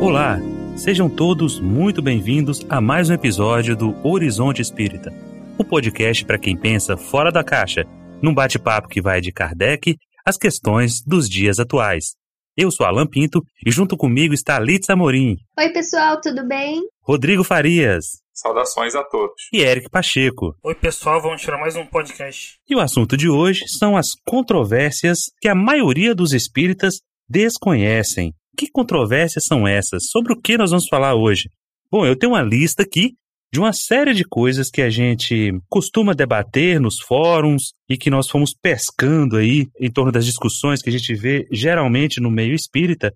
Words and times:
Olá, 0.00 0.38
sejam 0.78 1.10
todos 1.10 1.60
muito 1.60 2.00
bem-vindos 2.00 2.64
a 2.70 2.80
mais 2.80 3.10
um 3.10 3.12
episódio 3.12 3.76
do 3.76 3.94
Horizonte 4.02 4.62
Espírita, 4.62 5.12
o 5.58 5.62
um 5.62 5.66
podcast 5.66 6.24
para 6.24 6.38
quem 6.38 6.56
pensa 6.56 6.96
fora 6.96 7.30
da 7.30 7.44
caixa, 7.44 7.84
num 8.22 8.32
bate-papo 8.32 8.88
que 8.88 9.02
vai 9.02 9.20
de 9.20 9.30
Kardec 9.30 9.98
às 10.24 10.38
questões 10.38 11.02
dos 11.06 11.28
dias 11.28 11.60
atuais. 11.60 12.14
Eu 12.56 12.70
sou 12.70 12.86
Alan 12.86 13.06
Pinto 13.06 13.42
e 13.64 13.70
junto 13.70 13.94
comigo 13.94 14.32
está 14.32 14.58
Litz 14.58 14.88
Amorim. 14.88 15.36
Oi, 15.58 15.68
pessoal, 15.68 16.18
tudo 16.18 16.48
bem? 16.48 16.80
Rodrigo 17.02 17.44
Farias. 17.44 18.22
Saudações 18.32 18.94
a 18.94 19.04
todos. 19.04 19.48
E 19.52 19.60
Eric 19.60 19.90
Pacheco. 19.90 20.56
Oi, 20.64 20.74
pessoal, 20.74 21.20
vamos 21.20 21.42
tirar 21.42 21.58
mais 21.58 21.76
um 21.76 21.84
podcast. 21.84 22.58
E 22.66 22.74
o 22.74 22.80
assunto 22.80 23.18
de 23.18 23.28
hoje 23.28 23.68
são 23.68 23.98
as 23.98 24.14
controvérsias 24.26 25.24
que 25.42 25.48
a 25.48 25.54
maioria 25.54 26.14
dos 26.14 26.32
espíritas 26.32 27.02
desconhecem. 27.28 28.32
Que 28.60 28.70
controvérsias 28.70 29.46
são 29.46 29.66
essas? 29.66 30.10
Sobre 30.10 30.34
o 30.34 30.36
que 30.38 30.58
nós 30.58 30.68
vamos 30.68 30.86
falar 30.86 31.14
hoje? 31.14 31.48
Bom, 31.90 32.04
eu 32.04 32.14
tenho 32.14 32.32
uma 32.32 32.42
lista 32.42 32.82
aqui 32.82 33.14
de 33.50 33.58
uma 33.58 33.72
série 33.72 34.12
de 34.12 34.22
coisas 34.22 34.68
que 34.68 34.82
a 34.82 34.90
gente 34.90 35.50
costuma 35.66 36.12
debater 36.12 36.78
nos 36.78 37.00
fóruns 37.00 37.72
e 37.88 37.96
que 37.96 38.10
nós 38.10 38.28
fomos 38.28 38.52
pescando 38.52 39.38
aí 39.38 39.66
em 39.80 39.90
torno 39.90 40.12
das 40.12 40.26
discussões 40.26 40.82
que 40.82 40.90
a 40.90 40.92
gente 40.92 41.14
vê 41.14 41.48
geralmente 41.50 42.20
no 42.20 42.30
meio 42.30 42.54
espírita 42.54 43.14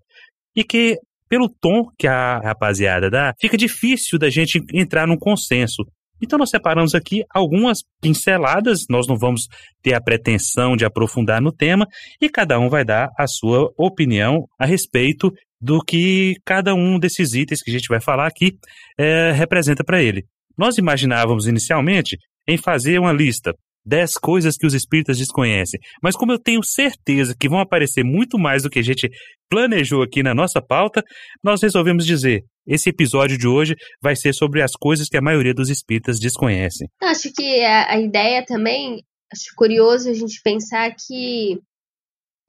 e 0.57 0.65
que 0.65 0.99
pelo 1.29 1.51
tom 1.51 1.91
que 1.99 2.07
a 2.07 2.39
rapaziada 2.39 3.11
dá, 3.11 3.35
fica 3.39 3.59
difícil 3.59 4.19
da 4.19 4.31
gente 4.31 4.65
entrar 4.73 5.07
num 5.07 5.19
consenso. 5.19 5.85
Então 6.25 6.39
nós 6.39 6.51
separamos 6.51 6.95
aqui 6.95 7.23
algumas 7.33 7.79
pinceladas, 8.01 8.87
nós 8.89 9.07
não 9.07 9.17
vamos 9.17 9.47
ter 9.83 9.95
a 9.95 10.01
pretensão 10.01 10.77
de 10.77 10.85
aprofundar 10.85 11.41
no 11.41 11.53
tema 11.53 11.87
e 12.21 12.29
cada 12.29 12.59
um 12.59 12.69
vai 12.69 12.85
dar 12.85 13.11
a 13.19 13.27
sua 13.27 13.71
opinião 13.77 14.47
a 14.59 14.67
respeito 14.67 15.33
do 15.61 15.81
que 15.81 16.35
cada 16.45 16.75
um 16.75 16.99
desses 16.99 17.35
itens 17.35 17.63
que 17.63 17.71
a 17.71 17.75
gente 17.75 17.89
vai 17.89 18.01
falar 18.01 18.27
aqui 18.27 18.53
é, 18.99 19.33
representa 19.33 19.85
para 19.85 20.03
ele. 20.03 20.25
Nós 20.57 20.79
imaginávamos 20.79 21.47
inicialmente 21.47 22.17
em 22.47 22.57
fazer 22.57 22.99
uma 22.99 23.13
lista 23.13 23.55
10 23.87 24.15
coisas 24.15 24.57
que 24.57 24.67
os 24.67 24.75
espíritas 24.75 25.19
desconhecem. 25.19 25.79
Mas 26.03 26.17
como 26.17 26.33
eu 26.33 26.39
tenho 26.39 26.63
certeza 26.65 27.35
que 27.39 27.49
vão 27.49 27.59
aparecer 27.59 28.03
muito 28.03 28.39
mais 28.39 28.63
do 28.63 28.71
que 28.71 28.79
a 28.79 28.83
gente 28.83 29.11
planejou 29.49 30.03
aqui 30.03 30.23
na 30.23 30.35
nossa 30.35 30.61
pauta, 30.61 31.03
nós 31.43 31.63
resolvemos 31.63 32.07
dizer: 32.07 32.43
esse 32.67 32.91
episódio 32.91 33.37
de 33.37 33.47
hoje 33.47 33.75
vai 34.03 34.17
ser 34.17 34.33
sobre 34.33 34.63
as 34.63 34.73
coisas 34.73 35.09
que 35.09 35.17
a 35.17 35.23
maioria 35.23 35.55
dos 35.55 35.69
espíritas 35.69 36.19
desconhecem. 36.19 36.89
Acho 37.03 37.33
que 37.33 37.63
a, 37.65 37.93
a 37.93 38.01
ideia 38.01 38.45
também, 38.45 39.03
acho 39.33 39.55
curioso 39.57 40.09
a 40.09 40.15
gente 40.15 40.41
pensar 40.43 40.95
que 40.95 41.61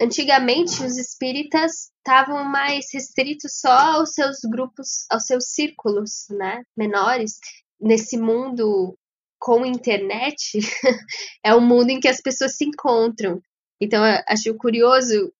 antigamente 0.01 0.83
os 0.83 0.97
espíritas 0.97 1.89
estavam 1.97 2.43
mais 2.43 2.87
restritos 2.93 3.59
só 3.59 3.97
aos 3.97 4.13
seus 4.13 4.39
grupos, 4.49 5.05
aos 5.09 5.25
seus 5.25 5.45
círculos, 5.49 6.25
né, 6.29 6.61
menores. 6.77 7.33
Nesse 7.79 8.17
mundo 8.17 8.97
com 9.39 9.65
internet, 9.65 10.59
é 11.43 11.53
o 11.53 11.61
mundo 11.61 11.89
em 11.89 11.99
que 11.99 12.07
as 12.07 12.21
pessoas 12.21 12.55
se 12.55 12.65
encontram. 12.65 13.41
Então, 13.79 14.01
acho 14.27 14.55
curioso 14.55 15.31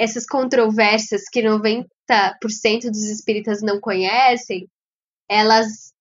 essas 0.00 0.24
controvérsias 0.24 1.24
que 1.30 1.42
90% 1.42 1.84
dos 2.84 3.04
espíritas 3.04 3.60
não 3.60 3.78
conhecem, 3.78 4.66
elas 5.28 5.92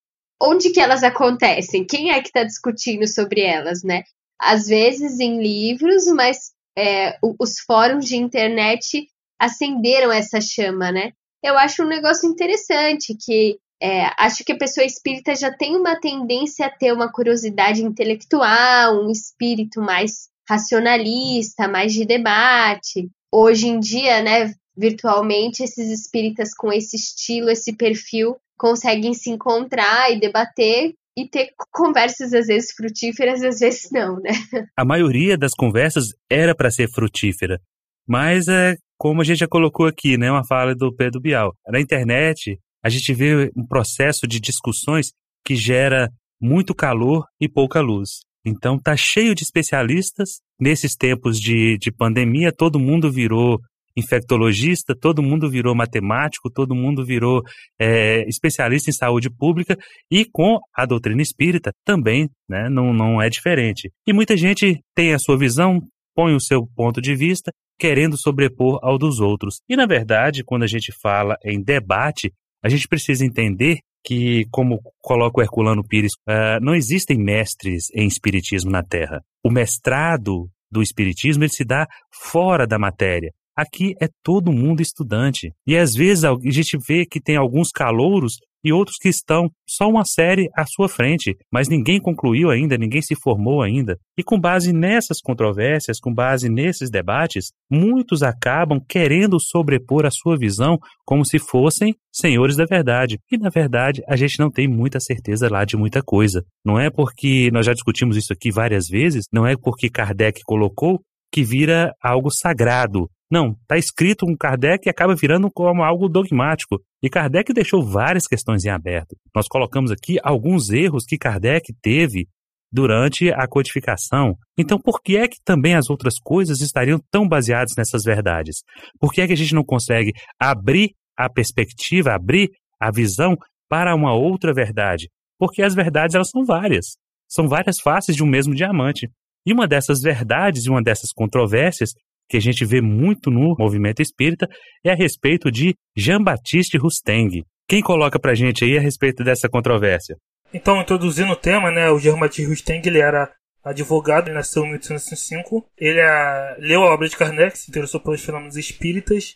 onde 0.41 0.69
que 0.69 0.79
elas 0.79 1.03
acontecem? 1.03 1.85
Quem 1.85 2.11
é 2.11 2.21
que 2.21 2.29
está 2.29 2.45
discutindo 2.45 3.05
sobre 3.05 3.41
elas, 3.41 3.83
né? 3.83 4.03
Às 4.39 4.67
vezes 4.67 5.19
em 5.19 5.41
livros, 5.41 6.05
mas 6.07 6.53
é, 6.77 7.17
os 7.37 7.59
fóruns 7.59 8.05
de 8.05 8.15
internet 8.15 9.05
acenderam 9.37 10.11
essa 10.13 10.39
chama, 10.39 10.93
né? 10.93 11.11
Eu 11.43 11.57
acho 11.57 11.83
um 11.83 11.87
negócio 11.87 12.29
interessante 12.29 13.13
que 13.15 13.59
é, 13.81 14.11
acho 14.17 14.43
que 14.43 14.53
a 14.53 14.57
pessoa 14.57 14.85
espírita 14.85 15.35
já 15.35 15.51
tem 15.51 15.75
uma 15.75 15.99
tendência 15.99 16.65
a 16.65 16.69
ter 16.69 16.93
uma 16.93 17.11
curiosidade 17.11 17.83
intelectual, 17.83 19.05
um 19.05 19.11
espírito 19.11 19.81
mais 19.81 20.29
racionalista, 20.49 21.67
mais 21.67 21.93
de 21.93 22.05
debate. 22.05 23.09
Hoje 23.31 23.67
em 23.67 23.79
dia, 23.79 24.21
né, 24.21 24.53
virtualmente, 24.75 25.63
esses 25.63 25.89
espíritas 25.89 26.53
com 26.53 26.71
esse 26.71 26.95
estilo, 26.95 27.49
esse 27.49 27.75
perfil, 27.75 28.37
conseguem 28.57 29.13
se 29.13 29.29
encontrar 29.29 30.11
e 30.11 30.19
debater 30.19 30.93
e 31.17 31.27
ter 31.27 31.49
conversas 31.71 32.33
às 32.33 32.47
vezes 32.47 32.71
frutíferas, 32.71 33.43
às 33.43 33.59
vezes 33.59 33.89
não, 33.91 34.19
né? 34.19 34.31
A 34.77 34.85
maioria 34.85 35.37
das 35.37 35.53
conversas 35.53 36.13
era 36.29 36.55
para 36.55 36.71
ser 36.71 36.89
frutífera, 36.89 37.59
mas 38.07 38.47
é 38.47 38.75
como 38.97 39.21
a 39.21 39.23
gente 39.23 39.39
já 39.39 39.47
colocou 39.47 39.85
aqui, 39.85 40.17
né, 40.17 40.29
uma 40.29 40.45
fala 40.45 40.75
do 40.75 40.93
Pedro 40.93 41.21
Bial. 41.21 41.53
Na 41.67 41.79
internet, 41.79 42.59
a 42.83 42.89
gente 42.89 43.13
vê 43.13 43.49
um 43.55 43.65
processo 43.65 44.27
de 44.27 44.39
discussões 44.39 45.11
que 45.45 45.55
gera 45.55 46.09
muito 46.41 46.75
calor 46.75 47.25
e 47.39 47.47
pouca 47.47 47.81
luz. 47.81 48.19
Então 48.45 48.77
tá 48.79 48.95
cheio 48.95 49.35
de 49.35 49.43
especialistas. 49.43 50.41
Nesses 50.59 50.95
tempos 50.95 51.39
de, 51.39 51.77
de 51.77 51.91
pandemia, 51.91 52.51
todo 52.51 52.79
mundo 52.79 53.11
virou 53.11 53.59
infectologista, 53.95 54.95
todo 54.95 55.21
mundo 55.21 55.49
virou 55.49 55.75
matemático, 55.75 56.49
todo 56.49 56.75
mundo 56.75 57.05
virou 57.05 57.41
é, 57.79 58.27
especialista 58.27 58.89
em 58.89 58.93
saúde 58.93 59.29
pública 59.29 59.77
e 60.11 60.25
com 60.25 60.59
a 60.75 60.85
doutrina 60.85 61.21
espírita 61.21 61.71
também 61.85 62.29
né, 62.47 62.69
não, 62.69 62.93
não 62.93 63.21
é 63.21 63.29
diferente. 63.29 63.91
E 64.07 64.13
muita 64.13 64.37
gente 64.37 64.79
tem 64.95 65.13
a 65.13 65.19
sua 65.19 65.37
visão, 65.37 65.81
põe 66.15 66.33
o 66.33 66.41
seu 66.41 66.65
ponto 66.75 67.01
de 67.01 67.15
vista, 67.15 67.51
querendo 67.77 68.17
sobrepor 68.17 68.79
ao 68.81 68.97
dos 68.97 69.19
outros. 69.19 69.61
E, 69.69 69.75
na 69.75 69.85
verdade, 69.85 70.43
quando 70.43 70.63
a 70.63 70.67
gente 70.67 70.91
fala 71.01 71.37
em 71.43 71.61
debate, 71.61 72.31
a 72.63 72.67
gente 72.67 72.87
precisa 72.87 73.25
entender 73.25 73.79
que, 74.03 74.45
como 74.51 74.79
coloca 75.01 75.39
o 75.39 75.43
Herculano 75.43 75.83
Pires, 75.83 76.13
uh, 76.27 76.59
não 76.61 76.75
existem 76.75 77.17
mestres 77.17 77.85
em 77.93 78.07
espiritismo 78.07 78.71
na 78.71 78.83
Terra. 78.83 79.21
O 79.43 79.51
mestrado 79.51 80.49
do 80.71 80.81
espiritismo 80.81 81.43
ele 81.43 81.51
se 81.51 81.65
dá 81.65 81.87
fora 82.11 82.65
da 82.67 82.77
matéria. 82.77 83.31
Aqui 83.55 83.93
é 84.01 84.07
todo 84.23 84.53
mundo 84.53 84.81
estudante. 84.81 85.51
E 85.67 85.75
às 85.75 85.93
vezes 85.93 86.23
a 86.23 86.33
gente 86.45 86.77
vê 86.87 87.05
que 87.05 87.19
tem 87.19 87.35
alguns 87.35 87.71
calouros 87.71 88.37
e 88.63 88.73
outros 88.73 88.97
que 88.97 89.09
estão 89.09 89.49
só 89.67 89.87
uma 89.87 90.05
série 90.05 90.49
à 90.55 90.65
sua 90.65 90.89
frente, 90.89 91.35
mas 91.51 91.69
ninguém 91.69 91.99
concluiu 91.99 92.49
ainda, 92.49 92.77
ninguém 92.77 93.01
se 93.01 93.15
formou 93.15 93.61
ainda. 93.61 93.97
E 94.17 94.23
com 94.23 94.39
base 94.39 94.73
nessas 94.73 95.21
controvérsias, 95.21 95.99
com 95.99 96.13
base 96.13 96.49
nesses 96.49 96.89
debates, 96.89 97.51
muitos 97.69 98.23
acabam 98.23 98.79
querendo 98.87 99.39
sobrepor 99.39 100.05
a 100.05 100.11
sua 100.11 100.37
visão 100.37 100.77
como 101.05 101.25
se 101.25 101.39
fossem 101.39 101.95
senhores 102.11 102.55
da 102.55 102.65
verdade. 102.65 103.19
E 103.31 103.37
na 103.37 103.49
verdade, 103.49 104.01
a 104.07 104.15
gente 104.15 104.39
não 104.39 104.51
tem 104.51 104.67
muita 104.67 104.99
certeza 104.99 105.49
lá 105.49 105.63
de 105.63 105.77
muita 105.77 106.01
coisa. 106.01 106.43
Não 106.65 106.79
é 106.79 106.89
porque 106.89 107.49
nós 107.51 107.65
já 107.65 107.73
discutimos 107.73 108.17
isso 108.17 108.33
aqui 108.33 108.51
várias 108.51 108.87
vezes, 108.87 109.25
não 109.31 109.45
é 109.45 109.55
porque 109.55 109.89
Kardec 109.89 110.41
colocou 110.43 110.99
que 111.31 111.43
vira 111.43 111.93
algo 112.01 112.31
sagrado, 112.31 113.09
não, 113.31 113.51
está 113.61 113.77
escrito 113.77 114.25
um 114.25 114.35
Kardec 114.35 114.87
e 114.87 114.89
acaba 114.89 115.15
virando 115.15 115.51
como 115.51 115.83
algo 115.83 116.09
dogmático. 116.09 116.81
E 117.01 117.09
Kardec 117.09 117.53
deixou 117.53 117.85
várias 117.85 118.25
questões 118.25 118.65
em 118.65 118.69
aberto. 118.69 119.15
Nós 119.35 119.47
colocamos 119.47 119.91
aqui 119.91 120.17
alguns 120.23 120.71
erros 120.71 121.05
que 121.05 121.17
Kardec 121.17 121.71
teve 121.81 122.27
durante 122.71 123.31
a 123.31 123.47
codificação. 123.47 124.35
Então, 124.57 124.79
por 124.79 125.01
que 125.01 125.15
é 125.15 125.27
que 125.27 125.37
também 125.43 125.75
as 125.75 125.89
outras 125.89 126.15
coisas 126.19 126.61
estariam 126.61 126.99
tão 127.11 127.27
baseadas 127.27 127.73
nessas 127.77 128.03
verdades? 128.03 128.57
Por 128.99 129.13
que 129.13 129.21
é 129.21 129.27
que 129.27 129.33
a 129.33 129.37
gente 129.37 129.53
não 129.53 129.63
consegue 129.63 130.11
abrir 130.39 130.91
a 131.15 131.29
perspectiva, 131.29 132.13
abrir 132.13 132.49
a 132.79 132.91
visão 132.91 133.35
para 133.69 133.95
uma 133.95 134.13
outra 134.13 134.53
verdade? 134.53 135.07
Porque 135.37 135.61
as 135.61 135.75
verdades 135.75 136.15
elas 136.15 136.29
são 136.29 136.43
várias. 136.43 136.97
São 137.27 137.47
várias 137.47 137.79
faces 137.79 138.15
de 138.15 138.23
um 138.23 138.27
mesmo 138.27 138.55
diamante. 138.55 139.07
E 139.45 139.53
uma 139.53 139.67
dessas 139.67 140.01
verdades 140.01 140.65
e 140.65 140.69
uma 140.69 140.81
dessas 140.81 141.11
controvérsias 141.11 141.91
que 142.29 142.37
a 142.37 142.39
gente 142.39 142.63
vê 142.63 142.79
muito 142.79 143.31
no 143.31 143.55
movimento 143.57 144.01
espírita 144.01 144.47
é 144.85 144.91
a 144.91 144.95
respeito 144.95 145.51
de 145.51 145.75
Jean-Baptiste 145.97 146.77
Rusteng. 146.77 147.43
Quem 147.67 147.81
coloca 147.81 148.19
pra 148.19 148.35
gente 148.35 148.63
aí 148.63 148.77
a 148.77 148.81
respeito 148.81 149.23
dessa 149.23 149.49
controvérsia? 149.49 150.15
Então, 150.53 150.79
introduzindo 150.81 151.31
o 151.31 151.35
tema, 151.35 151.71
né, 151.71 151.89
o 151.89 151.99
Jean-Baptiste 151.99 152.47
Rusteng, 152.47 152.81
ele 152.85 152.99
era 152.99 153.31
advogado, 153.63 154.27
ele 154.27 154.35
nasceu 154.35 154.63
em 154.63 154.69
1805. 154.69 155.65
Ele 155.77 156.01
a, 156.01 156.55
leu 156.59 156.83
a 156.83 156.93
obra 156.93 157.07
de 157.07 157.17
Kardec, 157.17 157.57
se 157.57 157.69
interessou 157.69 157.99
pelos 157.99 158.23
fenômenos 158.23 158.57
espíritas, 158.57 159.35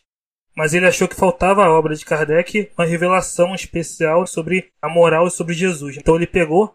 mas 0.55 0.73
ele 0.73 0.85
achou 0.85 1.07
que 1.07 1.15
faltava 1.15 1.63
a 1.63 1.71
obra 1.71 1.95
de 1.95 2.05
Kardec 2.05 2.71
uma 2.77 2.85
revelação 2.85 3.53
especial 3.55 4.25
sobre 4.27 4.69
a 4.81 4.89
moral 4.89 5.27
e 5.27 5.31
sobre 5.31 5.53
Jesus. 5.53 5.97
Então 5.97 6.15
ele 6.15 6.27
pegou 6.27 6.73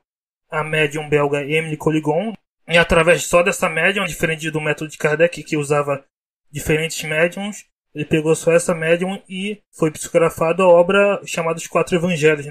a 0.50 0.64
médium 0.64 1.08
belga 1.08 1.42
Emily 1.42 1.76
Colligon, 1.76 2.32
e 2.68 2.76
através 2.76 3.24
só 3.24 3.42
dessa 3.42 3.68
médium, 3.68 4.04
diferente 4.04 4.50
do 4.50 4.60
método 4.60 4.90
de 4.90 4.98
Kardec, 4.98 5.42
que 5.42 5.56
usava 5.56 6.04
diferentes 6.50 7.02
médiums, 7.02 7.64
ele 7.94 8.04
pegou 8.04 8.34
só 8.34 8.52
essa 8.52 8.74
médium 8.74 9.20
e 9.28 9.62
foi 9.72 9.90
psicografado 9.90 10.62
a 10.62 10.68
obra 10.68 11.20
chamada 11.26 11.58
Os 11.58 11.66
Quatro 11.66 11.96
Evangelhos, 11.96 12.46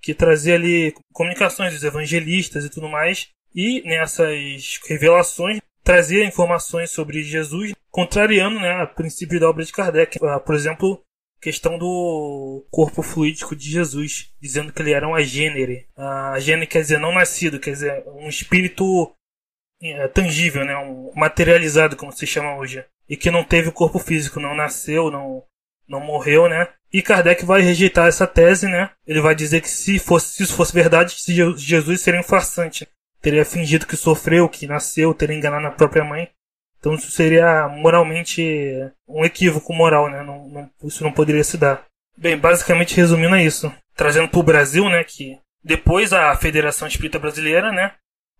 que 0.00 0.14
trazia 0.14 0.54
ali 0.54 0.94
comunicações 1.12 1.72
dos 1.72 1.84
evangelistas 1.84 2.64
e 2.64 2.70
tudo 2.70 2.88
mais. 2.88 3.28
E 3.54 3.82
nessas 3.82 4.78
revelações 4.86 5.60
trazia 5.82 6.24
informações 6.24 6.90
sobre 6.90 7.22
Jesus, 7.22 7.72
contrariando 7.90 8.60
né, 8.60 8.82
a 8.82 8.86
princípio 8.86 9.40
da 9.40 9.48
obra 9.48 9.64
de 9.64 9.72
Kardec. 9.72 10.18
Ah, 10.22 10.38
por 10.38 10.54
exemplo, 10.54 11.02
questão 11.40 11.78
do 11.78 12.64
corpo 12.70 13.02
fluídico 13.02 13.56
de 13.56 13.70
Jesus, 13.70 14.30
dizendo 14.40 14.72
que 14.72 14.80
ele 14.82 14.92
era 14.92 15.08
um 15.08 15.14
agênere. 15.14 15.86
A 15.96 16.32
agênere 16.32 16.66
quer 16.66 16.82
dizer 16.82 16.98
não 16.98 17.12
nascido, 17.12 17.58
quer 17.58 17.72
dizer 17.72 18.04
um 18.06 18.28
espírito 18.28 19.12
tangível, 20.14 20.64
né? 20.64 20.76
um 20.76 21.12
materializado, 21.14 21.96
como 21.96 22.12
se 22.12 22.26
chama 22.26 22.56
hoje. 22.56 22.84
E 23.08 23.16
que 23.16 23.30
não 23.30 23.44
teve 23.44 23.70
corpo 23.70 23.98
físico, 23.98 24.40
não 24.40 24.54
nasceu, 24.54 25.10
não, 25.10 25.42
não 25.88 26.00
morreu, 26.00 26.48
né? 26.48 26.68
E 26.92 27.02
Kardec 27.02 27.44
vai 27.44 27.62
rejeitar 27.62 28.06
essa 28.06 28.26
tese, 28.26 28.68
né? 28.68 28.90
Ele 29.06 29.20
vai 29.20 29.34
dizer 29.34 29.60
que 29.60 29.68
se, 29.68 29.98
fosse, 29.98 30.34
se 30.34 30.42
isso 30.42 30.54
fosse 30.54 30.72
verdade, 30.72 31.16
Jesus 31.56 32.00
seria 32.00 32.20
um 32.20 32.24
farsante. 32.24 32.86
Teria 33.20 33.44
fingido 33.44 33.86
que 33.86 33.96
sofreu, 33.96 34.48
que 34.48 34.66
nasceu, 34.66 35.14
teria 35.14 35.36
enganado 35.36 35.66
a 35.66 35.70
própria 35.70 36.04
mãe. 36.04 36.28
Então 36.78 36.94
isso 36.94 37.10
seria 37.10 37.68
moralmente 37.68 38.42
um 39.08 39.24
equívoco 39.24 39.72
moral, 39.72 40.10
né? 40.10 40.22
Não, 40.22 40.48
não, 40.48 40.70
isso 40.84 41.04
não 41.04 41.12
poderia 41.12 41.44
se 41.44 41.56
dar. 41.56 41.84
Bem, 42.16 42.36
basicamente 42.36 42.96
resumindo 42.96 43.36
é 43.36 43.44
isso. 43.44 43.72
Trazendo 43.94 44.28
para 44.28 44.40
o 44.40 44.42
Brasil, 44.42 44.88
né? 44.88 45.02
Que 45.04 45.38
depois 45.62 46.12
a 46.12 46.34
Federação 46.36 46.88
Espírita 46.88 47.18
Brasileira, 47.18 47.70
né? 47.70 47.92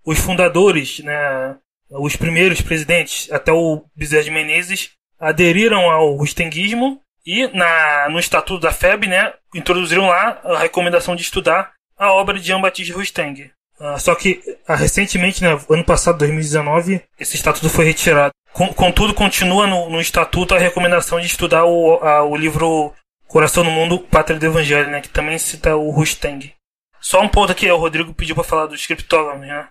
Os 0.04 0.19
fundadores, 0.19 1.00
né? 1.00 1.56
Os 1.90 2.16
primeiros 2.16 2.60
presidentes, 2.60 3.31
até 3.31 3.52
o 3.52 3.84
Bezerra 3.94 4.25
de 4.25 4.31
Menezes, 4.31 4.93
aderiram 5.20 5.90
ao 5.90 6.14
rustenguismo 6.16 7.00
e 7.25 7.46
na, 7.49 8.08
no 8.08 8.19
Estatuto 8.19 8.60
da 8.60 8.72
FEB, 8.72 9.06
né? 9.06 9.32
Introduziram 9.54 10.08
lá 10.08 10.40
a 10.43 10.58
recomendação 10.58 11.14
de 11.14 11.22
estudar 11.22 11.72
a 11.96 12.12
obra 12.12 12.38
de 12.38 12.46
Jean-Baptiste 12.46 12.93
Rusteng. 12.93 13.50
Uh, 13.78 13.99
só 13.99 14.14
que 14.14 14.43
uh, 14.69 14.75
recentemente, 14.75 15.43
né, 15.43 15.58
ano 15.70 15.84
passado, 15.84 16.19
2019, 16.19 17.02
esse 17.19 17.37
estatuto 17.37 17.69
foi 17.69 17.84
retirado. 17.84 18.32
contudo, 18.76 19.14
continua 19.14 19.66
no, 19.66 19.88
no, 19.88 20.00
estatuto 20.00 20.55
a 20.55 20.58
recomendação 20.58 21.20
de 21.20 21.26
estudar 21.26 21.64
o, 21.64 21.94
a, 22.02 22.25
o 22.25 22.37
livro 22.37 22.93
Coração 23.26 23.64
no 23.64 23.70
Mundo, 23.70 23.98
Pátria 23.98 24.38
do 24.38 24.46
Evangelho, 24.46 24.90
né, 24.90 25.00
que 25.00 25.08
também 25.08 25.38
cita 25.38 25.76
o 25.76 25.90
Rusteng. 25.90 26.52
Só 27.00 27.20
um 27.20 27.28
ponto 27.28 27.50
aqui, 27.50 27.70
o 27.70 27.76
Rodrigo 27.76 28.14
pediu 28.14 28.34
para 28.34 28.44
falar 28.44 28.66
dos 28.66 28.87
criptógrafos, 28.87 29.40
né? 29.40 29.69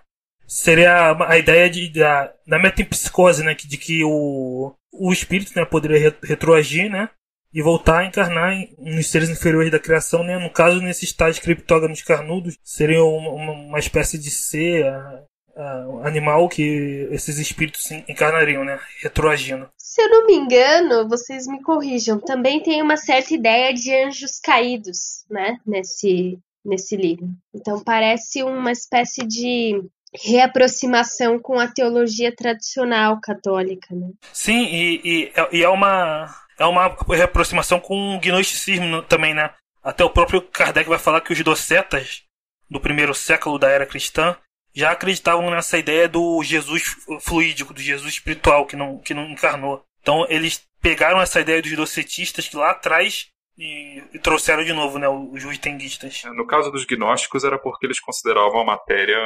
Seria 0.52 0.92
a, 0.92 1.32
a 1.32 1.38
ideia 1.38 1.70
de, 1.70 1.88
da, 1.88 2.30
da 2.46 2.58
metempsicose, 2.58 3.42
né, 3.42 3.54
de 3.54 3.78
que 3.78 4.04
o, 4.04 4.74
o 4.92 5.12
espírito 5.12 5.52
né, 5.56 5.64
poderia 5.64 6.14
retroagir, 6.22 6.90
né, 6.90 7.08
e 7.54 7.62
voltar 7.62 8.00
a 8.00 8.06
encarnar 8.06 8.54
nos 8.78 9.06
seres 9.06 9.30
inferiores 9.30 9.70
da 9.70 9.78
criação, 9.78 10.24
né? 10.24 10.38
No 10.38 10.50
caso, 10.50 10.80
nesses 10.80 11.12
tais 11.12 11.38
criptóganos 11.38 12.02
carnudos, 12.02 12.56
seriam 12.62 13.08
uma, 13.14 13.52
uma 13.52 13.78
espécie 13.78 14.16
de 14.18 14.30
ser 14.30 14.86
uh, 14.86 16.00
animal 16.02 16.48
que 16.48 17.08
esses 17.10 17.38
espíritos 17.38 17.90
encarnariam, 18.08 18.64
né? 18.64 18.78
Retroagindo. 19.02 19.68
Se 19.76 20.00
eu 20.00 20.08
não 20.08 20.26
me 20.26 20.34
engano, 20.34 21.08
vocês 21.08 21.46
me 21.46 21.62
corrijam, 21.62 22.18
também 22.18 22.62
tem 22.62 22.80
uma 22.80 22.96
certa 22.96 23.34
ideia 23.34 23.74
de 23.74 23.94
anjos 23.94 24.40
caídos, 24.40 25.24
né? 25.30 25.58
Nesse, 25.66 26.38
nesse 26.64 26.96
livro. 26.96 27.28
Então 27.54 27.84
parece 27.84 28.42
uma 28.42 28.72
espécie 28.72 29.26
de 29.26 29.82
reaproximação 30.14 31.38
com 31.38 31.58
a 31.58 31.68
teologia 31.68 32.34
tradicional 32.34 33.20
católica, 33.20 33.94
né? 33.94 34.10
Sim, 34.32 34.64
e, 34.64 35.00
e, 35.04 35.32
e 35.52 35.62
é 35.62 35.68
uma 35.68 36.34
é 36.58 36.66
uma 36.66 36.94
reaproximação 37.08 37.80
com 37.80 38.16
o 38.16 38.20
gnosticismo 38.20 39.02
também, 39.02 39.34
né? 39.34 39.50
Até 39.82 40.04
o 40.04 40.10
próprio 40.10 40.42
Kardec 40.42 40.88
vai 40.88 40.98
falar 40.98 41.20
que 41.20 41.32
os 41.32 41.42
docetas 41.42 42.22
do 42.70 42.80
primeiro 42.80 43.14
século 43.14 43.58
da 43.58 43.68
era 43.68 43.86
cristã 43.86 44.36
já 44.74 44.90
acreditavam 44.92 45.50
nessa 45.50 45.76
ideia 45.76 46.08
do 46.08 46.42
Jesus 46.42 46.96
fluídico, 47.20 47.74
do 47.74 47.80
Jesus 47.80 48.14
espiritual 48.14 48.64
que 48.66 48.76
não, 48.76 48.98
que 48.98 49.12
não 49.12 49.28
encarnou. 49.28 49.84
Então 50.00 50.24
eles 50.28 50.62
pegaram 50.80 51.20
essa 51.20 51.40
ideia 51.40 51.60
dos 51.60 51.74
docetistas 51.76 52.48
que 52.48 52.56
lá 52.56 52.70
atrás 52.70 53.26
e, 53.56 54.02
e 54.14 54.18
trouxeram 54.18 54.64
de 54.64 54.72
novo 54.72 54.98
né, 54.98 55.08
os 55.08 55.40
juitenguistas. 55.40 56.22
É, 56.24 56.30
no 56.30 56.46
caso 56.46 56.70
dos 56.70 56.84
gnósticos 56.84 57.44
era 57.44 57.58
porque 57.58 57.86
eles 57.86 58.00
consideravam 58.00 58.60
a 58.60 58.64
matéria 58.64 59.18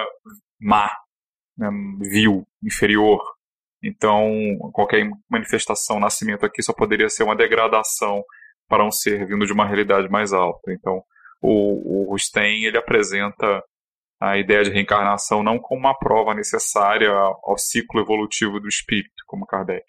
má, 0.60 0.90
né, 1.56 1.68
vil, 2.00 2.46
inferior, 2.62 3.20
então, 3.82 4.58
qualquer 4.72 5.08
manifestação, 5.30 6.00
nascimento 6.00 6.44
aqui 6.44 6.62
só 6.62 6.72
poderia 6.72 7.08
ser 7.08 7.22
uma 7.22 7.36
degradação 7.36 8.24
para 8.68 8.84
um 8.84 8.90
ser 8.90 9.26
vindo 9.26 9.46
de 9.46 9.52
uma 9.52 9.66
realidade 9.66 10.08
mais 10.08 10.32
alta. 10.32 10.72
Então, 10.72 11.02
o, 11.40 12.02
o 12.02 12.10
Rustem 12.10 12.64
ele 12.64 12.76
apresenta 12.76 13.62
a 14.20 14.38
ideia 14.38 14.64
de 14.64 14.70
reencarnação 14.70 15.42
não 15.42 15.58
como 15.58 15.80
uma 15.80 15.96
prova 15.96 16.34
necessária 16.34 17.10
ao 17.10 17.56
ciclo 17.58 18.00
evolutivo 18.00 18.58
do 18.58 18.66
espírito, 18.66 19.22
como 19.26 19.46
Kardec, 19.46 19.84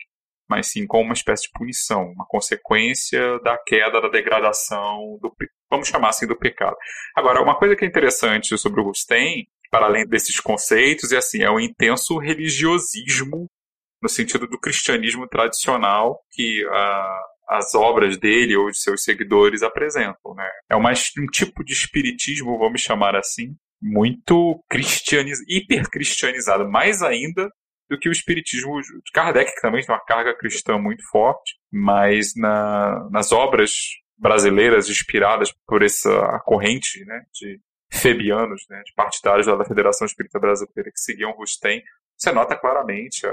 mas 0.50 0.68
sim 0.72 0.86
como 0.88 1.06
uma 1.06 1.14
espécie 1.14 1.44
de 1.44 1.52
punição, 1.54 2.12
uma 2.12 2.26
consequência 2.26 3.40
da 3.40 3.58
queda, 3.58 4.02
da 4.02 4.10
degradação, 4.10 5.18
do, 5.22 5.34
vamos 5.70 5.88
chamar 5.88 6.10
assim, 6.10 6.28
do 6.28 6.38
pecado. 6.38 6.76
Agora, 7.16 7.42
uma 7.42 7.58
coisa 7.58 7.76
que 7.76 7.86
é 7.86 7.88
interessante 7.88 8.58
sobre 8.58 8.82
o 8.82 8.84
Rustem, 8.84 9.48
para 9.70 9.86
além 9.86 10.08
desses 10.08 10.40
conceitos, 10.40 11.12
é 11.12 11.18
assim, 11.18 11.44
é 11.44 11.50
o 11.50 11.60
intenso 11.60 12.18
religiosismo 12.18 13.50
no 14.02 14.10
sentido 14.10 14.48
do 14.48 14.60
cristianismo 14.60 15.28
tradicional 15.28 16.22
que 16.32 16.66
uh, 16.66 17.28
as 17.50 17.74
obras 17.74 18.18
dele 18.18 18.56
ou 18.56 18.70
de 18.70 18.78
seus 18.78 19.04
seguidores 19.04 19.64
apresentam. 19.64 20.34
Né? 20.36 20.48
É 20.70 20.76
uma, 20.76 20.92
um 20.92 21.26
tipo 21.28 21.64
de 21.64 21.74
espiritismo, 21.74 22.58
vamos 22.58 22.82
chamar 22.82 23.16
assim, 23.16 23.56
muito 23.82 24.62
cristianiz, 24.70 25.40
hipercristianizado, 25.48 26.70
mais 26.70 27.02
ainda 27.02 27.50
do 27.90 27.98
que 27.98 28.10
o 28.10 28.12
espiritismo 28.12 28.82
de 28.82 29.12
Kardec, 29.14 29.52
também 29.62 29.86
tem 29.86 29.94
uma 29.94 30.04
carga 30.04 30.36
cristã 30.36 30.78
muito 30.78 31.04
forte, 31.10 31.56
mas 31.72 32.34
na, 32.36 33.08
nas 33.10 33.32
obras 33.32 33.72
brasileiras 34.18 34.90
inspiradas 34.90 35.54
por 35.66 35.84
essa 35.84 36.40
corrente 36.46 37.06
né, 37.06 37.24
de 37.34 37.62
febianos, 37.92 38.66
né, 38.70 38.82
de 38.86 38.94
partidários 38.94 39.46
da 39.46 39.66
Federação 39.66 40.06
Espírita 40.06 40.40
Brasileira 40.40 40.92
que 40.92 41.00
seguiam 41.00 41.32
Rustem, 41.32 41.84
você 42.18 42.32
nota 42.32 42.58
claramente 42.58 43.26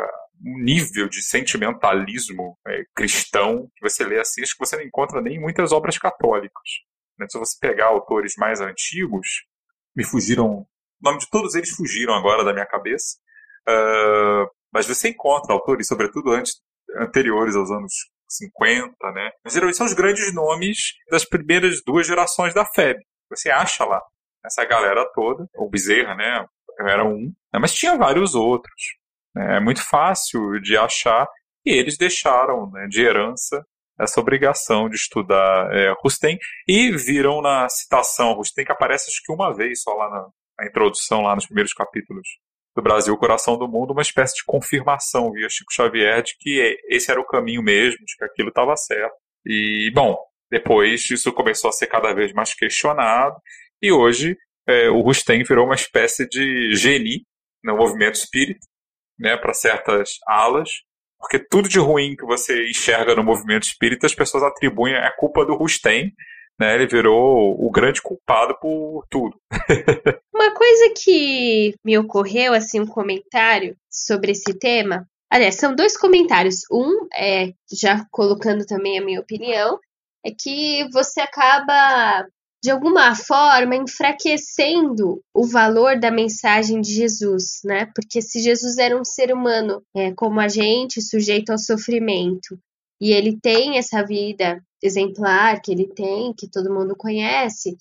um 0.45 0.59
nível 0.59 1.09
de 1.09 1.23
sentimentalismo 1.23 2.59
é, 2.69 2.85
cristão 2.95 3.71
que 3.75 3.81
você 3.81 4.05
lê 4.05 4.21
assim, 4.21 4.43
que 4.43 4.59
você 4.59 4.77
não 4.77 4.85
encontra 4.85 5.23
nem 5.23 5.37
em 5.37 5.41
muitas 5.41 5.73
obras 5.73 5.97
católicas. 5.97 6.69
Né? 7.19 7.27
Se 7.29 7.39
você 7.39 7.57
pegar 7.59 7.87
autores 7.87 8.35
mais 8.37 8.61
antigos, 8.61 9.47
me 9.97 10.05
fugiram, 10.05 10.47
o 10.47 10.67
nome 11.01 11.19
de 11.19 11.31
todos 11.31 11.55
eles 11.55 11.71
fugiram 11.71 12.15
agora 12.15 12.45
da 12.45 12.53
minha 12.53 12.67
cabeça, 12.67 13.17
uh, 13.69 14.49
mas 14.73 14.87
você 14.87 15.09
encontra 15.11 15.53
autores, 15.53 15.87
sobretudo 15.87 16.33
antes, 16.33 16.55
anteriores 16.99 17.57
aos 17.57 17.71
anos 17.71 17.93
50, 18.29 18.93
né? 19.13 19.31
Mas, 19.45 19.55
geralmente 19.55 19.77
são 19.77 19.87
os 19.87 19.93
grandes 19.93 20.35
nomes 20.35 20.95
das 21.11 21.25
primeiras 21.25 21.83
duas 21.85 22.07
gerações 22.07 22.55
da 22.55 22.65
FEB. 22.65 22.99
Você 23.31 23.51
acha 23.51 23.85
lá 23.85 24.03
essa 24.45 24.65
galera 24.65 25.09
toda, 25.15 25.47
o 25.57 25.69
Bezerra, 25.69 26.15
né? 26.15 26.45
Era 26.81 27.05
um, 27.05 27.33
né? 27.53 27.59
mas 27.61 27.73
tinha 27.73 27.97
vários 27.97 28.35
outros. 28.35 28.75
Né? 29.35 29.57
É 29.57 29.61
muito 29.61 29.83
fácil 29.83 30.61
de 30.61 30.77
achar 30.77 31.27
e 31.65 31.71
eles 31.71 31.97
deixaram 31.97 32.71
né, 32.71 32.87
de 32.89 33.03
herança 33.03 33.65
essa 33.99 34.21
obrigação 34.21 34.89
de 34.89 34.97
estudar 34.97 35.73
é, 35.73 35.95
Rustem 36.03 36.37
e 36.67 36.91
viram 36.97 37.41
na 37.41 37.69
citação 37.69 38.33
Rustem 38.33 38.65
que 38.65 38.73
aparece 38.73 39.09
acho 39.09 39.23
que 39.25 39.33
uma 39.33 39.55
vez 39.55 39.83
só 39.83 39.95
lá 39.95 40.11
na, 40.11 40.27
na 40.59 40.67
introdução, 40.67 41.23
lá 41.23 41.35
nos 41.35 41.47
primeiros 41.47 41.73
capítulos 41.73 42.27
do 42.75 42.83
Brasil, 42.83 43.17
Coração 43.17 43.57
do 43.57 43.69
Mundo, 43.69 43.93
uma 43.93 44.03
espécie 44.03 44.35
de 44.35 44.45
confirmação 44.45 45.31
via 45.33 45.49
Chico 45.49 45.73
Xavier 45.73 46.23
de 46.23 46.37
que 46.39 46.79
esse 46.89 47.11
era 47.11 47.21
o 47.21 47.27
caminho 47.27 47.63
mesmo, 47.63 48.05
de 48.05 48.17
que 48.17 48.25
aquilo 48.25 48.49
estava 48.49 48.77
certo. 48.77 49.15
E, 49.47 49.91
bom, 49.95 50.19
depois 50.51 51.09
isso 51.11 51.33
começou 51.33 51.69
a 51.71 51.73
ser 51.73 51.87
cada 51.87 52.13
vez 52.13 52.33
mais 52.33 52.55
questionado 52.55 53.37
e 53.81 53.93
hoje 53.93 54.37
é, 54.67 54.89
o 54.89 55.01
Rustem 55.01 55.43
virou 55.45 55.67
uma 55.67 55.75
espécie 55.75 56.27
de 56.29 56.75
geni 56.75 57.27
no 57.63 57.77
movimento 57.77 58.15
espírita 58.15 58.67
né, 59.19 59.37
para 59.37 59.55
certas 59.55 60.19
alas, 60.27 60.69
porque 61.19 61.39
tudo 61.39 61.69
de 61.69 61.79
ruim 61.79 62.17
que 62.17 62.25
você 62.25 62.69
enxerga 62.69 63.15
no 63.15 63.23
movimento 63.23 63.65
espírita 63.65 64.07
as 64.07 64.15
pessoas 64.15 64.43
atribuem 64.43 64.95
a 64.95 65.13
culpa 65.13 65.45
do 65.45 65.55
Rustem, 65.55 66.13
né? 66.59 66.75
Ele 66.75 66.87
virou 66.87 67.55
o 67.59 67.71
grande 67.71 68.01
culpado 68.01 68.57
por 68.61 69.05
tudo. 69.11 69.39
Uma 70.35 70.55
coisa 70.55 70.95
que 70.97 71.75
me 71.85 71.99
ocorreu, 71.99 72.53
assim, 72.53 72.81
um 72.81 72.87
comentário 72.87 73.77
sobre 73.91 74.33
esse 74.33 74.59
tema. 74.59 75.07
Aliás, 75.31 75.57
são 75.57 75.75
dois 75.75 75.97
comentários. 75.97 76.63
Um, 76.71 77.07
é, 77.15 77.53
já 77.73 78.07
colocando 78.11 78.65
também 78.65 78.99
a 78.99 79.05
minha 79.05 79.21
opinião, 79.21 79.79
é 80.25 80.31
que 80.31 80.89
você 80.93 81.21
acaba 81.21 82.27
de 82.63 82.71
alguma 82.71 83.15
forma 83.15 83.77
enfraquecendo 83.77 85.21
o 85.35 85.47
valor 85.47 85.99
da 85.99 86.11
mensagem 86.11 86.81
de 86.81 86.95
Jesus, 86.95 87.61
né? 87.63 87.91
Porque 87.95 88.23
se 88.23 88.41
Jesus 88.41 88.79
era 88.79 88.99
um 88.99 89.05
ser 89.05 89.35
humano 89.35 89.83
é, 89.95 90.13
como 90.15 90.41
a 90.41 90.49
gente, 90.49 91.03
sujeito 91.03 91.51
ao 91.51 91.59
sofrimento, 91.59 92.59
e 92.99 93.13
ele 93.13 93.39
tem 93.39 93.77
essa 93.77 94.03
vida 94.03 94.63
exemplar 94.85 95.61
que 95.63 95.73
ele 95.73 95.89
tem, 95.89 96.33
que 96.35 96.49
todo 96.49 96.73
mundo 96.73 96.95
conhece, 96.95 97.77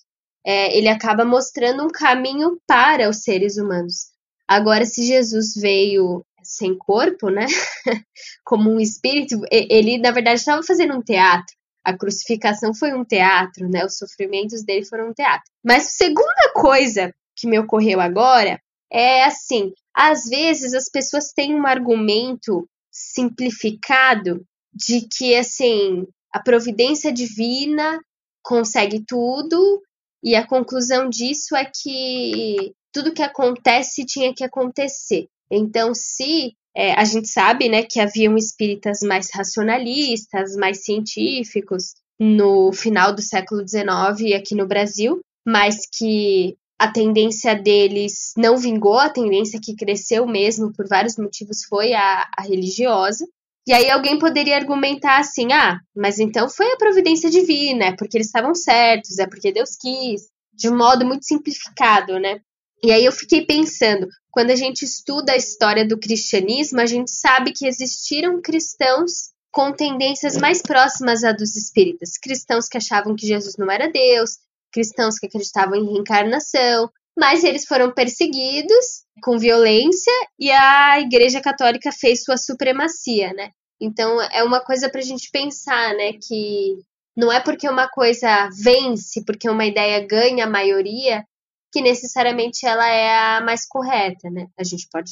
é, 0.46 0.76
ele 0.76 0.88
acaba 0.88 1.26
mostrando 1.26 1.84
um 1.84 1.90
caminho 1.90 2.60
para 2.66 3.10
os 3.10 3.24
seres 3.24 3.58
humanos. 3.58 4.12
Agora, 4.48 4.86
se 4.86 5.04
Jesus 5.04 5.54
veio 5.56 6.26
sem 6.42 6.78
corpo, 6.78 7.30
né? 7.30 7.46
como 8.44 8.72
um 8.72 8.80
espírito, 8.80 9.42
ele 9.52 9.98
na 9.98 10.12
verdade 10.12 10.40
estava 10.40 10.62
fazendo 10.62 10.94
um 10.94 11.02
teatro 11.02 11.56
A 11.84 11.98
crucificação 11.98 12.74
foi 12.74 12.94
um 12.94 13.06
teatro, 13.06 13.70
né? 13.70 13.86
Os 13.86 13.98
sofrimentos 13.98 14.64
dele 14.64 14.86
foram 14.86 15.10
um 15.10 15.14
teatro. 15.14 15.50
Mas 15.64 15.88
a 15.88 15.90
segunda 15.90 16.54
coisa 16.54 17.14
que 17.36 17.48
me 17.48 17.58
ocorreu 17.60 18.00
agora 18.02 18.60
é 18.92 19.24
assim: 19.24 19.72
às 19.94 20.26
vezes 20.26 20.74
as 20.74 20.90
pessoas 20.90 21.32
têm 21.34 21.56
um 21.56 21.66
argumento 21.66 22.68
simplificado 22.92 24.46
de 24.74 25.08
que 25.08 25.36
assim 25.36 26.06
a 26.34 26.40
providência 26.40 27.12
divina 27.13 28.00
consegue 28.42 29.04
tudo 29.08 29.82
e 30.24 30.36
a 30.36 30.46
conclusão 30.46 31.10
disso 31.10 31.56
é 31.56 31.66
que 31.66 32.74
tudo 32.92 33.13
que 33.13 33.22
acontece 33.22 34.06
tinha 34.06 34.34
que 34.34 34.44
acontecer. 34.44 35.28
Então, 35.52 35.94
se 35.94 36.56
é, 36.75 36.94
a 36.94 37.06
gente 37.06 37.28
sabe 37.28 37.70
né, 37.70 37.84
que 37.84 38.00
haviam 38.00 38.38
espíritas 38.38 39.00
mais 39.02 39.30
racionalistas, 39.32 40.56
mais 40.56 40.84
científicos 40.84 41.94
no 42.20 42.72
final 42.72 43.13
do 43.13 43.22
século 43.22 43.68
XIX 43.68 44.36
aqui 44.36 44.56
no 44.56 44.68
Brasil, 44.68 45.20
mas 45.46 45.88
que 45.92 46.56
a 46.80 46.92
tendência 46.92 47.56
deles 47.56 48.34
não 48.38 48.58
vingou, 48.58 48.98
a 48.98 49.10
tendência 49.10 49.60
que 49.62 49.75
cresceu 49.75 50.25
mesmo 50.25 50.74
por 50.74 50.88
vários 50.88 51.18
motivos 51.18 51.63
foi 51.66 51.94
a, 51.94 52.28
a 52.38 52.42
religiosa. 52.44 53.25
E 53.65 53.74
aí 53.74 53.89
alguém 53.89 54.20
poderia 54.20 54.58
argumentar 54.58 55.20
assim: 55.20 55.53
ah, 55.53 55.79
mas 55.96 56.20
então 56.20 56.50
foi 56.50 56.72
a 56.72 56.77
providência 56.77 57.29
divina, 57.29 57.86
é 57.86 57.96
porque 57.96 58.17
eles 58.17 58.27
estavam 58.27 58.53
certos, 58.53 59.20
é 59.20 59.27
porque 59.27 59.51
Deus 59.51 59.75
quis, 59.79 60.24
de 60.53 60.70
um 60.70 60.77
modo 60.77 61.05
muito 61.05 61.25
simplificado, 61.25 62.20
né? 62.20 62.41
E 62.84 62.91
aí 62.91 63.05
eu 63.05 63.13
fiquei 63.13 63.46
pensando, 63.46 64.08
quando 64.29 64.51
a 64.51 64.55
gente 64.55 64.84
estuda 64.84 65.32
a 65.32 65.38
história 65.38 65.88
do 65.88 65.98
cristianismo, 65.98 66.82
a 66.82 66.86
gente 66.86 67.12
sabe 67.12 67.53
que 67.53 67.65
existiram 67.65 68.41
cristãos 68.41 69.32
com 69.50 69.72
tendências 69.72 70.36
mais 70.36 70.62
próximas 70.62 71.24
a 71.24 71.32
dos 71.32 71.55
espíritas, 71.55 72.17
cristãos 72.17 72.67
que 72.67 72.77
achavam 72.77 73.15
que 73.15 73.25
Jesus 73.25 73.55
não 73.58 73.72
era 73.72 73.89
Deus, 73.89 74.39
cristãos 74.72 75.17
que 75.17 75.27
acreditavam 75.27 75.75
em 75.75 75.93
reencarnação, 75.93 76.89
mas 77.17 77.43
eles 77.43 77.65
foram 77.65 77.91
perseguidos 77.91 79.03
com 79.22 79.38
violência 79.38 80.13
e 80.39 80.51
a 80.51 81.00
Igreja 81.00 81.41
Católica 81.41 81.91
fez 81.91 82.24
sua 82.24 82.38
supremacia, 82.38 83.32
né? 83.34 83.51
Então 83.79 84.22
é 84.22 84.43
uma 84.43 84.60
coisa 84.60 84.89
para 84.89 85.00
a 85.00 85.03
gente 85.03 85.29
pensar, 85.32 85.93
né? 85.93 86.13
Que 86.13 86.77
não 87.15 87.32
é 87.32 87.39
porque 87.39 87.70
uma 87.70 87.88
coisa 87.88 88.50
vence, 88.63 89.24
porque 89.25 89.50
uma 89.50 89.65
ideia 89.65 90.05
ganha 90.05 90.46
a 90.46 90.50
maioria, 90.50 91.24
que 91.72 91.82
necessariamente 91.82 92.65
ela 92.65 92.88
é 92.88 93.38
a 93.38 93.41
mais 93.41 93.67
correta, 93.67 94.29
né? 94.29 94.48
A 94.58 94.63
gente 94.63 94.88
pode 94.91 95.12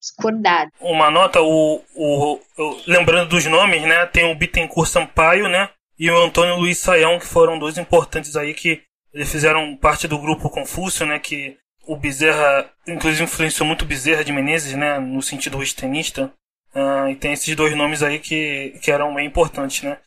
discordar. 0.00 0.68
Uma 0.80 1.10
nota, 1.10 1.40
o, 1.42 1.82
o, 1.94 2.34
o 2.58 2.80
lembrando 2.86 3.30
dos 3.30 3.44
nomes, 3.46 3.82
né? 3.82 4.06
Tem 4.06 4.30
o 4.30 4.34
Bittencourt 4.34 4.88
Sampaio, 4.88 5.48
né? 5.48 5.70
E 5.98 6.10
o 6.10 6.16
Antônio 6.24 6.56
Luiz 6.56 6.78
Saião, 6.78 7.18
que 7.18 7.26
foram 7.26 7.58
dois 7.58 7.76
importantes 7.76 8.36
aí 8.36 8.54
que 8.54 8.82
eles 9.12 9.30
fizeram 9.30 9.76
parte 9.76 10.06
do 10.06 10.18
grupo 10.18 10.50
Confúcio, 10.50 11.04
né? 11.06 11.18
Que 11.18 11.56
o 11.86 11.96
Bezerra, 11.96 12.70
inclusive, 12.86 13.24
influenciou 13.24 13.66
muito 13.66 13.82
o 13.82 13.86
Bezerra 13.86 14.24
de 14.24 14.32
Menezes, 14.32 14.74
né? 14.74 14.98
No 14.98 15.22
sentido 15.22 15.56
rustenista. 15.56 16.32
Uh, 16.74 17.08
e 17.10 17.16
tem 17.16 17.32
esses 17.32 17.54
dois 17.56 17.74
nomes 17.74 18.02
aí 18.02 18.20
que, 18.20 18.78
que 18.80 18.92
eram 18.92 19.14
bem 19.14 19.26
importantes, 19.26 19.82
né? 19.82 19.98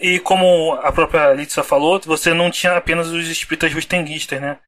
E 0.00 0.20
como 0.20 0.74
a 0.74 0.92
própria 0.92 1.32
Litsa 1.32 1.62
falou, 1.62 2.00
você 2.00 2.32
não 2.32 2.50
tinha 2.50 2.76
apenas 2.76 3.08
os 3.08 3.28
espíritas 3.28 3.72
rustenguistas, 3.72 4.40
né? 4.40 4.58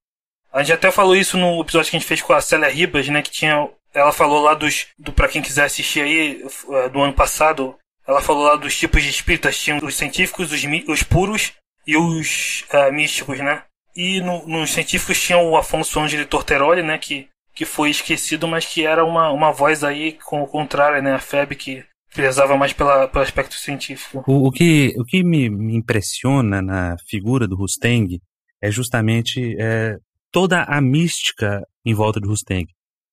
A 0.52 0.62
gente 0.62 0.73
até 0.73 0.90
falou 0.90 1.14
isso 1.14 1.37
no 1.37 1.61
episódio 1.61 1.90
que 1.90 1.97
a 1.97 2.00
gente 2.00 2.08
fez 2.08 2.23
com 2.23 2.32
a 2.32 2.40
Célia 2.40 2.68
Ribas, 2.68 3.08
né? 3.08 3.23
Que 3.23 3.30
tinha. 3.30 3.68
Ela 3.94 4.12
falou 4.12 4.42
lá 4.42 4.54
dos. 4.54 4.87
Do, 4.99 5.12
pra 5.12 5.28
quem 5.28 5.42
quiser 5.42 5.64
assistir 5.64 6.00
aí, 6.00 6.44
eh, 6.70 6.88
do 6.88 7.00
ano 7.00 7.12
passado, 7.12 7.76
ela 8.06 8.20
falou 8.20 8.44
lá 8.44 8.56
dos 8.56 8.76
tipos 8.76 9.02
de 9.02 9.11
espíritas. 9.11 9.58
Tinha 9.58 9.76
os 9.76 9.94
científicos, 9.94 10.50
os, 10.50 10.62
os 10.88 11.02
puros 11.02 11.52
e 11.88 11.97
os 11.97 12.66
uh, 12.71 12.92
místicos, 12.92 13.38
né? 13.38 13.62
E 13.97 14.21
no, 14.21 14.47
nos 14.47 14.71
científicos 14.73 15.18
tinha 15.18 15.38
o 15.38 15.57
Afonso 15.57 15.99
Angeli 15.99 16.26
Torteroli, 16.26 16.83
né? 16.83 16.99
Que, 16.99 17.26
que 17.54 17.64
foi 17.64 17.88
esquecido, 17.88 18.47
mas 18.47 18.66
que 18.66 18.85
era 18.85 19.02
uma, 19.02 19.30
uma 19.30 19.50
voz 19.50 19.83
aí 19.83 20.18
com 20.26 20.42
o 20.42 20.47
contrário, 20.47 21.02
né? 21.02 21.14
A 21.14 21.18
FEB 21.18 21.57
que 21.57 21.83
prezava 22.14 22.59
mais 22.59 22.75
pela, 22.75 23.09
pelo 23.09 23.25
aspecto 23.25 23.54
científico. 23.54 24.23
O, 24.26 24.49
o 24.49 24.52
que, 24.52 24.95
o 24.99 25.04
que 25.04 25.25
me, 25.25 25.49
me, 25.49 25.75
impressiona 25.75 26.61
na 26.61 26.97
figura 27.09 27.49
do 27.49 27.57
Rusteng 27.57 28.21
é 28.61 28.71
justamente 28.71 29.57
é, 29.59 29.97
toda 30.30 30.64
a 30.64 30.83
mística 30.83 31.62
em 31.87 31.95
volta 31.95 32.21
de 32.21 32.28
Rusteng. 32.28 32.66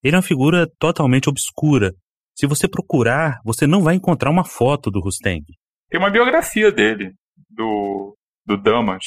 Ele 0.03 0.15
é 0.15 0.17
uma 0.17 0.22
figura 0.22 0.70
totalmente 0.77 1.29
obscura. 1.29 1.94
Se 2.36 2.46
você 2.46 2.67
procurar, 2.67 3.39
você 3.46 3.65
não 3.65 3.82
vai 3.82 3.96
encontrar 3.96 4.29
uma 4.29 4.44
foto 4.44 4.91
do 4.91 5.00
Rusteng. 5.00 5.46
Tem 5.89 5.98
uma 6.00 6.12
biografia 6.12 6.72
dele, 6.72 7.13
do, 7.50 8.15
do 8.46 8.58
Damas, 8.58 9.04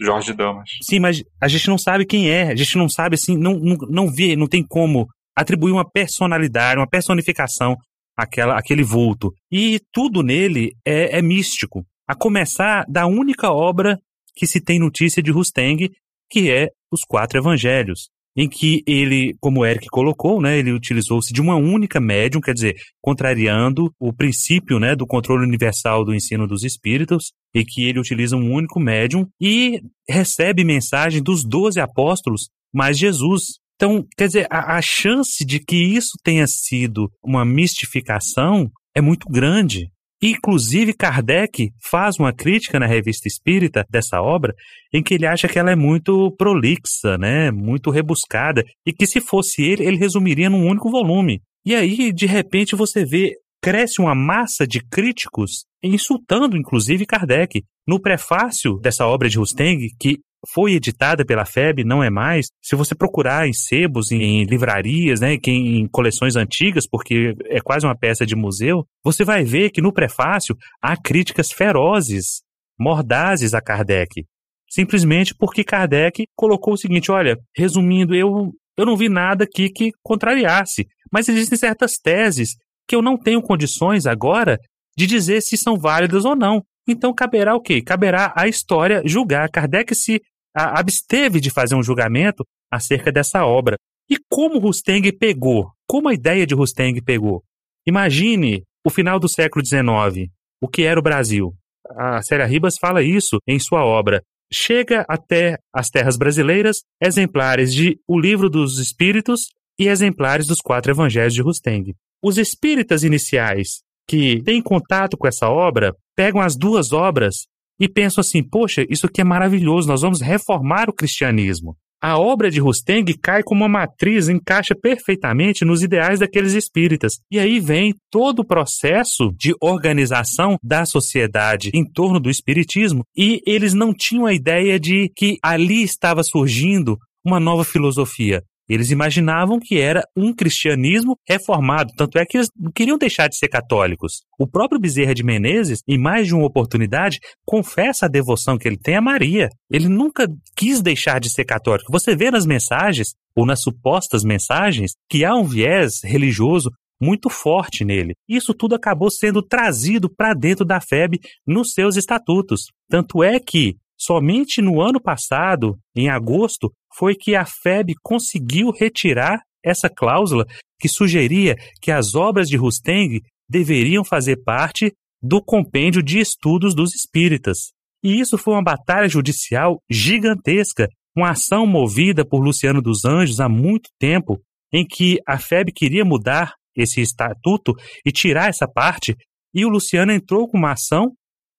Jorge 0.00 0.32
Damas. 0.32 0.68
Sim, 0.82 1.00
mas 1.00 1.22
a 1.40 1.48
gente 1.48 1.68
não 1.68 1.78
sabe 1.78 2.06
quem 2.06 2.30
é, 2.30 2.50
a 2.50 2.56
gente 2.56 2.76
não 2.76 2.88
sabe 2.88 3.14
assim, 3.14 3.36
não, 3.36 3.58
não, 3.58 3.76
não 3.88 4.12
vê, 4.12 4.34
não 4.34 4.48
tem 4.48 4.64
como 4.66 5.06
atribuir 5.36 5.72
uma 5.72 5.88
personalidade, 5.88 6.80
uma 6.80 6.88
personificação 6.88 7.76
àquela, 8.16 8.58
àquele 8.58 8.82
vulto. 8.82 9.32
E 9.50 9.80
tudo 9.92 10.22
nele 10.22 10.72
é, 10.86 11.18
é 11.18 11.22
místico. 11.22 11.84
A 12.08 12.14
começar 12.14 12.84
da 12.88 13.06
única 13.06 13.50
obra 13.50 13.98
que 14.34 14.46
se 14.46 14.60
tem 14.60 14.78
notícia 14.78 15.22
de 15.22 15.30
Rusteng, 15.30 15.90
que 16.30 16.50
é 16.50 16.68
os 16.90 17.02
quatro 17.06 17.38
evangelhos 17.38 18.08
em 18.40 18.48
que 18.48 18.82
ele, 18.86 19.36
como 19.38 19.60
o 19.60 19.66
Eric 19.66 19.86
colocou, 19.88 20.40
né, 20.40 20.58
ele 20.58 20.72
utilizou-se 20.72 21.30
de 21.30 21.42
uma 21.42 21.56
única 21.56 22.00
médium, 22.00 22.40
quer 22.40 22.54
dizer, 22.54 22.74
contrariando 22.98 23.92
o 24.00 24.14
princípio 24.14 24.78
né, 24.78 24.96
do 24.96 25.06
controle 25.06 25.44
universal 25.44 26.06
do 26.06 26.14
ensino 26.14 26.46
dos 26.46 26.64
espíritos, 26.64 27.32
e 27.54 27.66
que 27.66 27.84
ele 27.84 28.00
utiliza 28.00 28.38
um 28.38 28.50
único 28.50 28.80
médium 28.80 29.26
e 29.38 29.82
recebe 30.08 30.64
mensagem 30.64 31.22
dos 31.22 31.44
doze 31.44 31.80
apóstolos, 31.80 32.48
mais 32.72 32.98
Jesus. 32.98 33.58
Então, 33.76 34.06
quer 34.16 34.28
dizer, 34.28 34.46
a, 34.50 34.78
a 34.78 34.80
chance 34.80 35.44
de 35.44 35.60
que 35.60 35.76
isso 35.76 36.12
tenha 36.24 36.46
sido 36.46 37.12
uma 37.22 37.44
mistificação 37.44 38.70
é 38.96 39.02
muito 39.02 39.28
grande. 39.28 39.90
Inclusive, 40.22 40.92
Kardec 40.92 41.72
faz 41.80 42.18
uma 42.18 42.32
crítica 42.32 42.78
na 42.78 42.86
revista 42.86 43.26
espírita 43.26 43.86
dessa 43.88 44.20
obra, 44.20 44.54
em 44.92 45.02
que 45.02 45.14
ele 45.14 45.26
acha 45.26 45.48
que 45.48 45.58
ela 45.58 45.70
é 45.70 45.76
muito 45.76 46.30
prolixa, 46.32 47.16
né? 47.16 47.50
muito 47.50 47.90
rebuscada, 47.90 48.62
e 48.84 48.92
que 48.92 49.06
se 49.06 49.20
fosse 49.20 49.62
ele, 49.62 49.86
ele 49.86 49.96
resumiria 49.96 50.50
num 50.50 50.66
único 50.66 50.90
volume. 50.90 51.40
E 51.64 51.74
aí, 51.74 52.12
de 52.12 52.26
repente, 52.26 52.76
você 52.76 53.04
vê, 53.04 53.34
cresce 53.62 54.00
uma 54.00 54.14
massa 54.14 54.66
de 54.66 54.80
críticos 54.80 55.64
insultando, 55.82 56.56
inclusive, 56.56 57.06
Kardec. 57.06 57.62
No 57.86 58.00
prefácio 58.00 58.78
dessa 58.78 59.06
obra 59.06 59.28
de 59.28 59.38
Rusteng, 59.38 59.88
que 59.98 60.20
foi 60.48 60.72
editada 60.72 61.24
pela 61.24 61.44
FEB, 61.44 61.84
não 61.84 62.02
é 62.02 62.10
mais. 62.10 62.46
Se 62.62 62.74
você 62.74 62.94
procurar 62.94 63.46
em 63.46 63.52
sebos, 63.52 64.10
em 64.10 64.44
livrarias, 64.44 65.20
né, 65.20 65.36
em 65.46 65.86
coleções 65.88 66.36
antigas, 66.36 66.86
porque 66.88 67.34
é 67.46 67.60
quase 67.60 67.86
uma 67.86 67.96
peça 67.96 68.24
de 68.24 68.34
museu, 68.34 68.84
você 69.04 69.24
vai 69.24 69.44
ver 69.44 69.70
que 69.70 69.82
no 69.82 69.92
prefácio 69.92 70.56
há 70.82 70.96
críticas 70.96 71.52
ferozes, 71.52 72.42
mordazes 72.78 73.54
a 73.54 73.60
Kardec. 73.60 74.24
Simplesmente 74.70 75.34
porque 75.34 75.64
Kardec 75.64 76.24
colocou 76.36 76.74
o 76.74 76.78
seguinte: 76.78 77.10
olha, 77.10 77.36
resumindo, 77.56 78.14
eu, 78.14 78.52
eu 78.78 78.86
não 78.86 78.96
vi 78.96 79.08
nada 79.08 79.44
aqui 79.44 79.68
que 79.68 79.90
contrariasse, 80.02 80.86
mas 81.12 81.28
existem 81.28 81.58
certas 81.58 81.94
teses 81.94 82.54
que 82.88 82.96
eu 82.96 83.02
não 83.02 83.16
tenho 83.16 83.42
condições 83.42 84.06
agora 84.06 84.58
de 84.96 85.06
dizer 85.06 85.40
se 85.42 85.56
são 85.56 85.76
válidas 85.76 86.24
ou 86.24 86.36
não. 86.36 86.62
Então 86.88 87.14
caberá 87.14 87.54
o 87.54 87.60
quê? 87.60 87.82
Caberá 87.82 88.32
à 88.36 88.48
história 88.48 89.02
julgar. 89.04 89.48
Kardec 89.50 89.94
se 89.94 90.20
absteve 90.54 91.40
de 91.40 91.50
fazer 91.50 91.74
um 91.74 91.82
julgamento 91.82 92.44
acerca 92.70 93.10
dessa 93.12 93.44
obra. 93.44 93.76
E 94.08 94.16
como 94.28 94.58
Rusteng 94.58 95.10
pegou? 95.12 95.70
Como 95.86 96.08
a 96.08 96.14
ideia 96.14 96.46
de 96.46 96.54
Rusteng 96.54 97.00
pegou? 97.02 97.42
Imagine 97.86 98.62
o 98.84 98.90
final 98.90 99.18
do 99.18 99.28
século 99.28 99.64
XIX, 99.64 100.28
o 100.60 100.68
que 100.68 100.82
era 100.82 100.98
o 100.98 101.02
Brasil. 101.02 101.54
A 101.96 102.22
Célia 102.22 102.46
Ribas 102.46 102.76
fala 102.78 103.02
isso 103.02 103.38
em 103.46 103.58
sua 103.58 103.84
obra. 103.84 104.22
Chega 104.52 105.04
até 105.08 105.58
as 105.72 105.88
terras 105.88 106.16
brasileiras 106.16 106.78
exemplares 107.00 107.72
de 107.72 107.98
O 108.06 108.18
Livro 108.18 108.50
dos 108.50 108.78
Espíritos 108.78 109.42
e 109.78 109.88
exemplares 109.88 110.46
dos 110.46 110.58
quatro 110.58 110.92
evangelhos 110.92 111.34
de 111.34 111.42
Rusteng. 111.42 111.94
Os 112.22 112.36
espíritas 112.36 113.02
iniciais 113.02 113.82
que 114.08 114.42
têm 114.42 114.60
contato 114.60 115.16
com 115.16 115.26
essa 115.26 115.48
obra 115.48 115.94
pegam 116.16 116.40
as 116.40 116.56
duas 116.56 116.92
obras 116.92 117.46
e 117.80 117.88
pensam 117.88 118.20
assim: 118.20 118.42
poxa, 118.42 118.84
isso 118.90 119.06
aqui 119.06 119.22
é 119.22 119.24
maravilhoso, 119.24 119.88
nós 119.88 120.02
vamos 120.02 120.20
reformar 120.20 120.90
o 120.90 120.92
cristianismo. 120.92 121.74
A 122.02 122.18
obra 122.18 122.50
de 122.50 122.60
Rusteng 122.60 123.04
cai 123.22 123.42
como 123.42 123.62
uma 123.62 123.68
matriz, 123.68 124.30
encaixa 124.30 124.74
perfeitamente 124.74 125.66
nos 125.66 125.82
ideais 125.82 126.20
daqueles 126.20 126.54
espíritas. 126.54 127.18
E 127.30 127.38
aí 127.38 127.60
vem 127.60 127.94
todo 128.10 128.38
o 128.38 128.46
processo 128.46 129.30
de 129.36 129.54
organização 129.60 130.56
da 130.62 130.86
sociedade 130.86 131.70
em 131.74 131.84
torno 131.84 132.18
do 132.18 132.30
espiritismo, 132.30 133.04
e 133.14 133.42
eles 133.46 133.74
não 133.74 133.92
tinham 133.92 134.24
a 134.24 134.32
ideia 134.32 134.80
de 134.80 135.10
que 135.14 135.36
ali 135.42 135.82
estava 135.82 136.22
surgindo 136.22 136.96
uma 137.22 137.38
nova 137.38 137.64
filosofia. 137.64 138.42
Eles 138.70 138.92
imaginavam 138.92 139.58
que 139.58 139.80
era 139.80 140.04
um 140.16 140.32
cristianismo 140.32 141.18
reformado, 141.28 141.92
tanto 141.96 142.16
é 142.18 142.24
que 142.24 142.36
eles 142.36 142.48
não 142.56 142.70
queriam 142.70 142.96
deixar 142.96 143.28
de 143.28 143.36
ser 143.36 143.48
católicos. 143.48 144.22
O 144.38 144.46
próprio 144.46 144.80
Bezerra 144.80 145.12
de 145.12 145.24
Menezes, 145.24 145.82
em 145.88 145.98
mais 145.98 146.28
de 146.28 146.34
uma 146.36 146.46
oportunidade, 146.46 147.18
confessa 147.44 148.06
a 148.06 148.08
devoção 148.08 148.56
que 148.56 148.68
ele 148.68 148.78
tem 148.78 148.94
a 148.94 149.00
Maria. 149.02 149.48
Ele 149.68 149.88
nunca 149.88 150.28
quis 150.56 150.80
deixar 150.80 151.18
de 151.18 151.28
ser 151.28 151.44
católico. 151.44 151.90
Você 151.90 152.14
vê 152.14 152.30
nas 152.30 152.46
mensagens, 152.46 153.08
ou 153.34 153.44
nas 153.44 153.60
supostas 153.60 154.22
mensagens, 154.22 154.92
que 155.08 155.24
há 155.24 155.34
um 155.34 155.44
viés 155.44 156.00
religioso 156.04 156.70
muito 157.00 157.28
forte 157.28 157.84
nele. 157.84 158.14
Isso 158.28 158.54
tudo 158.54 158.76
acabou 158.76 159.10
sendo 159.10 159.42
trazido 159.42 160.08
para 160.08 160.32
dentro 160.32 160.64
da 160.64 160.80
FEB 160.80 161.18
nos 161.44 161.72
seus 161.72 161.96
estatutos. 161.96 162.66
Tanto 162.88 163.24
é 163.24 163.40
que 163.40 163.76
somente 164.00 164.62
no 164.62 164.80
ano 164.80 165.00
passado, 165.00 165.78
em 165.94 166.08
agosto, 166.08 166.72
foi 166.96 167.14
que 167.14 167.34
a 167.34 167.44
FEB 167.44 167.94
conseguiu 168.02 168.70
retirar 168.70 169.40
essa 169.62 169.90
cláusula 169.90 170.46
que 170.80 170.88
sugeria 170.88 171.54
que 171.82 171.90
as 171.90 172.14
obras 172.14 172.48
de 172.48 172.56
Rusteng 172.56 173.20
deveriam 173.48 174.02
fazer 174.02 174.42
parte 174.42 174.92
do 175.22 175.42
compêndio 175.42 176.02
de 176.02 176.18
estudos 176.18 176.74
dos 176.74 176.94
espíritas. 176.94 177.72
E 178.02 178.18
isso 178.18 178.38
foi 178.38 178.54
uma 178.54 178.62
batalha 178.62 179.08
judicial 179.08 179.82
gigantesca, 179.90 180.88
uma 181.14 181.30
ação 181.30 181.66
movida 181.66 182.24
por 182.24 182.40
Luciano 182.40 182.80
dos 182.80 183.04
Anjos 183.04 183.40
há 183.40 183.48
muito 183.48 183.90
tempo, 183.98 184.40
em 184.72 184.86
que 184.86 185.18
a 185.26 185.38
FEB 185.38 185.72
queria 185.72 186.04
mudar 186.04 186.54
esse 186.74 187.02
estatuto 187.02 187.74
e 188.06 188.10
tirar 188.10 188.48
essa 188.48 188.66
parte, 188.66 189.14
e 189.52 189.66
o 189.66 189.68
Luciano 189.68 190.12
entrou 190.12 190.48
com 190.48 190.56
uma 190.56 190.72
ação 190.72 191.12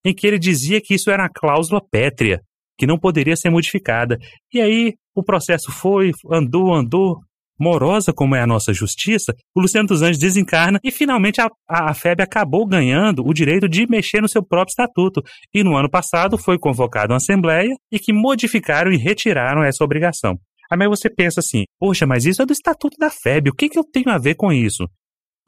em 0.05 0.13
que 0.13 0.25
ele 0.25 0.39
dizia 0.39 0.81
que 0.81 0.93
isso 0.95 1.09
era 1.09 1.23
uma 1.23 1.29
cláusula 1.29 1.81
pétrea, 1.91 2.41
que 2.77 2.87
não 2.87 2.97
poderia 2.97 3.35
ser 3.35 3.49
modificada. 3.49 4.17
E 4.53 4.59
aí 4.59 4.93
o 5.15 5.23
processo 5.23 5.71
foi, 5.71 6.11
andou, 6.31 6.73
andou, 6.73 7.19
morosa 7.61 8.11
como 8.11 8.35
é 8.35 8.41
a 8.41 8.47
nossa 8.47 8.73
justiça, 8.73 9.35
o 9.55 9.61
Luciano 9.61 9.87
dos 9.87 10.01
Anjos 10.01 10.17
desencarna 10.17 10.79
e 10.83 10.89
finalmente 10.89 11.39
a, 11.39 11.47
a, 11.69 11.91
a 11.91 11.93
FEB 11.93 12.23
acabou 12.23 12.65
ganhando 12.65 13.23
o 13.23 13.31
direito 13.33 13.69
de 13.69 13.85
mexer 13.87 14.19
no 14.19 14.27
seu 14.27 14.43
próprio 14.43 14.71
estatuto. 14.71 15.21
E 15.53 15.63
no 15.63 15.77
ano 15.77 15.89
passado 15.89 16.39
foi 16.39 16.57
convocada 16.57 17.13
uma 17.13 17.17
assembleia 17.17 17.75
e 17.91 17.99
que 17.99 18.11
modificaram 18.11 18.91
e 18.91 18.97
retiraram 18.97 19.63
essa 19.63 19.83
obrigação. 19.83 20.39
Aí 20.71 20.87
você 20.87 21.09
pensa 21.09 21.39
assim, 21.39 21.65
poxa, 21.79 22.07
mas 22.07 22.25
isso 22.25 22.41
é 22.41 22.45
do 22.45 22.53
estatuto 22.53 22.97
da 22.97 23.11
FEB, 23.11 23.49
o 23.49 23.53
que, 23.53 23.69
que 23.69 23.77
eu 23.77 23.83
tenho 23.83 24.09
a 24.09 24.17
ver 24.17 24.35
com 24.35 24.51
isso? 24.51 24.87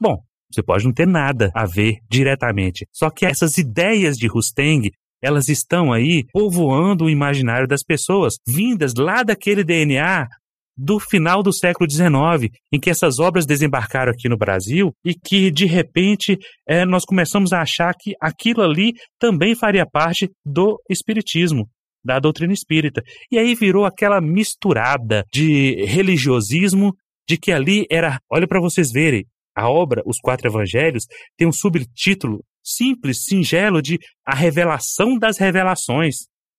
Bom, 0.00 0.18
você 0.54 0.62
pode 0.62 0.84
não 0.84 0.92
ter 0.92 1.06
nada 1.06 1.50
a 1.54 1.66
ver 1.66 1.98
diretamente. 2.08 2.86
Só 2.92 3.10
que 3.10 3.26
essas 3.26 3.58
ideias 3.58 4.16
de 4.16 4.26
Rusteng, 4.26 4.90
elas 5.22 5.48
estão 5.48 5.92
aí 5.92 6.24
povoando 6.32 7.04
o 7.04 7.10
imaginário 7.10 7.66
das 7.66 7.82
pessoas, 7.82 8.36
vindas 8.46 8.94
lá 8.94 9.22
daquele 9.22 9.64
DNA 9.64 10.28
do 10.76 10.98
final 10.98 11.42
do 11.42 11.52
século 11.52 11.88
XIX, 11.88 12.52
em 12.72 12.80
que 12.80 12.90
essas 12.90 13.18
obras 13.18 13.46
desembarcaram 13.46 14.12
aqui 14.12 14.28
no 14.28 14.36
Brasil 14.36 14.92
e 15.04 15.14
que, 15.14 15.50
de 15.50 15.66
repente, 15.66 16.36
é, 16.68 16.84
nós 16.84 17.04
começamos 17.04 17.52
a 17.52 17.62
achar 17.62 17.94
que 17.94 18.14
aquilo 18.20 18.62
ali 18.62 18.94
também 19.18 19.54
faria 19.54 19.86
parte 19.86 20.30
do 20.44 20.80
Espiritismo, 20.90 21.68
da 22.04 22.18
doutrina 22.18 22.52
espírita. 22.52 23.02
E 23.30 23.38
aí 23.38 23.54
virou 23.54 23.84
aquela 23.84 24.20
misturada 24.20 25.24
de 25.32 25.84
religiosismo, 25.86 26.92
de 27.26 27.38
que 27.38 27.52
ali 27.52 27.86
era, 27.90 28.18
olha 28.30 28.46
para 28.46 28.60
vocês 28.60 28.92
verem, 28.92 29.24
a 29.56 29.70
obra 29.70 30.02
Os 30.04 30.18
Quatro 30.18 30.48
Evangelhos 30.48 31.04
tem 31.36 31.46
um 31.46 31.52
subtítulo 31.52 32.42
simples, 32.62 33.24
singelo 33.24 33.80
de 33.80 33.98
A 34.26 34.34
Revelação 34.34 35.18
das 35.18 35.38
Revelações. 35.38 36.16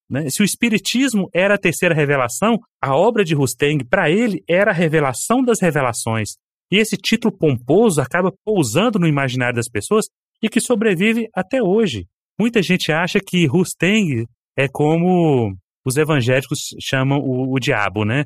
Né? 0.10 0.30
Se 0.30 0.42
o 0.42 0.46
Espiritismo 0.46 1.30
era 1.34 1.56
a 1.56 1.60
terceira 1.60 1.96
revelação, 1.96 2.60
a 2.82 2.96
obra 2.96 3.24
de 3.24 3.34
Rusteng, 3.34 3.84
para 3.84 4.10
ele, 4.10 4.44
era 4.48 4.72
a 4.72 4.74
revelação 4.74 5.44
das 5.44 5.60
revelações. 5.60 6.36
E 6.72 6.78
esse 6.78 6.96
título 6.96 7.36
pomposo 7.36 8.02
acaba 8.02 8.32
pousando 8.44 9.00
no 9.00 9.08
imaginário 9.08 9.56
das 9.56 9.70
pessoas 9.70 10.06
e 10.42 10.50
que 10.50 10.60
sobrevive 10.60 11.28
até 11.34 11.62
hoje. 11.62 12.06
Muita 12.40 12.62
gente 12.62 12.92
acha 12.92 13.20
que 13.20 13.46
Rusteng 13.46 14.26
é 14.58 14.68
como 14.68 15.56
os 15.86 15.98
evangélicos 15.98 16.70
chamam 16.82 17.20
o, 17.20 17.54
o 17.54 17.60
diabo, 17.60 18.04
né? 18.04 18.26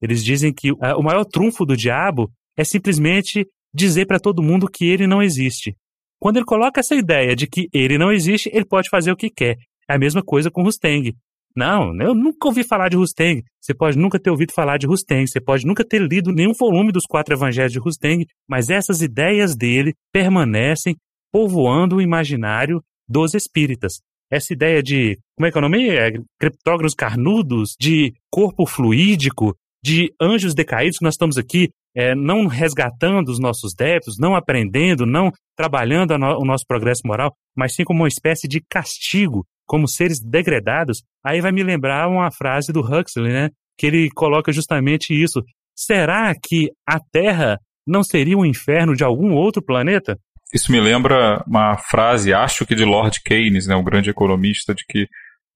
Eles 0.00 0.24
dizem 0.24 0.52
que 0.52 0.70
uh, 0.70 0.96
o 0.96 1.02
maior 1.02 1.24
trunfo 1.24 1.64
do 1.64 1.76
diabo 1.76 2.30
é 2.56 2.64
simplesmente 2.64 3.46
dizer 3.74 4.06
para 4.06 4.18
todo 4.18 4.42
mundo 4.42 4.68
que 4.68 4.86
ele 4.86 5.06
não 5.06 5.22
existe. 5.22 5.76
Quando 6.20 6.36
ele 6.36 6.46
coloca 6.46 6.80
essa 6.80 6.94
ideia 6.94 7.36
de 7.36 7.46
que 7.46 7.68
ele 7.72 7.96
não 7.96 8.10
existe, 8.10 8.50
ele 8.52 8.64
pode 8.64 8.88
fazer 8.88 9.12
o 9.12 9.16
que 9.16 9.30
quer. 9.30 9.56
É 9.88 9.94
a 9.94 9.98
mesma 9.98 10.22
coisa 10.22 10.50
com 10.50 10.62
Rusteng. 10.62 11.14
Não, 11.56 11.92
eu 12.00 12.14
nunca 12.14 12.46
ouvi 12.46 12.62
falar 12.62 12.88
de 12.88 12.96
Rusteng. 12.96 13.42
Você 13.60 13.74
pode 13.74 13.98
nunca 13.98 14.18
ter 14.18 14.30
ouvido 14.30 14.52
falar 14.52 14.78
de 14.78 14.86
Rusteng, 14.86 15.26
você 15.26 15.40
pode 15.40 15.66
nunca 15.66 15.84
ter 15.84 16.00
lido 16.00 16.32
nenhum 16.32 16.52
volume 16.52 16.92
dos 16.92 17.04
quatro 17.04 17.34
evangelhos 17.34 17.72
de 17.72 17.78
Rusteng, 17.78 18.26
mas 18.48 18.70
essas 18.70 19.02
ideias 19.02 19.56
dele 19.56 19.94
permanecem 20.12 20.96
povoando 21.32 21.96
o 21.96 22.02
imaginário 22.02 22.82
dos 23.08 23.34
espíritas. 23.34 24.00
Essa 24.30 24.52
ideia 24.52 24.82
de, 24.82 25.18
como 25.36 25.46
é 25.46 25.50
que 25.50 25.58
é 25.58 25.60
o? 25.60 25.74
É, 25.74 26.12
criptógrafos 26.38 26.94
carnudos, 26.94 27.74
de 27.80 28.12
corpo 28.30 28.66
fluídico, 28.66 29.56
de 29.82 30.12
anjos 30.20 30.54
decaídos, 30.54 30.98
que 30.98 31.04
nós 31.04 31.14
estamos 31.14 31.38
aqui 31.38 31.70
é, 31.96 32.14
não 32.14 32.46
resgatando 32.46 33.28
os 33.28 33.40
nossos 33.40 33.74
débitos, 33.74 34.16
não 34.18 34.34
aprendendo, 34.34 35.06
não 35.06 35.30
trabalhando 35.56 36.16
no, 36.16 36.38
o 36.38 36.44
nosso 36.44 36.64
progresso 36.66 37.02
moral, 37.04 37.34
mas 37.56 37.74
sim 37.74 37.84
como 37.84 38.02
uma 38.02 38.08
espécie 38.08 38.46
de 38.46 38.62
castigo, 38.70 39.44
como 39.66 39.88
seres 39.88 40.20
degradados, 40.20 41.02
aí 41.24 41.40
vai 41.40 41.52
me 41.52 41.62
lembrar 41.62 42.08
uma 42.08 42.30
frase 42.30 42.72
do 42.72 42.80
Huxley, 42.80 43.32
né? 43.32 43.50
Que 43.76 43.86
ele 43.86 44.08
coloca 44.10 44.52
justamente 44.52 45.12
isso. 45.12 45.42
Será 45.76 46.32
que 46.34 46.70
a 46.88 46.98
Terra 47.12 47.58
não 47.86 48.02
seria 48.02 48.36
um 48.36 48.44
inferno 48.44 48.94
de 48.94 49.04
algum 49.04 49.32
outro 49.32 49.62
planeta? 49.62 50.16
Isso 50.52 50.72
me 50.72 50.80
lembra 50.80 51.44
uma 51.46 51.76
frase, 51.76 52.32
acho 52.32 52.64
que 52.64 52.74
de 52.74 52.84
Lord 52.84 53.20
Keynes, 53.22 53.66
né, 53.66 53.76
um 53.76 53.84
grande 53.84 54.08
economista, 54.08 54.74
de 54.74 54.82
que 54.88 55.06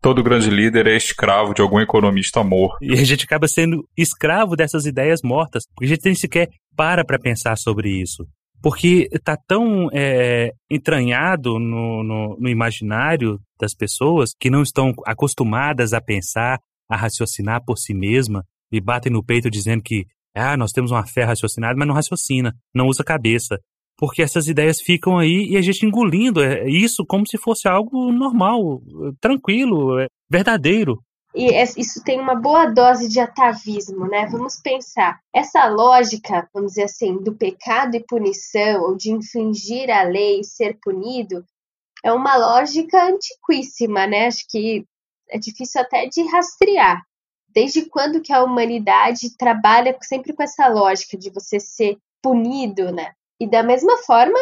todo 0.03 0.23
grande 0.23 0.51
líder 0.51 0.89
é 0.89 0.97
escravo 0.97 1.55
de 1.55 1.63
algum 1.63 1.81
economista 1.81 2.43
morto. 2.43 2.77
E 2.83 2.93
a 2.93 3.05
gente 3.05 3.25
acaba 3.25 3.47
sendo 3.47 3.89
escravo 3.97 4.57
dessas 4.57 4.85
ideias 4.85 5.21
mortas, 5.23 5.65
porque 5.67 5.87
a 5.87 5.89
gente 5.89 6.05
nem 6.05 6.15
sequer 6.15 6.49
para 6.77 7.05
para 7.05 7.21
pensar 7.21 7.57
sobre 7.57 7.89
isso. 7.89 8.27
Porque 8.61 9.09
está 9.13 9.37
tão 9.37 9.89
é, 9.93 10.53
entranhado 10.71 11.59
no, 11.59 12.03
no, 12.03 12.37
no 12.39 12.49
imaginário 12.49 13.41
das 13.61 13.75
pessoas 13.75 14.33
que 14.39 14.51
não 14.51 14.63
estão 14.63 14.93
acostumadas 15.07 15.93
a 15.93 16.01
pensar, 16.01 16.59
a 16.91 16.97
raciocinar 16.97 17.65
por 17.65 17.79
si 17.79 17.95
mesma 17.95 18.45
e 18.73 18.81
batem 18.81 19.13
no 19.13 19.25
peito 19.25 19.51
dizendo 19.51 19.83
que 19.83 20.05
ah, 20.35 20.57
nós 20.57 20.73
temos 20.73 20.91
uma 20.91 21.07
fé 21.07 21.25
raciocinada, 21.25 21.77
mas 21.77 21.87
não 21.87 21.95
raciocina, 21.95 22.55
não 22.75 22.87
usa 22.87 23.05
cabeça 23.05 23.59
porque 24.03 24.21
essas 24.21 24.49
ideias 24.49 24.81
ficam 24.81 25.17
aí 25.17 25.47
e 25.51 25.57
a 25.57 25.63
gente 25.63 25.87
engolindo 25.87 26.43
é, 26.43 26.69
isso 26.69 27.07
como 27.07 27.25
se 27.25 27.39
fosse 27.39 27.69
algo 27.69 28.11
normal, 28.11 28.83
tranquilo, 29.21 29.97
é, 30.01 30.09
verdadeiro. 30.29 31.01
E 31.33 31.47
isso 31.77 32.03
tem 32.03 32.19
uma 32.19 32.35
boa 32.35 32.67
dose 32.67 33.09
de 33.09 33.21
atavismo, 33.21 34.09
né? 34.09 34.27
Vamos 34.27 34.61
pensar. 34.61 35.21
Essa 35.33 35.69
lógica, 35.69 36.49
vamos 36.53 36.73
dizer 36.73 36.83
assim, 36.83 37.17
do 37.23 37.33
pecado 37.33 37.95
e 37.95 38.05
punição, 38.05 38.83
ou 38.83 38.97
de 38.97 39.13
infringir 39.13 39.89
a 39.89 40.03
lei 40.03 40.41
e 40.41 40.45
ser 40.45 40.81
punido, 40.83 41.45
é 42.05 42.13
uma 42.13 42.37
lógica 42.37 43.05
antiquíssima, 43.05 44.05
né? 44.09 44.27
Acho 44.27 44.45
que 44.51 44.85
é 45.31 45.39
difícil 45.39 45.81
até 45.81 46.09
de 46.09 46.25
rastrear. 46.25 47.01
Desde 47.55 47.83
quando 47.83 48.21
que 48.21 48.33
a 48.33 48.43
humanidade 48.43 49.37
trabalha 49.39 49.97
sempre 50.03 50.33
com 50.33 50.43
essa 50.43 50.67
lógica 50.67 51.17
de 51.17 51.31
você 51.31 51.61
ser 51.61 51.99
punido, 52.21 52.91
né? 52.91 53.13
E 53.43 53.47
da 53.49 53.61
mesma 53.61 53.99
forma, 53.99 54.39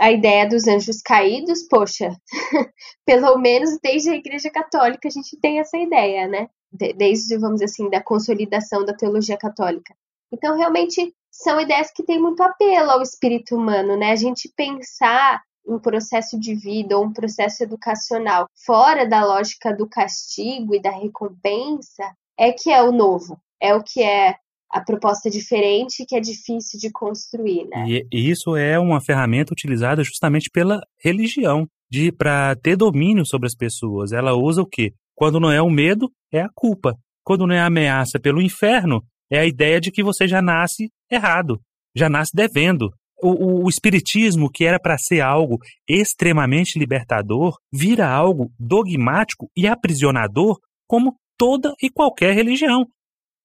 a 0.00 0.10
ideia 0.10 0.48
dos 0.48 0.66
anjos 0.66 1.00
caídos, 1.00 1.62
poxa, 1.68 2.10
pelo 3.06 3.38
menos 3.38 3.78
desde 3.80 4.10
a 4.10 4.16
Igreja 4.16 4.50
Católica 4.50 5.06
a 5.06 5.10
gente 5.12 5.38
tem 5.40 5.60
essa 5.60 5.78
ideia, 5.78 6.26
né? 6.26 6.48
Desde, 6.96 7.38
vamos 7.38 7.60
dizer 7.60 7.66
assim, 7.66 7.88
da 7.88 8.02
consolidação 8.02 8.84
da 8.84 8.96
teologia 8.96 9.36
católica. 9.36 9.94
Então, 10.32 10.56
realmente, 10.56 11.14
são 11.30 11.60
ideias 11.60 11.92
que 11.92 12.02
têm 12.02 12.20
muito 12.20 12.42
apelo 12.42 12.90
ao 12.90 13.00
espírito 13.00 13.54
humano, 13.54 13.96
né? 13.96 14.10
A 14.10 14.16
gente 14.16 14.52
pensar 14.56 15.40
um 15.64 15.78
processo 15.78 16.36
de 16.36 16.52
vida 16.52 16.98
ou 16.98 17.04
um 17.04 17.12
processo 17.12 17.62
educacional 17.62 18.48
fora 18.66 19.06
da 19.06 19.24
lógica 19.24 19.72
do 19.72 19.88
castigo 19.88 20.74
e 20.74 20.82
da 20.82 20.90
recompensa 20.90 22.12
é 22.36 22.50
que 22.50 22.72
é 22.72 22.82
o 22.82 22.90
novo, 22.90 23.40
é 23.60 23.72
o 23.72 23.84
que 23.84 24.02
é 24.02 24.34
a 24.72 24.80
proposta 24.80 25.28
diferente 25.28 26.06
que 26.06 26.16
é 26.16 26.20
difícil 26.20 26.80
de 26.80 26.90
construir, 26.90 27.66
né? 27.68 27.84
E, 27.86 28.06
e 28.10 28.30
isso 28.30 28.56
é 28.56 28.78
uma 28.78 29.02
ferramenta 29.02 29.52
utilizada 29.52 30.02
justamente 30.02 30.48
pela 30.50 30.80
religião, 31.04 31.66
de 31.90 32.10
para 32.10 32.56
ter 32.56 32.74
domínio 32.74 33.26
sobre 33.26 33.46
as 33.46 33.54
pessoas. 33.54 34.12
Ela 34.12 34.34
usa 34.34 34.62
o 34.62 34.66
quê? 34.66 34.92
Quando 35.14 35.38
não 35.38 35.50
é 35.50 35.60
o 35.60 35.68
medo, 35.68 36.10
é 36.32 36.40
a 36.40 36.48
culpa. 36.54 36.96
Quando 37.22 37.46
não 37.46 37.54
é 37.54 37.60
a 37.60 37.66
ameaça 37.66 38.18
pelo 38.18 38.40
inferno, 38.40 39.02
é 39.30 39.38
a 39.40 39.46
ideia 39.46 39.78
de 39.78 39.90
que 39.90 40.02
você 40.02 40.26
já 40.26 40.40
nasce 40.40 40.88
errado, 41.10 41.60
já 41.94 42.08
nasce 42.08 42.32
devendo. 42.34 42.90
O, 43.22 43.30
o, 43.30 43.64
o 43.66 43.68
espiritismo, 43.68 44.50
que 44.50 44.64
era 44.64 44.80
para 44.80 44.96
ser 44.96 45.20
algo 45.20 45.58
extremamente 45.88 46.78
libertador, 46.78 47.56
vira 47.72 48.08
algo 48.08 48.50
dogmático 48.58 49.48
e 49.56 49.68
aprisionador, 49.68 50.58
como 50.88 51.14
toda 51.38 51.74
e 51.80 51.90
qualquer 51.90 52.34
religião. 52.34 52.86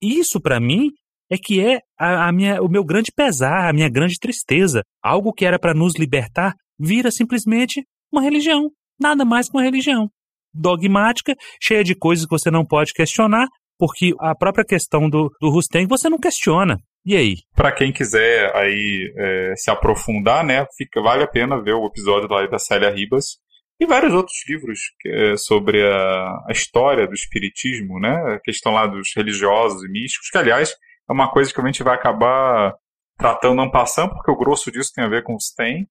Isso, 0.02 0.40
para 0.40 0.60
mim, 0.60 0.90
é 1.30 1.38
que 1.38 1.60
é 1.60 1.80
a, 2.00 2.28
a 2.28 2.32
minha, 2.32 2.62
o 2.62 2.70
meu 2.70 2.84
grande 2.84 3.12
pesar, 3.16 3.70
a 3.70 3.74
minha 3.74 3.90
grande 3.90 4.20
tristeza. 4.20 4.84
Algo 5.04 5.34
que 5.34 5.46
era 5.46 5.60
para 5.60 5.74
nos 5.74 5.96
libertar 5.96 6.54
vira 6.80 7.12
simplesmente 7.12 7.84
uma 8.12 8.22
religião, 8.22 8.70
nada 9.00 9.26
mais 9.26 9.50
que 9.50 9.58
uma 9.58 9.64
religião. 9.64 10.10
Dogmática, 10.54 11.36
cheia 11.62 11.84
de 11.84 11.96
coisas 11.96 12.26
que 12.26 12.32
você 12.32 12.50
não 12.50 12.66
pode 12.66 12.94
questionar, 12.94 13.48
porque 13.78 14.14
a 14.20 14.36
própria 14.36 14.66
questão 14.66 15.10
do, 15.10 15.30
do 15.40 15.50
Rustem 15.50 15.86
você 15.86 16.10
não 16.10 16.18
questiona. 16.18 16.78
E 17.06 17.16
aí? 17.16 17.36
Para 17.56 17.72
quem 17.72 17.94
quiser 17.94 18.54
aí 18.56 19.14
é, 19.16 19.54
se 19.56 19.70
aprofundar, 19.72 20.44
né, 20.44 20.66
fica, 20.76 21.02
vale 21.02 21.24
a 21.24 21.28
pena 21.28 21.62
ver 21.62 21.74
o 21.74 21.86
episódio 21.86 22.28
lá 22.30 22.46
da 22.48 22.60
Célia 22.60 22.90
Ribas 22.90 23.38
e 23.80 23.86
vários 23.86 24.14
outros 24.14 24.36
livros 24.50 24.80
é, 25.06 25.38
sobre 25.38 25.86
a, 25.86 26.44
a, 26.50 26.52
história 26.52 27.08
do 27.08 27.14
espiritismo, 27.14 28.00
né, 28.00 28.36
a 28.36 28.40
questão 28.40 28.74
lá 28.74 28.88
dos 28.88 29.10
religiosos 29.16 29.84
e 29.84 29.88
místicos, 29.88 30.30
que 30.30 30.38
aliás 30.38 30.74
é 31.10 31.14
uma 31.14 31.30
coisa 31.32 31.54
que 31.54 31.60
a 31.60 31.66
gente 31.66 31.84
vai 31.84 31.96
acabar 31.96 32.76
tratando 33.18 33.56
não 33.56 33.72
passando, 33.72 34.14
porque 34.14 34.32
o 34.32 34.38
grosso 34.38 34.72
disso 34.72 34.92
tem 34.94 35.04
a 35.04 35.10
ver 35.10 35.24
com 35.24 35.36
os 35.36 35.52
tem, 35.52 35.88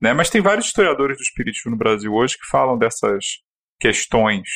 né, 0.00 0.14
mas 0.14 0.30
tem 0.30 0.40
vários 0.40 0.66
historiadores 0.66 1.18
do 1.18 1.22
espiritismo 1.22 1.72
no 1.72 1.76
Brasil 1.76 2.12
hoje 2.12 2.38
que 2.38 2.46
falam 2.50 2.78
dessas 2.78 3.24
questões 3.78 4.48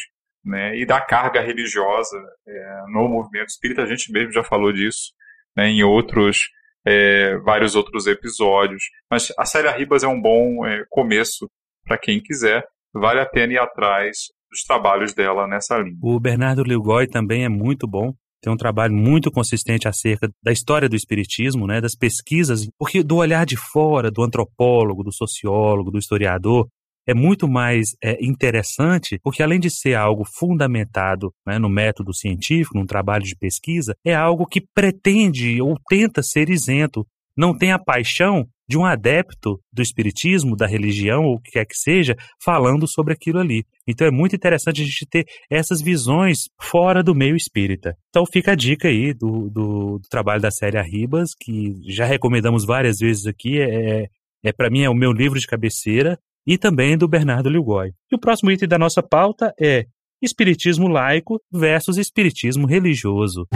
né, 0.45 0.77
e 0.77 0.87
da 0.87 1.01
carga 1.01 1.41
religiosa 1.41 2.17
é, 2.47 2.83
no 2.89 3.09
movimento 3.09 3.49
espírita, 3.49 3.83
a 3.83 3.87
gente 3.87 4.11
mesmo 4.11 4.33
já 4.33 4.43
falou 4.43 4.73
disso 4.73 5.13
né, 5.57 5.69
em 5.69 5.83
outros, 5.83 6.51
é, 6.87 7.37
vários 7.39 7.75
outros 7.75 8.07
episódios. 8.07 8.85
Mas 9.11 9.33
a 9.39 9.45
série 9.45 9.71
Ribas 9.71 10.03
é 10.03 10.09
um 10.09 10.21
bom 10.21 10.67
é, 10.67 10.85
começo 10.91 11.51
para 11.85 11.99
quem 11.99 12.21
quiser, 12.21 12.67
vale 12.93 13.21
a 13.21 13.27
pena 13.27 13.55
ir 13.55 13.59
atrás 13.59 14.17
dos 14.51 14.63
trabalhos 14.63 15.13
dela 15.15 15.47
nessa 15.47 15.79
linha. 15.79 15.97
O 16.03 16.21
Bernardo 16.21 16.63
Ligói 16.63 17.07
também 17.07 17.45
é 17.45 17.49
muito 17.49 17.87
bom, 17.87 18.15
tem 18.45 18.53
um 18.53 18.59
trabalho 18.59 18.93
muito 18.93 19.31
consistente 19.31 19.89
acerca 19.89 20.29
da 20.43 20.53
história 20.53 20.87
do 20.87 20.95
espiritismo, 20.95 21.67
né, 21.67 21.81
das 21.81 21.97
pesquisas, 21.97 22.69
porque 22.79 23.03
do 23.03 23.17
olhar 23.17 23.47
de 23.47 23.57
fora, 23.57 24.11
do 24.11 24.23
antropólogo, 24.23 25.03
do 25.03 25.11
sociólogo, 25.11 25.91
do 25.91 25.99
historiador, 25.99 26.69
é 27.07 27.15
muito 27.15 27.49
mais 27.49 27.97
é, 28.03 28.23
interessante, 28.23 29.19
porque 29.23 29.43
além 29.43 29.59
de 29.59 29.71
ser 29.71 29.95
algo 29.95 30.25
fundamentado 30.27 31.33
né, 31.47 31.59
no 31.59 31.71
método 31.71 32.15
científico, 32.15 32.77
num 32.77 32.87
trabalho 32.87 33.25
de 33.25 33.35
pesquisa, 33.35 33.95
é 34.05 34.15
algo 34.15 34.47
que 34.47 34.63
pretende 34.75 35.61
ou 35.63 35.79
tenta 35.89 36.23
ser 36.23 36.51
isento, 36.51 37.07
não 37.37 37.57
tem 37.57 37.73
a 37.73 37.79
paixão 37.79 38.47
de 38.69 38.79
um 38.79 38.85
adepto 38.85 39.61
do 39.73 39.83
espiritismo, 39.83 40.57
da 40.57 40.67
religião 40.67 41.25
ou 41.25 41.35
o 41.35 41.41
que 41.41 41.53
quer 41.53 41.67
que 41.67 41.77
seja, 41.77 42.17
falando 42.43 42.89
sobre 42.89 43.13
aquilo 43.13 43.39
ali. 43.39 43.65
Então 43.87 44.07
é 44.07 44.11
muito 44.11 44.35
interessante 44.35 44.81
a 44.81 44.85
gente 44.85 45.07
ter 45.07 45.27
essas 45.51 45.83
visões 45.83 46.49
fora 46.61 47.03
do 47.03 47.15
meio 47.15 47.37
espírita. 47.37 47.97
Então 48.09 48.25
fica 48.25 48.53
a 48.53 48.55
dica 48.55 48.89
aí 48.89 49.13
do, 49.13 49.51
do, 49.51 49.99
do 49.99 50.09
trabalho 50.09 50.41
da 50.41 50.51
série 50.51 50.79
Arribas, 50.79 51.31
que 51.39 51.75
já 51.87 52.07
recomendamos 52.07 52.65
várias 52.65 52.99
vezes 52.99 53.27
aqui, 53.27 53.61
é, 53.61 54.07
é 54.43 54.53
para 54.53 54.71
mim 54.71 54.83
é 54.83 54.89
o 54.89 54.95
meu 54.95 55.13
livro 55.13 55.39
de 55.39 55.47
cabeceira, 55.47 56.19
e 56.47 56.59
também 56.59 56.97
do 56.97 57.09
Bernardo 57.09 57.49
Lugoi. 57.49 57.93
E 58.11 58.15
o 58.15 58.19
próximo 58.19 58.51
item 58.51 58.69
da 58.69 58.79
nossa 58.79 59.03
pauta 59.03 59.53
é 59.61 59.87
Espiritismo 60.23 60.89
laico 60.89 61.41
versus 61.53 61.99
Espiritismo 61.99 62.67
religioso. 62.67 63.47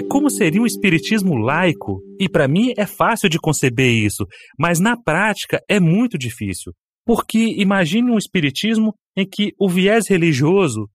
É, 0.00 0.02
como 0.08 0.30
seria 0.30 0.62
um 0.62 0.66
espiritismo 0.66 1.36
laico? 1.36 2.00
E 2.18 2.28
para 2.28 2.48
mim 2.48 2.72
é 2.76 2.86
fácil 2.86 3.28
de 3.28 3.38
conceber 3.38 3.90
isso, 3.90 4.26
mas 4.58 4.80
na 4.80 4.96
prática 4.96 5.62
é 5.68 5.78
muito 5.78 6.16
difícil. 6.16 6.72
Porque 7.04 7.38
imagine 7.58 8.10
um 8.10 8.18
espiritismo 8.18 8.94
em 9.16 9.28
que 9.28 9.52
o 9.58 9.68
viés 9.68 10.08
religioso 10.08 10.88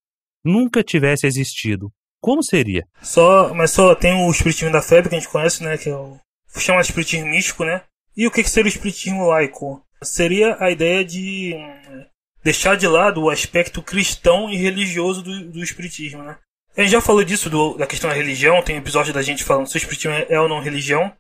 nunca 0.44 0.84
tivesse 0.84 1.28
existido. 1.28 1.92
Como 2.20 2.44
seria? 2.44 2.84
Só, 3.02 3.54
mas 3.54 3.72
só 3.72 3.94
tem 3.94 4.14
o 4.14 4.32
espiritismo 4.32 4.72
da 4.72 4.82
febre 4.82 5.10
que 5.10 5.16
a 5.16 5.20
gente 5.20 5.32
conhece, 5.32 5.64
né, 5.64 5.78
que 5.78 5.90
é 5.90 5.96
o 5.96 6.18
chama 6.58 6.82
de 6.82 6.88
espiritismo 6.88 7.28
místico, 7.28 7.66
né? 7.66 7.84
E 8.16 8.26
o 8.26 8.32
que 8.32 8.44
seria 8.44 8.70
o 8.70 8.74
espiritismo 8.74 9.28
laico? 9.28 9.84
Seria 10.02 10.56
a 10.60 10.72
ideia 10.72 11.04
de 11.04 11.54
hum, 11.54 12.06
deixar 12.44 12.78
de 12.78 12.88
lado 12.88 13.22
o 13.22 13.30
aspecto 13.30 13.82
cristão 13.82 14.50
e 14.50 14.56
religioso 14.56 15.22
do, 15.22 15.52
do 15.52 15.62
espiritismo, 15.62 16.24
né? 16.24 16.38
A 16.78 16.82
gente 16.82 16.92
já 16.92 17.02
falou 17.02 17.24
disso, 17.24 17.50
do, 17.50 17.78
da 17.78 17.88
questão 17.88 18.10
da 18.10 18.16
religião, 18.16 18.62
tem 18.62 18.76
um 18.76 18.80
episódio 18.80 19.14
da 19.14 19.22
gente 19.22 19.44
falando 19.44 19.68
se 19.68 19.76
o 19.76 19.80
espiritismo 19.80 20.14
é, 20.14 20.26
é 20.30 20.40
ou 20.40 20.50
não 20.50 20.60
religião. 20.60 21.12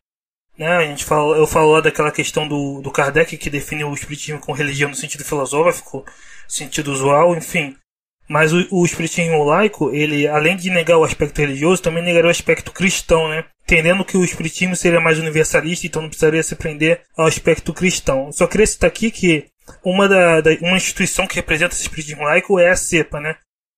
Né? 0.57 0.67
A 0.67 0.85
gente 0.85 1.05
fala, 1.05 1.37
eu 1.37 1.47
falo 1.47 1.71
lá 1.71 1.81
daquela 1.81 2.11
questão 2.11 2.47
do, 2.47 2.81
do 2.81 2.91
Kardec, 2.91 3.37
que 3.37 3.49
define 3.49 3.83
o 3.83 3.93
espiritismo 3.93 4.39
com 4.39 4.51
religião 4.51 4.89
no 4.89 4.95
sentido 4.95 5.23
filosófico, 5.23 6.05
sentido 6.47 6.91
usual, 6.91 7.35
enfim. 7.35 7.75
Mas 8.27 8.51
o, 8.51 8.67
o 8.71 8.85
espiritismo 8.85 9.43
laico, 9.43 9.93
ele, 9.93 10.27
além 10.27 10.57
de 10.57 10.69
negar 10.69 10.97
o 10.97 11.03
aspecto 11.03 11.39
religioso, 11.39 11.81
também 11.81 12.03
negaria 12.03 12.27
o 12.27 12.31
aspecto 12.31 12.71
cristão, 12.71 13.29
né? 13.29 13.45
entendendo 13.63 14.05
que 14.05 14.17
o 14.17 14.23
espiritismo 14.23 14.75
seria 14.75 14.99
mais 14.99 15.17
universalista, 15.19 15.87
então 15.87 16.01
não 16.01 16.09
precisaria 16.09 16.43
se 16.43 16.55
prender 16.55 17.01
ao 17.17 17.27
aspecto 17.27 17.73
cristão. 17.73 18.31
Só 18.31 18.45
queria 18.45 18.67
citar 18.67 18.87
aqui 18.87 19.09
que 19.09 19.47
uma, 19.83 20.07
da, 20.07 20.41
da, 20.41 20.51
uma 20.61 20.77
instituição 20.77 21.25
que 21.25 21.35
representa 21.35 21.73
esse 21.73 21.83
espiritismo 21.83 22.23
laico 22.23 22.59
é 22.59 22.69
a 22.69 22.75
CEPA, 22.75 23.19
né? 23.19 23.35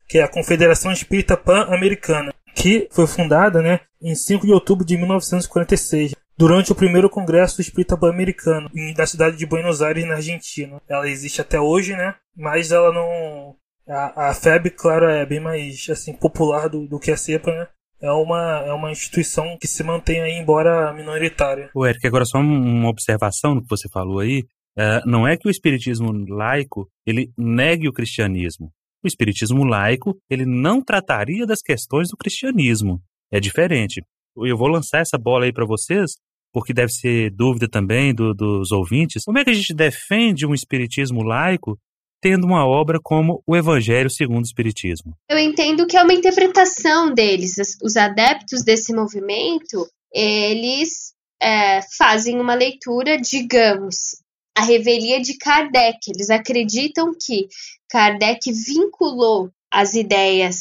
Que 0.08 0.17
é 0.17 0.24
a 0.24 0.28
Confederação 0.28 0.91
Espírita 0.91 1.36
Pan-Americana, 1.36 2.34
que 2.56 2.88
foi 2.91 3.08
fundada 3.08 3.62
né, 3.62 3.82
em 4.02 4.15
5 4.15 4.46
de 4.46 4.54
outubro 4.54 4.86
de 4.86 4.98
1946, 4.98 6.15
durante 6.38 6.72
o 6.72 6.76
primeiro 6.76 7.10
Congresso 7.10 7.62
Espírita 7.62 7.98
Pan-Americano, 7.98 8.70
na 8.98 9.06
cidade 9.06 9.38
de 9.38 9.46
Buenos 9.46 9.82
Aires, 9.82 10.06
na 10.06 10.15
Argentina. 10.15 10.82
Ela 10.88 11.10
existe 11.10 11.41
até 11.41 11.60
hoje, 11.60 11.96
né? 11.96 12.15
mas 12.36 12.72
ela 12.72 12.93
não. 12.93 13.56
A, 13.89 14.30
a 14.30 14.34
FEB, 14.34 14.70
claro, 14.72 15.06
é 15.06 15.26
bem 15.26 15.39
mais 15.39 15.88
assim, 15.89 16.13
popular 16.13 16.67
do, 16.67 16.88
do 16.88 17.00
que 17.00 17.10
a 17.10 17.17
CEPA, 17.17 17.52
né? 17.52 17.67
é 18.02 18.12
uma, 18.12 18.63
é 18.65 18.74
uma 18.74 18.91
instituição 18.91 19.58
que 19.60 19.67
se 19.67 19.84
mantém 19.84 20.22
aí, 20.22 20.34
embora 20.34 20.93
minoritária. 20.93 21.70
O 21.74 21.86
Eric, 21.86 22.06
agora 22.06 22.26
só 22.26 22.38
uma 22.38 22.89
observação 22.89 23.56
no 23.56 23.62
que 23.62 23.70
você 23.70 23.89
falou 23.89 24.20
aí. 24.20 24.43
É, 24.78 25.02
não 25.06 25.28
é 25.28 25.36
que 25.36 25.48
o 25.48 25.52
espiritismo 25.52 26.12
laico 26.30 26.88
ele 27.06 27.32
negue 27.36 27.88
o 27.88 27.93
cristianismo. 27.93 28.72
O 29.08 29.13
espiritismo 29.15 29.63
laico 29.63 30.17
ele 30.30 30.46
não 30.46 30.82
trataria 30.82 31.46
das 31.46 31.62
questões 31.62 32.10
do 32.10 32.17
cristianismo. 32.17 33.02
É 33.32 33.39
diferente. 33.39 34.04
Eu 34.36 34.58
vou 34.58 34.67
lançar 34.67 35.00
essa 35.00 35.17
bola 35.17 35.46
aí 35.46 35.54
para 35.54 35.65
vocês, 35.65 36.17
porque 36.52 36.74
deve 36.74 36.91
ser 36.91 37.32
dúvida 37.32 37.70
também 37.70 38.13
do, 38.13 38.34
dos 38.34 38.72
ouvintes. 38.74 39.24
Como 39.24 39.39
é 39.39 39.46
que 39.46 39.50
a 39.50 39.54
gente 39.54 39.74
defende 39.74 40.46
um 40.46 40.54
espiritismo 40.54 41.24
laico 41.24 41.80
tendo 42.22 42.46
uma 42.46 42.67
obra 42.67 43.00
como 43.02 43.41
o 43.48 43.56
Evangelho 43.56 44.10
segundo 44.10 44.43
o 44.43 44.48
Espiritismo? 44.48 45.15
Eu 45.30 45.39
entendo 45.39 45.88
que 45.88 45.96
é 45.96 46.04
uma 46.04 46.13
interpretação 46.13 47.13
deles. 47.13 47.56
Os 47.82 47.96
adeptos 47.96 48.62
desse 48.62 48.93
movimento, 48.93 49.88
eles 50.13 51.13
é, 51.41 51.80
fazem 51.98 52.41
uma 52.41 52.56
leitura, 52.56 53.17
digamos, 53.17 54.22
a 54.58 54.63
revelia 54.63 55.22
de 55.22 55.38
Kardec. 55.38 56.00
Eles 56.08 56.32
acreditam 56.32 57.12
que 57.13 57.48
Kardec 57.89 58.52
vinculou 58.52 59.52
as 59.72 59.93
ideias 59.93 60.56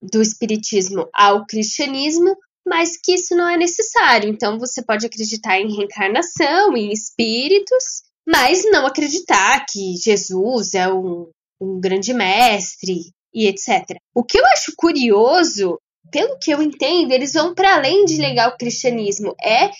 do 0.00 0.22
Espiritismo 0.22 1.08
ao 1.12 1.44
cristianismo, 1.46 2.36
mas 2.64 2.96
que 2.96 3.12
isso 3.14 3.34
não 3.34 3.48
é 3.48 3.56
necessário. 3.56 4.30
Então, 4.30 4.58
você 4.58 4.82
pode 4.82 5.04
acreditar 5.04 5.58
em 5.58 5.74
reencarnação, 5.74 6.76
em 6.76 6.92
espíritos, 6.92 8.02
mas 8.26 8.62
não 8.70 8.86
acreditar 8.86 9.66
que 9.68 9.96
Jesus 9.96 10.74
é 10.74 10.88
um, 10.88 11.28
um 11.60 11.80
grande 11.80 12.14
mestre 12.14 13.12
e 13.34 13.48
etc. 13.48 13.96
O 14.14 14.22
que 14.22 14.38
eu 14.38 14.46
acho 14.46 14.72
curioso, 14.76 15.76
pelo 16.12 16.38
que 16.38 16.52
eu 16.52 16.62
entendo, 16.62 17.12
eles 17.12 17.32
vão 17.32 17.52
para 17.52 17.74
além 17.74 18.04
de 18.04 18.18
negar 18.18 18.48
o 18.48 18.56
cristianismo, 18.56 19.34
é 19.42 19.70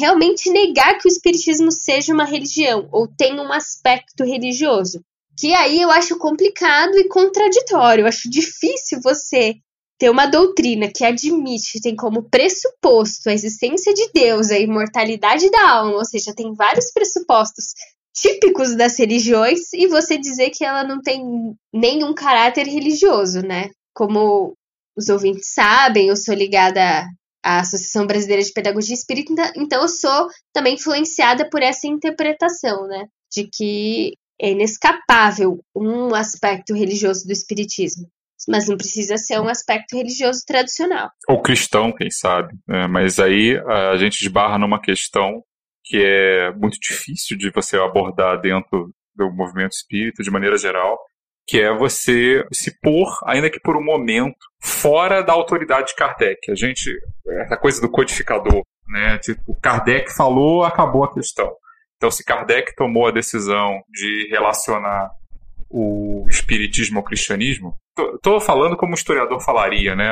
realmente 0.00 0.50
negar 0.50 0.98
que 0.98 1.06
o 1.06 1.12
espiritismo 1.12 1.70
seja 1.70 2.12
uma 2.12 2.24
religião 2.24 2.88
ou 2.90 3.06
tenha 3.06 3.40
um 3.42 3.52
aspecto 3.52 4.24
religioso. 4.24 5.00
Que 5.38 5.54
aí 5.54 5.80
eu 5.80 5.90
acho 5.90 6.18
complicado 6.18 6.98
e 6.98 7.08
contraditório. 7.08 8.02
Eu 8.02 8.08
acho 8.08 8.28
difícil 8.28 9.00
você 9.02 9.54
ter 9.98 10.10
uma 10.10 10.26
doutrina 10.26 10.90
que 10.90 11.04
admite, 11.04 11.80
tem 11.82 11.94
como 11.94 12.22
pressuposto 12.22 13.28
a 13.28 13.34
existência 13.34 13.92
de 13.92 14.10
Deus, 14.14 14.50
a 14.50 14.58
imortalidade 14.58 15.50
da 15.50 15.72
alma, 15.72 15.98
ou 15.98 16.04
seja, 16.06 16.34
tem 16.34 16.54
vários 16.54 16.90
pressupostos 16.90 17.74
típicos 18.16 18.74
das 18.74 18.98
religiões, 18.98 19.72
e 19.74 19.86
você 19.86 20.16
dizer 20.16 20.50
que 20.50 20.64
ela 20.64 20.82
não 20.84 21.02
tem 21.02 21.22
nenhum 21.72 22.14
caráter 22.14 22.66
religioso, 22.66 23.42
né? 23.42 23.68
Como 23.94 24.54
os 24.96 25.08
ouvintes 25.10 25.52
sabem, 25.52 26.08
eu 26.08 26.16
sou 26.16 26.34
ligada 26.34 27.04
à 27.42 27.60
Associação 27.60 28.06
Brasileira 28.06 28.42
de 28.42 28.52
Pedagogia 28.52 28.94
Espírita, 28.94 29.52
então 29.56 29.82
eu 29.82 29.88
sou 29.88 30.28
também 30.52 30.74
influenciada 30.74 31.48
por 31.48 31.62
essa 31.62 31.86
interpretação, 31.86 32.86
né? 32.86 33.06
De 33.32 33.48
que 33.52 34.14
é 34.40 34.50
inescapável 34.50 35.60
um 35.74 36.14
aspecto 36.14 36.74
religioso 36.74 37.26
do 37.26 37.32
Espiritismo 37.32 38.08
mas 38.48 38.68
não 38.68 38.76
precisa 38.76 39.16
ser 39.16 39.40
um 39.40 39.48
aspecto 39.48 39.96
religioso 39.96 40.40
tradicional. 40.46 41.10
Ou 41.28 41.42
cristão, 41.42 41.92
quem 41.92 42.10
sabe. 42.10 42.54
É, 42.68 42.86
mas 42.86 43.18
aí 43.18 43.58
a 43.58 43.96
gente 43.96 44.22
esbarra 44.22 44.58
numa 44.58 44.80
questão 44.80 45.42
que 45.84 45.98
é 45.98 46.52
muito 46.52 46.78
difícil 46.80 47.36
de 47.36 47.50
você 47.50 47.76
abordar 47.76 48.40
dentro 48.40 48.94
do 49.14 49.30
movimento 49.30 49.72
espírita 49.72 50.22
de 50.22 50.30
maneira 50.30 50.56
geral, 50.56 50.98
que 51.50 51.60
é 51.60 51.76
você 51.76 52.46
se 52.52 52.70
pôr, 52.80 53.12
ainda 53.26 53.50
que 53.50 53.58
por 53.58 53.76
um 53.76 53.82
momento, 53.82 54.38
fora 54.62 55.20
da 55.20 55.32
autoridade 55.32 55.88
de 55.88 55.96
Kardec. 55.96 56.48
A 56.48 56.54
gente, 56.54 56.88
essa 57.40 57.56
coisa 57.56 57.80
do 57.80 57.90
codificador, 57.90 58.62
né? 58.86 59.18
Tipo, 59.18 59.58
Kardec 59.60 60.14
falou, 60.14 60.62
acabou 60.62 61.02
a 61.02 61.12
questão. 61.12 61.52
Então, 61.96 62.08
se 62.08 62.24
Kardec 62.24 62.76
tomou 62.76 63.08
a 63.08 63.10
decisão 63.10 63.82
de 63.88 64.28
relacionar 64.30 65.10
o 65.68 66.24
espiritismo 66.30 66.98
ao 66.98 67.04
cristianismo, 67.04 67.74
estou 68.14 68.40
falando 68.40 68.76
como 68.76 68.92
o 68.92 68.96
historiador 68.96 69.40
falaria, 69.40 69.96
né? 69.96 70.08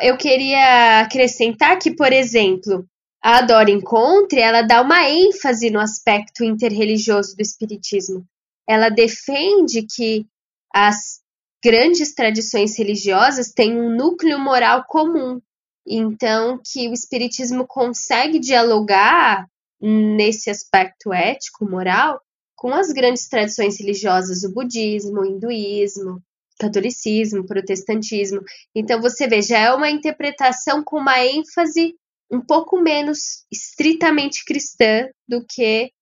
Eu 0.00 0.16
queria 0.16 1.00
acrescentar 1.00 1.78
que, 1.78 1.94
por 1.94 2.10
exemplo, 2.10 2.86
a 3.22 3.42
Dora 3.42 3.70
Encontre, 3.70 4.40
ela 4.40 4.62
dá 4.62 4.80
uma 4.80 5.10
ênfase 5.10 5.68
no 5.68 5.78
aspecto 5.78 6.42
interreligioso 6.42 7.36
do 7.36 7.42
espiritismo. 7.42 8.24
Ela 8.72 8.88
defende 8.88 9.86
que 9.86 10.24
as 10.72 11.20
grandes 11.62 12.14
tradições 12.14 12.78
religiosas 12.78 13.52
têm 13.52 13.78
um 13.78 13.94
núcleo 13.94 14.38
moral 14.38 14.84
comum. 14.88 15.42
Então, 15.86 16.58
que 16.64 16.88
o 16.88 16.94
espiritismo 16.94 17.66
consegue 17.66 18.38
dialogar 18.38 19.46
nesse 19.78 20.48
aspecto 20.48 21.12
ético, 21.12 21.68
moral, 21.68 22.18
com 22.56 22.72
as 22.72 22.90
grandes 22.92 23.28
tradições 23.28 23.78
religiosas, 23.78 24.42
o 24.42 24.54
budismo, 24.54 25.20
o 25.20 25.26
hinduísmo, 25.26 26.22
catolicismo, 26.58 27.44
protestantismo. 27.44 28.40
Então 28.74 29.02
você 29.02 29.26
vê, 29.26 29.42
já 29.42 29.58
é 29.58 29.74
uma 29.74 29.90
interpretação 29.90 30.82
com 30.82 30.96
uma 30.96 31.22
ênfase 31.22 31.94
um 32.30 32.40
pouco 32.40 32.80
menos 32.80 33.44
estritamente 33.52 34.46
cristã 34.46 35.10
do 35.28 35.44
que 35.44 35.92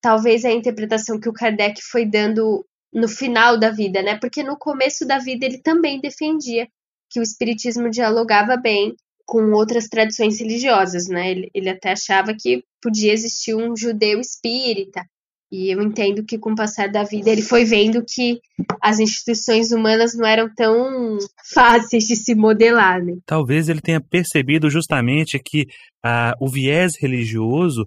talvez 0.00 0.44
a 0.44 0.52
interpretação 0.52 1.18
que 1.18 1.28
o 1.28 1.32
Kardec 1.32 1.80
foi 1.82 2.06
dando 2.06 2.64
no 2.92 3.08
final 3.08 3.58
da 3.58 3.70
vida, 3.70 4.02
né? 4.02 4.18
Porque 4.18 4.42
no 4.42 4.56
começo 4.56 5.06
da 5.06 5.18
vida 5.18 5.44
ele 5.44 5.58
também 5.58 6.00
defendia 6.00 6.66
que 7.10 7.20
o 7.20 7.22
espiritismo 7.22 7.90
dialogava 7.90 8.56
bem 8.56 8.94
com 9.26 9.52
outras 9.52 9.88
tradições 9.88 10.40
religiosas, 10.40 11.06
né? 11.06 11.30
Ele, 11.30 11.50
ele 11.54 11.68
até 11.68 11.92
achava 11.92 12.34
que 12.34 12.62
podia 12.82 13.12
existir 13.12 13.54
um 13.54 13.76
judeu 13.76 14.20
espírita. 14.20 15.02
E 15.50 15.72
eu 15.72 15.80
entendo 15.80 16.24
que 16.24 16.38
com 16.38 16.52
o 16.52 16.54
passar 16.54 16.90
da 16.90 17.04
vida 17.04 17.30
ele 17.30 17.40
foi 17.40 17.64
vendo 17.64 18.04
que 18.06 18.38
as 18.82 18.98
instituições 18.98 19.72
humanas 19.72 20.14
não 20.14 20.26
eram 20.26 20.52
tão 20.54 21.16
fáceis 21.54 22.04
de 22.04 22.16
se 22.16 22.34
modelar. 22.34 23.02
Né? 23.02 23.14
Talvez 23.24 23.68
ele 23.68 23.80
tenha 23.80 24.00
percebido 24.00 24.68
justamente 24.68 25.38
que 25.38 25.66
ah, 26.04 26.34
o 26.38 26.48
viés 26.50 26.92
religioso 27.00 27.86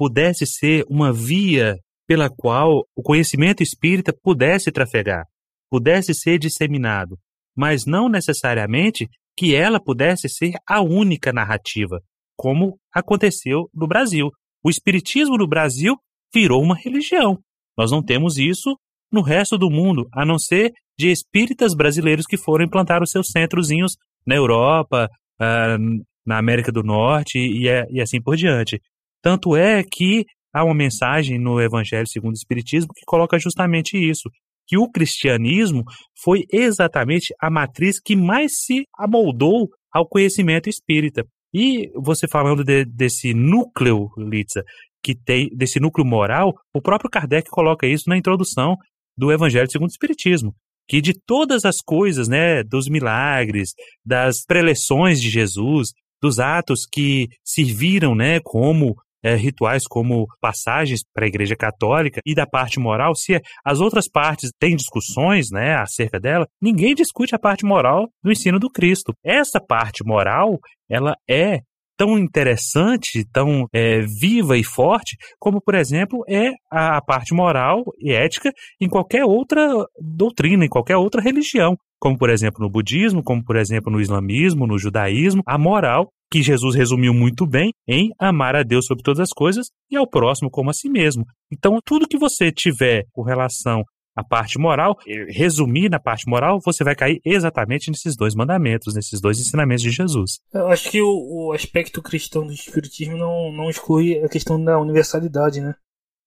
pudesse 0.00 0.46
ser 0.46 0.82
uma 0.88 1.12
via 1.12 1.76
pela 2.08 2.30
qual 2.30 2.86
o 2.96 3.02
conhecimento 3.02 3.62
espírita 3.62 4.14
pudesse 4.22 4.72
trafegar, 4.72 5.26
pudesse 5.70 6.14
ser 6.14 6.38
disseminado, 6.38 7.18
mas 7.54 7.84
não 7.84 8.08
necessariamente 8.08 9.06
que 9.36 9.54
ela 9.54 9.78
pudesse 9.78 10.26
ser 10.26 10.54
a 10.66 10.80
única 10.80 11.34
narrativa, 11.34 12.00
como 12.34 12.78
aconteceu 12.90 13.68
no 13.74 13.86
Brasil. 13.86 14.30
O 14.64 14.70
espiritismo 14.70 15.36
no 15.36 15.46
Brasil 15.46 15.94
virou 16.32 16.62
uma 16.62 16.74
religião. 16.74 17.38
Nós 17.76 17.90
não 17.90 18.02
temos 18.02 18.38
isso 18.38 18.78
no 19.12 19.20
resto 19.20 19.58
do 19.58 19.68
mundo, 19.68 20.08
a 20.14 20.24
não 20.24 20.38
ser 20.38 20.72
de 20.98 21.10
espíritas 21.10 21.74
brasileiros 21.74 22.24
que 22.24 22.38
foram 22.38 22.64
implantar 22.64 23.02
os 23.02 23.10
seus 23.10 23.28
centrozinhos 23.28 23.98
na 24.26 24.34
Europa, 24.34 25.10
uh, 25.38 26.04
na 26.24 26.38
América 26.38 26.72
do 26.72 26.82
Norte 26.82 27.38
e 27.38 28.00
assim 28.00 28.22
por 28.22 28.34
diante. 28.34 28.80
Tanto 29.22 29.56
é 29.56 29.82
que 29.82 30.24
há 30.52 30.64
uma 30.64 30.74
mensagem 30.74 31.38
no 31.38 31.60
Evangelho 31.60 32.06
segundo 32.06 32.32
o 32.32 32.38
Espiritismo 32.38 32.92
que 32.94 33.04
coloca 33.06 33.38
justamente 33.38 33.96
isso, 33.96 34.28
que 34.66 34.78
o 34.78 34.90
cristianismo 34.90 35.82
foi 36.22 36.44
exatamente 36.52 37.34
a 37.40 37.50
matriz 37.50 38.00
que 38.00 38.14
mais 38.14 38.52
se 38.64 38.84
amoldou 38.96 39.68
ao 39.92 40.08
conhecimento 40.08 40.68
espírita. 40.68 41.24
E 41.52 41.90
você 41.94 42.28
falando 42.28 42.62
de, 42.62 42.84
desse 42.84 43.34
núcleo, 43.34 44.08
Litza, 44.16 44.62
que 45.02 45.14
tem 45.14 45.48
desse 45.52 45.80
núcleo 45.80 46.06
moral, 46.06 46.54
o 46.74 46.80
próprio 46.80 47.10
Kardec 47.10 47.50
coloca 47.50 47.86
isso 47.86 48.08
na 48.08 48.16
introdução 48.16 48.76
do 49.16 49.32
Evangelho 49.32 49.70
segundo 49.70 49.88
o 49.88 49.92
Espiritismo, 49.92 50.54
que 50.88 51.00
de 51.00 51.12
todas 51.26 51.64
as 51.64 51.80
coisas, 51.80 52.28
né, 52.28 52.62
dos 52.62 52.88
milagres, 52.88 53.70
das 54.04 54.44
preleções 54.46 55.20
de 55.20 55.28
Jesus, 55.28 55.90
dos 56.22 56.38
atos 56.38 56.86
que 56.90 57.28
serviram, 57.44 58.14
né, 58.14 58.38
como 58.42 58.94
é, 59.22 59.34
rituais 59.34 59.84
como 59.88 60.26
passagens 60.40 61.00
para 61.14 61.24
a 61.24 61.28
Igreja 61.28 61.56
Católica 61.56 62.20
e 62.24 62.34
da 62.34 62.46
parte 62.46 62.78
moral, 62.78 63.14
se 63.14 63.40
as 63.64 63.80
outras 63.80 64.08
partes 64.08 64.50
têm 64.58 64.76
discussões 64.76 65.48
né, 65.50 65.74
acerca 65.74 66.18
dela, 66.18 66.46
ninguém 66.60 66.94
discute 66.94 67.34
a 67.34 67.38
parte 67.38 67.64
moral 67.64 68.08
do 68.22 68.32
ensino 68.32 68.58
do 68.58 68.70
Cristo. 68.70 69.12
Essa 69.24 69.60
parte 69.60 70.04
moral, 70.04 70.58
ela 70.88 71.14
é 71.28 71.60
tão 72.00 72.18
interessante, 72.18 73.26
tão 73.30 73.66
é, 73.74 74.00
viva 74.00 74.56
e 74.56 74.64
forte, 74.64 75.18
como, 75.38 75.60
por 75.60 75.74
exemplo, 75.74 76.24
é 76.26 76.50
a 76.70 76.98
parte 77.02 77.34
moral 77.34 77.84
e 77.98 78.10
ética 78.10 78.50
em 78.80 78.88
qualquer 78.88 79.22
outra 79.22 79.68
doutrina, 80.00 80.64
em 80.64 80.68
qualquer 80.68 80.96
outra 80.96 81.20
religião. 81.20 81.76
Como, 82.00 82.16
por 82.16 82.30
exemplo, 82.30 82.62
no 82.62 82.70
budismo, 82.70 83.22
como, 83.22 83.44
por 83.44 83.54
exemplo, 83.54 83.92
no 83.92 84.00
islamismo, 84.00 84.66
no 84.66 84.78
judaísmo, 84.78 85.42
a 85.44 85.58
moral 85.58 86.08
que 86.30 86.42
Jesus 86.42 86.76
resumiu 86.76 87.12
muito 87.12 87.46
bem 87.46 87.72
em 87.88 88.10
amar 88.18 88.54
a 88.54 88.62
Deus 88.62 88.86
sobre 88.86 89.02
todas 89.02 89.20
as 89.20 89.30
coisas 89.30 89.68
e 89.90 89.96
ao 89.96 90.08
próximo 90.08 90.50
como 90.50 90.70
a 90.70 90.72
si 90.72 90.88
mesmo. 90.88 91.26
Então, 91.52 91.78
tudo 91.84 92.06
que 92.06 92.18
você 92.18 92.52
tiver 92.52 93.06
com 93.12 93.22
relação 93.22 93.84
a 94.14 94.24
parte 94.24 94.58
moral, 94.58 94.96
resumir 95.28 95.88
na 95.88 95.98
parte 95.98 96.28
moral, 96.28 96.60
você 96.64 96.84
vai 96.84 96.94
cair 96.94 97.20
exatamente 97.24 97.90
nesses 97.90 98.16
dois 98.16 98.34
mandamentos, 98.34 98.94
nesses 98.94 99.20
dois 99.20 99.38
ensinamentos 99.38 99.82
de 99.82 99.90
Jesus. 99.90 100.40
Eu 100.52 100.68
acho 100.68 100.90
que 100.90 101.00
o, 101.00 101.46
o 101.48 101.52
aspecto 101.52 102.02
cristão 102.02 102.46
do 102.46 102.52
espiritismo 102.52 103.16
não, 103.16 103.52
não 103.52 103.70
exclui 103.70 104.22
a 104.22 104.28
questão 104.28 104.62
da 104.62 104.78
universalidade, 104.78 105.60
né? 105.60 105.74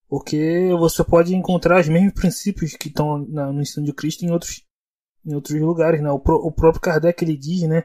Porque 0.08 0.70
você 0.78 1.04
pode 1.04 1.36
encontrar 1.36 1.80
os 1.80 1.90
mesmos 1.90 2.14
princípios 2.14 2.76
que 2.76 2.88
estão 2.88 3.18
no 3.18 3.62
ensino 3.62 3.86
de 3.86 3.94
Cristo 3.94 4.24
em 4.24 4.32
outros, 4.32 4.62
em 5.26 5.34
outros 5.36 5.60
lugares, 5.60 6.02
né? 6.02 6.10
O, 6.10 6.20
pro, 6.20 6.36
o 6.36 6.52
próprio 6.52 6.82
Kardec 6.82 7.24
ele 7.24 7.38
diz, 7.38 7.64
né, 7.64 7.84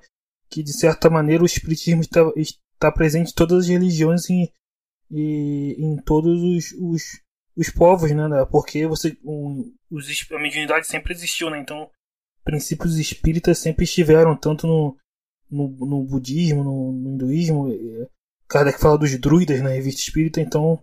que 0.51 0.63
de 0.63 0.73
certa 0.73 1.11
maneira 1.11 1.43
o 1.43 1.47
espiritismo 1.47 2.01
está, 2.01 2.21
está 2.37 2.93
presente 2.93 3.31
em 3.31 3.35
todas 3.35 3.65
as 3.65 3.69
religiões 3.69 4.29
e, 4.31 4.51
e 5.11 5.77
em 5.79 5.97
todos 5.97 6.43
os, 6.43 6.73
os 6.73 7.03
os 7.59 7.71
povos, 7.71 8.13
né? 8.13 8.25
Porque 8.49 8.87
você, 8.87 9.17
um, 9.25 9.75
os, 9.91 10.07
a 10.31 10.39
mediunidade 10.39 10.87
sempre 10.87 11.13
existiu, 11.13 11.51
né? 11.51 11.59
Então, 11.59 11.91
princípios 12.45 12.97
espíritas 12.97 13.59
sempre 13.59 13.83
estiveram 13.83 14.37
tanto 14.37 14.65
no, 14.69 14.97
no, 15.51 15.69
no 15.69 16.05
budismo, 16.05 16.63
no, 16.63 16.93
no, 16.93 17.11
hinduísmo. 17.11 17.67
Kardec 18.49 18.79
fala 18.79 18.97
dos 18.97 19.19
druidas 19.19 19.61
na 19.61 19.71
revista 19.71 20.01
espírita, 20.01 20.41
então 20.41 20.81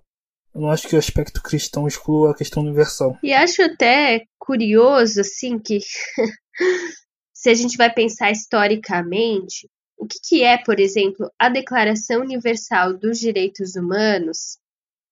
eu 0.53 0.61
não 0.61 0.69
acho 0.69 0.87
que 0.87 0.97
o 0.97 0.99
aspecto 0.99 1.41
cristão 1.41 1.87
exclua 1.87 2.31
a 2.31 2.35
questão 2.35 2.61
universal. 2.61 3.17
E 3.23 3.33
acho 3.33 3.61
até 3.61 4.25
curioso, 4.37 5.21
assim, 5.21 5.57
que 5.57 5.79
se 7.45 7.49
a 7.51 7.53
gente 7.53 7.77
vai 7.77 7.93
pensar 7.93 8.31
historicamente, 8.31 9.69
o 9.99 10.07
que, 10.07 10.17
que 10.19 10.43
é, 10.43 10.57
por 10.57 10.79
exemplo, 10.79 11.29
a 11.37 11.47
Declaração 11.47 12.21
Universal 12.21 12.97
dos 12.97 13.19
Direitos 13.19 13.75
Humanos, 13.75 14.57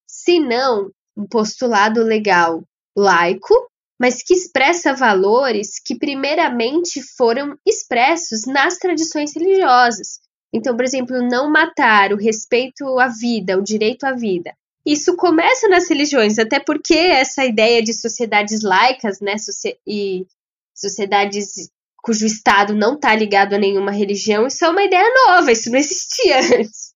se 0.07 0.39
não 0.39 0.89
um 1.15 1.27
postulado 1.27 2.01
legal 2.01 2.63
laico, 2.97 3.53
mas 4.01 4.23
que 4.23 4.33
expressa 4.33 4.95
valores 4.95 5.79
que 5.85 5.95
primeiramente 5.95 7.03
foram 7.15 7.55
expressos 7.63 8.47
nas 8.47 8.79
tradições 8.79 9.35
religiosas. 9.35 10.19
Então, 10.51 10.75
por 10.75 10.85
exemplo, 10.85 11.21
não 11.21 11.51
matar, 11.51 12.13
o 12.13 12.17
respeito 12.17 12.97
à 12.97 13.09
vida, 13.09 13.59
o 13.59 13.63
direito 13.63 14.05
à 14.05 14.11
vida. 14.11 14.55
Isso 14.83 15.15
começa 15.15 15.69
nas 15.69 15.87
religiões, 15.87 16.39
até 16.39 16.59
porque 16.59 16.95
essa 16.95 17.45
ideia 17.45 17.83
de 17.83 17.93
sociedades 17.93 18.63
laicas, 18.63 19.21
né, 19.21 19.35
e 19.85 20.25
sociedades 20.73 21.71
cujo 22.03 22.25
Estado 22.25 22.75
não 22.75 22.95
está 22.95 23.15
ligado 23.15 23.53
a 23.53 23.57
nenhuma 23.57 23.91
religião, 23.91 24.45
isso 24.45 24.63
é 24.65 24.69
uma 24.69 24.83
ideia 24.83 25.09
nova, 25.25 25.51
isso 25.51 25.71
não 25.71 25.79
existia 25.79 26.37
antes. 26.59 26.93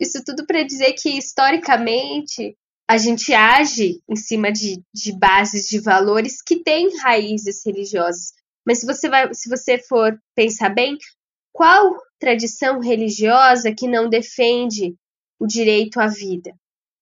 Isso 0.00 0.22
tudo 0.24 0.44
para 0.44 0.64
dizer 0.64 0.92
que, 0.94 1.16
historicamente, 1.16 2.56
a 2.88 2.98
gente 2.98 3.32
age 3.32 4.00
em 4.08 4.16
cima 4.16 4.50
de, 4.50 4.82
de 4.92 5.16
bases 5.16 5.68
de 5.68 5.78
valores 5.78 6.42
que 6.42 6.62
têm 6.62 6.96
raízes 6.98 7.64
religiosas. 7.64 8.32
Mas 8.66 8.80
se 8.80 8.86
você, 8.86 9.08
vai, 9.08 9.32
se 9.32 9.48
você 9.48 9.78
for 9.78 10.18
pensar 10.34 10.70
bem, 10.70 10.98
qual 11.52 11.96
tradição 12.18 12.80
religiosa 12.80 13.72
que 13.72 13.86
não 13.86 14.08
defende 14.08 14.94
o 15.38 15.46
direito 15.46 16.00
à 16.00 16.08
vida? 16.08 16.52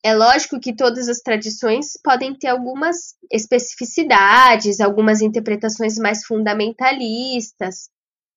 É 0.04 0.14
lógico 0.14 0.61
que 0.61 0.74
todas 0.74 1.09
as 1.09 1.18
tradições 1.18 1.92
podem 2.02 2.37
ter 2.37 2.48
algumas 2.48 3.16
especificidades, 3.30 4.80
algumas 4.80 5.20
interpretações 5.20 5.96
mais 5.98 6.24
fundamentalistas, 6.24 7.88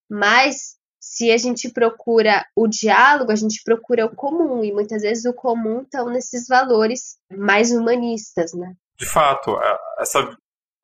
mas 0.10 0.78
se 1.00 1.32
a 1.32 1.38
gente 1.38 1.72
procura 1.72 2.46
o 2.56 2.68
diálogo, 2.68 3.32
a 3.32 3.36
gente 3.36 3.62
procura 3.64 4.06
o 4.06 4.16
comum, 4.16 4.64
e 4.64 4.72
muitas 4.72 5.04
vezes 5.04 5.26
o 5.26 5.34
comum 5.34 5.82
estão 5.82 6.10
nesses 6.10 6.48
valores 6.48 7.18
mais 7.32 7.72
humanistas, 7.72 8.54
né? 8.54 8.74
De 8.98 9.06
fato, 9.06 9.58
essa, 10.00 10.36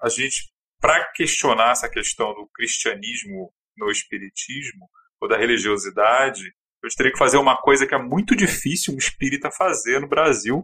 a 0.01 0.09
gente 0.09 0.49
para 0.79 1.11
questionar 1.13 1.71
essa 1.71 1.89
questão 1.89 2.33
do 2.33 2.47
cristianismo 2.53 3.51
no 3.75 3.89
espiritismo, 3.89 4.89
ou 5.19 5.27
da 5.27 5.38
religiosidade, 5.38 6.53
eu 6.85 6.95
teria 6.95 7.11
que 7.11 7.17
fazer 7.17 7.37
uma 7.37 7.57
coisa 7.57 7.87
que 7.87 7.95
é 7.95 7.97
muito 7.97 8.35
difícil 8.35 8.93
um 8.93 8.97
espírita 8.97 9.51
fazer 9.51 9.99
no 9.99 10.07
Brasil, 10.07 10.63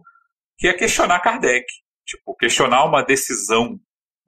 que 0.58 0.68
é 0.68 0.72
questionar 0.72 1.20
Kardec. 1.20 1.66
Tipo, 2.06 2.34
questionar 2.36 2.84
uma 2.84 3.02
decisão 3.02 3.78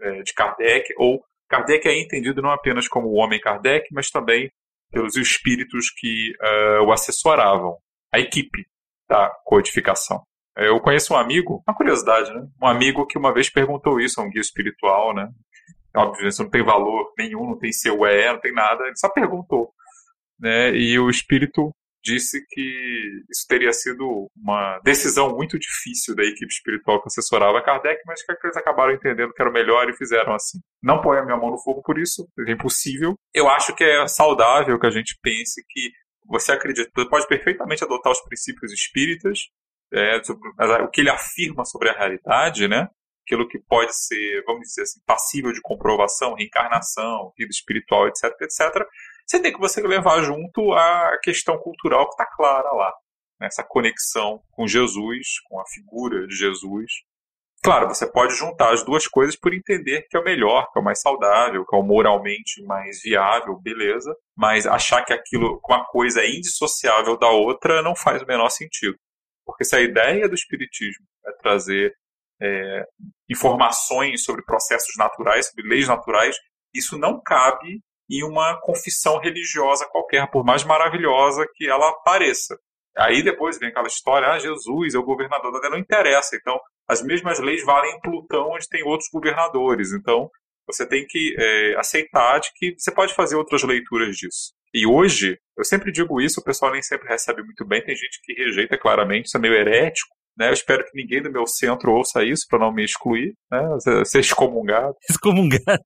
é, 0.01 0.23
de 0.23 0.33
Kardec, 0.33 0.93
ou 0.99 1.23
Kardec 1.49 1.89
é 1.89 2.01
entendido 2.01 2.43
não 2.43 2.51
apenas 2.51 2.89
como 2.89 3.09
o 3.09 3.15
homem 3.15 3.41
Kardec, 3.41 3.89
mas 3.93 4.11
também 4.11 4.51
pelos 4.91 5.17
espíritos 5.17 5.91
que 5.91 6.33
uh, 6.41 6.85
o 6.85 6.93
assessoravam, 6.93 7.77
a 8.13 8.21
equipe 8.21 8.65
da 9.09 9.29
codificação. 9.45 10.23
Eu 10.57 10.81
conheço 10.81 11.13
um 11.13 11.17
amigo, 11.17 11.63
uma 11.67 11.77
curiosidade, 11.77 12.33
né? 12.33 12.47
Um 12.63 12.67
amigo 12.67 13.07
que 13.07 13.19
uma 13.19 13.35
vez 13.35 13.51
perguntou 13.51 14.01
isso 14.01 14.21
a 14.21 14.25
um 14.25 14.31
guia 14.31 14.41
espiritual, 14.41 15.13
né? 15.13 15.29
Óbvio, 15.97 16.29
isso 16.29 16.43
não 16.43 16.51
tem 16.51 16.63
valor 16.63 17.13
nenhum, 17.19 17.51
não 17.51 17.59
tem 17.59 17.73
seu 17.73 18.07
é, 18.07 18.33
não 18.33 18.41
tem 18.41 18.53
nada, 18.53 18.85
ele 18.85 18.97
só 18.97 19.09
perguntou. 19.09 19.73
Né? 20.39 20.77
E 20.77 20.99
o 20.99 21.09
espírito 21.09 21.73
disse 22.05 22.45
que 22.51 23.23
isso 23.31 23.47
teria 23.49 23.73
sido 23.73 24.31
uma 24.37 24.79
decisão 24.85 25.35
muito 25.35 25.59
difícil 25.59 26.15
da 26.15 26.23
equipe 26.23 26.53
espiritual 26.53 27.01
que 27.01 27.09
assessorava 27.09 27.63
Kardec, 27.63 28.03
mas 28.07 28.23
que 28.23 28.33
eles 28.45 28.57
acabaram 28.57 28.93
entendendo 28.93 29.33
que 29.33 29.41
era 29.41 29.51
o 29.51 29.53
melhor 29.53 29.89
e 29.89 29.97
fizeram 29.97 30.35
assim. 30.35 30.59
Não 30.83 31.01
põe 31.01 31.19
a 31.19 31.25
minha 31.25 31.37
mão 31.37 31.51
no 31.51 31.59
fogo 31.59 31.81
por 31.83 31.99
isso, 31.99 32.29
é 32.47 32.53
impossível. 32.53 33.15
Eu 33.33 33.49
acho 33.49 33.75
que 33.75 33.83
é 33.83 34.07
saudável 34.07 34.79
que 34.79 34.87
a 34.87 34.91
gente 34.91 35.19
pense 35.23 35.65
que 35.67 35.91
você 36.27 36.53
acredita, 36.53 36.91
você 36.95 37.09
pode 37.09 37.27
perfeitamente 37.27 37.83
adotar 37.83 38.13
os 38.13 38.21
princípios 38.21 38.71
espíritas, 38.73 39.39
é, 39.93 40.21
o 40.83 40.91
que 40.91 41.01
ele 41.01 41.11
afirma 41.11 41.65
sobre 41.65 41.89
a 41.89 41.93
realidade, 41.93 42.69
né? 42.69 42.89
Aquilo 43.27 43.49
que 43.49 43.59
pode 43.59 43.97
ser, 43.97 44.43
vamos 44.45 44.69
dizer 44.69 44.83
assim, 44.83 45.01
passível 45.07 45.53
de 45.53 45.61
comprovação, 45.63 46.35
reencarnação, 46.35 47.33
vida 47.39 47.51
espiritual, 47.51 48.07
etc, 48.09 48.31
etc 48.43 48.87
você 49.27 49.41
tem 49.41 49.53
que 49.53 49.59
você 49.59 49.81
levar 49.81 50.23
junto 50.23 50.73
a 50.73 51.19
questão 51.23 51.59
cultural 51.59 52.07
que 52.07 52.13
está 52.13 52.27
clara 52.27 52.71
lá. 52.73 52.93
Né? 53.41 53.47
Essa 53.47 53.65
conexão 53.65 54.43
com 54.51 54.67
Jesus, 54.67 55.41
com 55.49 55.61
a 55.61 55.67
figura 55.67 56.27
de 56.27 56.35
Jesus. 56.35 56.93
Claro, 57.63 57.89
você 57.89 58.07
pode 58.07 58.35
juntar 58.35 58.75
as 58.75 58.85
duas 58.85 59.09
coisas 59.09 59.37
por 59.37 59.55
entender 59.55 60.07
que 60.11 60.17
é 60.17 60.21
o 60.21 60.25
melhor, 60.25 60.71
que 60.71 60.79
é 60.79 60.83
o 60.83 60.85
mais 60.85 61.01
saudável, 61.01 61.65
que 61.65 61.75
é 61.75 61.79
o 61.79 61.83
moralmente 61.83 62.63
mais 62.65 63.01
viável, 63.03 63.59
beleza. 63.59 64.15
Mas 64.37 64.67
achar 64.67 65.03
que 65.03 65.15
aquilo, 65.15 65.59
uma 65.67 65.85
coisa 65.87 66.21
é 66.21 66.29
indissociável 66.29 67.17
da 67.17 67.31
outra, 67.31 67.81
não 67.81 67.97
faz 67.97 68.23
o 68.23 68.27
menor 68.27 68.51
sentido. 68.51 68.99
Porque 69.47 69.65
se 69.65 69.75
a 69.75 69.81
ideia 69.81 70.29
do 70.29 70.35
Espiritismo 70.35 71.07
é 71.27 71.33
trazer 71.33 71.95
é, 72.41 72.85
informações 73.31 74.25
sobre 74.25 74.45
processos 74.45 74.95
naturais, 74.99 75.47
sobre 75.47 75.67
leis 75.67 75.89
naturais, 75.89 76.37
isso 76.75 76.99
não 76.99 77.19
cabe 77.23 77.81
em 78.11 78.23
uma 78.23 78.61
confissão 78.61 79.19
religiosa 79.19 79.87
qualquer, 79.91 80.31
por 80.31 80.45
mais 80.45 80.65
maravilhosa 80.65 81.47
que 81.55 81.69
ela 81.69 81.93
pareça. 82.05 82.57
Aí 82.97 83.23
depois 83.23 83.59
vem 83.59 83.71
aquela 83.71 83.89
história, 83.89 84.29
ah, 84.29 84.39
Jesus 84.39 84.95
é 84.95 84.99
o 84.99 85.05
governador 85.05 85.53
não 85.71 85.79
interessa. 85.79 86.37
Então, 86.37 86.59
as 86.89 87.03
mesmas 87.03 87.41
leis 87.41 87.65
valem 87.65 87.93
em 87.93 88.01
Plutão, 88.01 88.51
onde 88.51 88.69
tem 88.69 88.85
outros 88.85 89.09
governadores. 89.13 89.93
Então, 89.93 90.31
você 90.67 90.87
tem 90.87 91.05
que 91.07 91.35
é, 91.39 91.77
aceitar 91.77 92.39
de 92.39 92.51
que 92.55 92.75
você 92.79 92.93
pode 92.93 93.15
fazer 93.15 93.37
outras 93.37 93.63
leituras 93.63 94.17
disso. 94.17 94.53
E 94.73 94.87
hoje, 94.87 95.39
eu 95.57 95.65
sempre 95.65 95.93
digo 95.93 96.21
isso, 96.21 96.41
o 96.41 96.45
pessoal 96.45 96.73
nem 96.73 96.83
sempre 96.83 97.09
recebe 97.09 97.43
muito 97.43 97.65
bem, 97.67 97.85
tem 97.85 97.95
gente 97.95 98.21
que 98.23 98.33
rejeita 98.33 98.79
claramente, 98.79 99.27
isso 99.27 99.37
é 99.37 99.41
meio 99.41 99.55
herético, 99.55 100.13
né? 100.37 100.49
Eu 100.49 100.53
espero 100.53 100.85
que 100.85 100.91
ninguém 100.95 101.23
do 101.23 101.31
meu 101.31 101.47
centro 101.47 101.93
ouça 101.93 102.25
isso 102.25 102.45
para 102.49 102.59
não 102.59 102.73
me 102.73 102.85
excluir, 102.85 103.35
né? 103.51 103.61
Ser 104.05 104.21
excomungado. 104.21 104.95
Excomungado. 105.09 105.85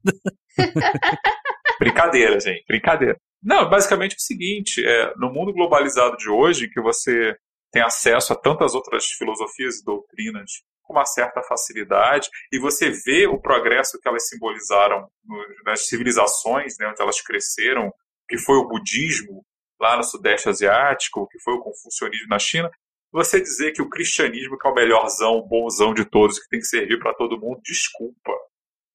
Brincadeira, 1.79 2.39
gente, 2.41 2.65
brincadeira. 2.67 3.17
Não, 3.43 3.69
basicamente 3.69 4.13
é 4.13 4.17
o 4.17 4.21
seguinte: 4.21 4.85
é, 4.85 5.15
no 5.17 5.33
mundo 5.33 5.53
globalizado 5.53 6.17
de 6.17 6.29
hoje, 6.29 6.69
que 6.69 6.81
você 6.81 7.37
tem 7.71 7.83
acesso 7.83 8.33
a 8.33 8.37
tantas 8.37 8.75
outras 8.75 9.07
filosofias 9.07 9.79
e 9.79 9.85
doutrinas 9.85 10.51
com 10.83 10.95
uma 10.95 11.05
certa 11.05 11.43
facilidade, 11.43 12.31
e 12.51 12.59
você 12.59 12.91
vê 12.91 13.27
o 13.27 13.39
progresso 13.39 14.01
que 14.01 14.09
elas 14.09 14.27
simbolizaram 14.27 15.07
nas 15.67 15.87
civilizações, 15.87 16.79
né, 16.79 16.89
onde 16.89 17.03
elas 17.03 17.21
cresceram, 17.21 17.93
que 18.27 18.39
foi 18.39 18.57
o 18.57 18.67
budismo 18.67 19.45
lá 19.79 19.99
no 19.99 20.03
Sudeste 20.03 20.49
Asiático, 20.49 21.29
que 21.29 21.39
foi 21.41 21.55
o 21.55 21.61
confucionismo 21.61 22.29
na 22.29 22.39
China, 22.39 22.71
você 23.13 23.39
dizer 23.39 23.73
que 23.73 23.83
o 23.83 23.89
cristianismo 23.89 24.59
que 24.59 24.67
é 24.67 24.71
o 24.71 24.75
melhorzão, 24.75 25.37
o 25.37 25.47
bonzão 25.47 25.93
de 25.93 26.07
todos, 26.07 26.39
que 26.39 26.49
tem 26.49 26.61
que 26.61 26.67
servir 26.67 26.99
para 26.99 27.15
todo 27.15 27.39
mundo, 27.39 27.61
desculpa 27.63 28.33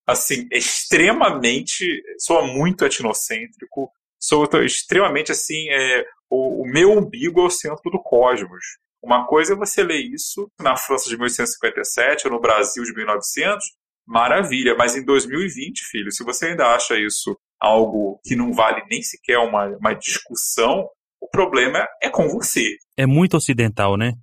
assim, 0.08 0.48
extremamente. 0.52 1.86
Soa 2.20 2.46
muito 2.46 2.86
etnocêntrico, 2.86 3.92
soa 4.20 4.48
extremamente 4.64 5.32
assim. 5.32 5.70
É, 5.70 6.06
o, 6.30 6.64
o 6.64 6.66
meu 6.66 6.92
umbigo 6.92 7.42
é 7.42 7.46
o 7.46 7.50
centro 7.50 7.92
do 7.92 8.02
cosmos. 8.02 8.64
Uma 9.02 9.28
coisa 9.28 9.54
é 9.54 9.58
você 9.58 9.84
ler 9.84 10.02
isso 10.02 10.50
na 10.60 10.78
França 10.78 11.10
de 11.10 11.18
1857 11.18 12.28
ou 12.28 12.34
no 12.34 12.40
Brasil 12.40 12.84
de 12.84 12.94
1900, 12.94 13.66
maravilha, 14.08 14.76
mas 14.76 14.96
em 14.96 15.04
2020, 15.04 15.82
filho, 15.92 16.12
se 16.12 16.24
você 16.24 16.48
ainda 16.48 16.74
acha 16.74 16.98
isso 16.98 17.38
algo 17.60 18.20
que 18.24 18.36
não 18.36 18.54
vale 18.54 18.82
nem 18.90 19.02
sequer 19.02 19.40
uma, 19.40 19.68
uma 19.78 19.94
discussão, 19.94 20.88
o 21.22 21.30
problema 21.30 21.86
é 22.02 22.10
com 22.10 22.28
você. 22.30 22.78
É 22.98 23.06
muito 23.06 23.36
ocidental, 23.36 23.98
né? 23.98 24.14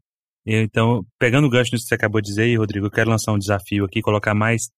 Então, 0.47 1.05
pegando 1.19 1.47
o 1.47 1.51
gancho 1.51 1.71
nisso 1.73 1.85
que 1.85 1.89
você 1.89 1.95
acabou 1.95 2.21
de 2.21 2.29
dizer, 2.29 2.57
Rodrigo, 2.57 2.87
eu 2.87 2.91
quero 2.91 3.11
lançar 3.11 3.33
um 3.33 3.39
desafio 3.39 3.85
aqui, 3.85 4.01
colocar 4.01 4.35
mais 4.35 4.71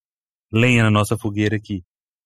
lenha 0.53 0.83
na 0.83 0.91
nossa 0.91 1.17
fogueira 1.17 1.55
aqui. 1.55 1.81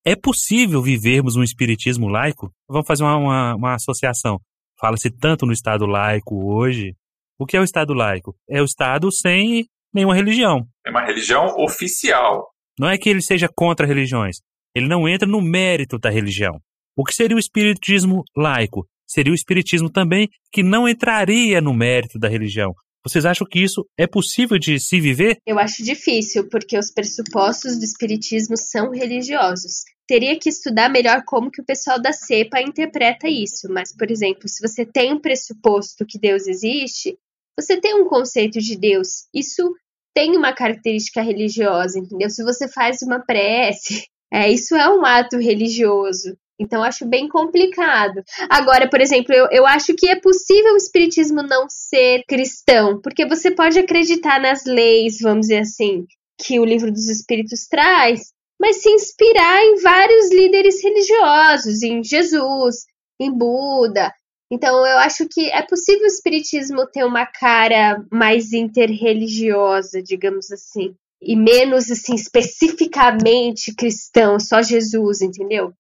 É 0.06 0.16
possível 0.16 0.82
vivermos 0.82 1.36
um 1.36 1.44
espiritismo 1.44 2.08
laico? 2.08 2.52
Vamos 2.68 2.88
fazer 2.88 3.04
uma, 3.04 3.18
uma, 3.18 3.56
uma 3.56 3.76
associação. 3.76 4.40
Fala-se 4.80 5.10
tanto 5.10 5.46
no 5.46 5.54
Estado 5.54 5.86
laico 5.86 6.36
hoje. 6.54 6.94
O 7.40 7.46
que 7.46 7.56
é 7.56 7.60
o 7.60 7.64
Estado 7.64 7.94
laico? 7.94 8.36
É 8.50 8.62
o 8.62 8.66
Estado 8.66 9.12
sem 9.12 9.66
nenhuma 9.94 10.16
religião. 10.16 10.68
É 10.86 10.90
uma 10.90 11.06
religião 11.06 11.48
oficial. 11.58 12.48
Não 12.80 12.88
é 12.88 12.98
que 12.98 13.10
ele 13.10 13.22
seja 13.22 13.50
contra 13.54 13.88
religiões. 13.88 14.38
Ele 14.76 14.88
não 14.88 15.08
entra 15.08 15.28
no 15.28 15.42
mérito 15.42 15.98
da 15.98 16.10
religião. 16.10 16.60
O 16.96 17.04
que 17.04 17.14
seria 17.14 17.36
o 17.36 17.40
espiritismo 17.40 18.24
laico? 18.36 18.88
Seria 19.08 19.32
o 19.32 19.36
espiritismo 19.36 19.90
também 19.90 20.30
que 20.52 20.62
não 20.62 20.88
entraria 20.88 21.62
no 21.62 21.74
mérito 21.74 22.20
da 22.20 22.28
religião, 22.28 22.74
vocês 23.08 23.26
acham 23.26 23.48
que 23.50 23.60
isso 23.60 23.86
é 23.98 24.06
possível 24.06 24.60
de 24.60 24.80
se 24.80 25.00
viver? 25.00 25.38
Eu 25.46 25.58
acho 25.58 25.84
difícil, 25.84 26.48
porque 26.50 26.78
os 26.78 26.92
pressupostos 26.92 27.78
do 27.78 27.84
espiritismo 27.84 28.58
são 28.58 28.92
religiosos. 28.92 29.84
Teria 30.08 30.38
que 30.40 30.50
estudar 30.50 30.90
melhor 30.90 31.24
como 31.26 31.52
que 31.52 31.62
o 31.62 31.66
pessoal 31.66 32.02
da 32.02 32.14
cepa 32.14 32.62
interpreta 32.62 33.28
isso, 33.28 33.68
mas, 33.70 33.96
por 33.96 34.10
exemplo, 34.10 34.48
se 34.48 34.66
você 34.66 34.86
tem 34.86 35.14
um 35.14 35.20
pressuposto 35.20 36.06
que 36.06 36.20
Deus 36.20 36.48
existe, 36.48 37.18
você 37.58 37.80
tem 37.80 37.96
um 37.96 38.08
conceito 38.08 38.60
de 38.60 38.78
Deus. 38.78 39.28
Isso 39.34 39.74
tem 40.14 40.36
uma 40.36 40.54
característica 40.54 41.22
religiosa, 41.22 42.00
entendeu? 42.00 42.30
Se 42.30 42.44
você 42.44 42.68
faz 42.68 43.02
uma 43.02 43.20
prece, 43.20 44.06
é, 44.32 44.52
isso 44.52 44.76
é 44.76 44.90
um 44.90 45.06
ato 45.06 45.38
religioso. 45.38 46.38
Então, 46.60 46.84
acho 46.84 47.06
bem 47.06 47.28
complicado. 47.28 48.24
Agora, 48.50 48.90
por 48.90 49.00
exemplo, 49.00 49.34
eu, 49.34 49.48
eu 49.52 49.66
acho 49.66 49.94
que 49.96 50.10
é 50.10 50.20
possível 50.20 50.74
o 50.74 50.78
espiritismo 50.78 51.44
não 51.44 51.68
ser 51.70 52.24
cristão, 52.28 53.00
porque 53.02 53.28
você 53.28 53.52
pode 53.52 53.78
acreditar 53.78 54.40
nas 54.40 54.66
leis, 54.66 55.20
vamos 55.22 55.48
dizer 55.48 55.60
assim, 55.60 56.06
que 56.40 56.60
o 56.60 56.66
livro 56.66 56.92
dos 56.92 57.08
espíritos 57.10 57.68
traz, 57.68 58.32
mas 58.60 58.82
se 58.82 58.90
inspirar 58.90 59.64
em 59.64 59.76
vários 59.82 60.32
líderes 60.32 60.84
religiosos, 60.84 61.84
em 61.84 62.04
Jesus, 62.04 62.86
em 63.20 63.32
Buda. 63.32 64.12
Então, 64.52 64.86
eu 64.86 64.98
acho 65.00 65.28
que 65.28 65.50
é 65.52 65.62
possível 65.62 66.04
o 66.04 66.08
espiritismo 66.08 66.88
ter 66.88 67.04
uma 67.04 67.26
cara 67.26 68.04
mais 68.12 68.54
interreligiosa, 68.54 70.02
digamos 70.02 70.52
assim, 70.52 70.96
e 71.22 71.36
menos 71.36 71.92
assim 71.92 72.16
especificamente 72.16 73.76
cristão, 73.76 74.40
só 74.40 74.62
Jesus, 74.62 75.22
entendeu? 75.22 75.74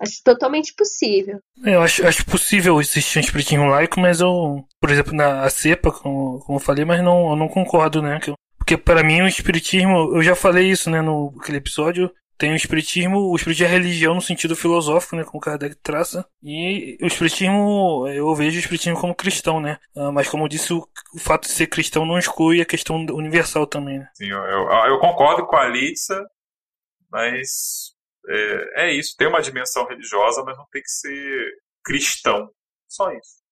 Acho 0.00 0.22
totalmente 0.24 0.74
possível. 0.74 1.38
Eu 1.64 1.82
acho, 1.82 2.06
acho 2.06 2.26
possível 2.26 2.80
existir 2.80 3.18
um 3.18 3.22
espiritismo 3.22 3.66
laico, 3.66 4.00
mas 4.00 4.20
eu, 4.20 4.64
por 4.80 4.90
exemplo, 4.90 5.14
na 5.14 5.48
cepa, 5.48 5.92
como, 5.92 6.40
como 6.40 6.58
eu 6.58 6.62
falei, 6.62 6.84
mas 6.84 7.02
não, 7.02 7.30
eu 7.30 7.36
não 7.36 7.48
concordo, 7.48 8.02
né? 8.02 8.18
Porque 8.58 8.76
para 8.76 9.04
mim 9.04 9.22
o 9.22 9.28
espiritismo, 9.28 10.16
eu 10.16 10.22
já 10.22 10.34
falei 10.34 10.70
isso, 10.70 10.90
né, 10.90 11.02
no 11.02 11.34
aquele 11.38 11.58
episódio, 11.58 12.10
tem 12.36 12.52
o 12.52 12.56
espiritismo, 12.56 13.30
o 13.30 13.36
espiritismo 13.36 13.68
é 13.68 13.76
religião 13.76 14.14
no 14.14 14.22
sentido 14.22 14.56
filosófico, 14.56 15.14
né, 15.14 15.22
como 15.22 15.40
Kardec 15.40 15.76
traça, 15.76 16.26
e 16.42 16.98
o 17.00 17.06
espiritismo, 17.06 18.08
eu 18.08 18.34
vejo 18.34 18.56
o 18.56 18.60
espiritismo 18.60 18.98
como 18.98 19.14
cristão, 19.14 19.60
né, 19.60 19.78
ah, 19.94 20.10
mas 20.10 20.28
como 20.28 20.44
eu 20.44 20.48
disse, 20.48 20.72
o, 20.72 20.88
o 21.14 21.18
fato 21.18 21.42
de 21.42 21.50
ser 21.50 21.66
cristão 21.66 22.04
não 22.04 22.18
exclui 22.18 22.60
a 22.60 22.66
questão 22.66 22.96
universal 22.96 23.66
também, 23.66 23.98
né. 23.98 24.08
Sim, 24.14 24.30
eu, 24.30 24.38
eu, 24.38 24.68
eu 24.86 24.98
concordo 24.98 25.46
com 25.46 25.56
a 25.56 25.68
Litsa, 25.68 26.24
mas 27.10 27.93
é, 28.28 28.86
é 28.86 28.92
isso, 28.94 29.14
tem 29.16 29.28
uma 29.28 29.42
dimensão 29.42 29.86
religiosa, 29.86 30.42
mas 30.44 30.56
não 30.56 30.66
tem 30.70 30.82
que 30.82 30.90
ser 30.90 31.52
cristão. 31.84 32.50
Só 32.88 33.10
isso. 33.12 33.42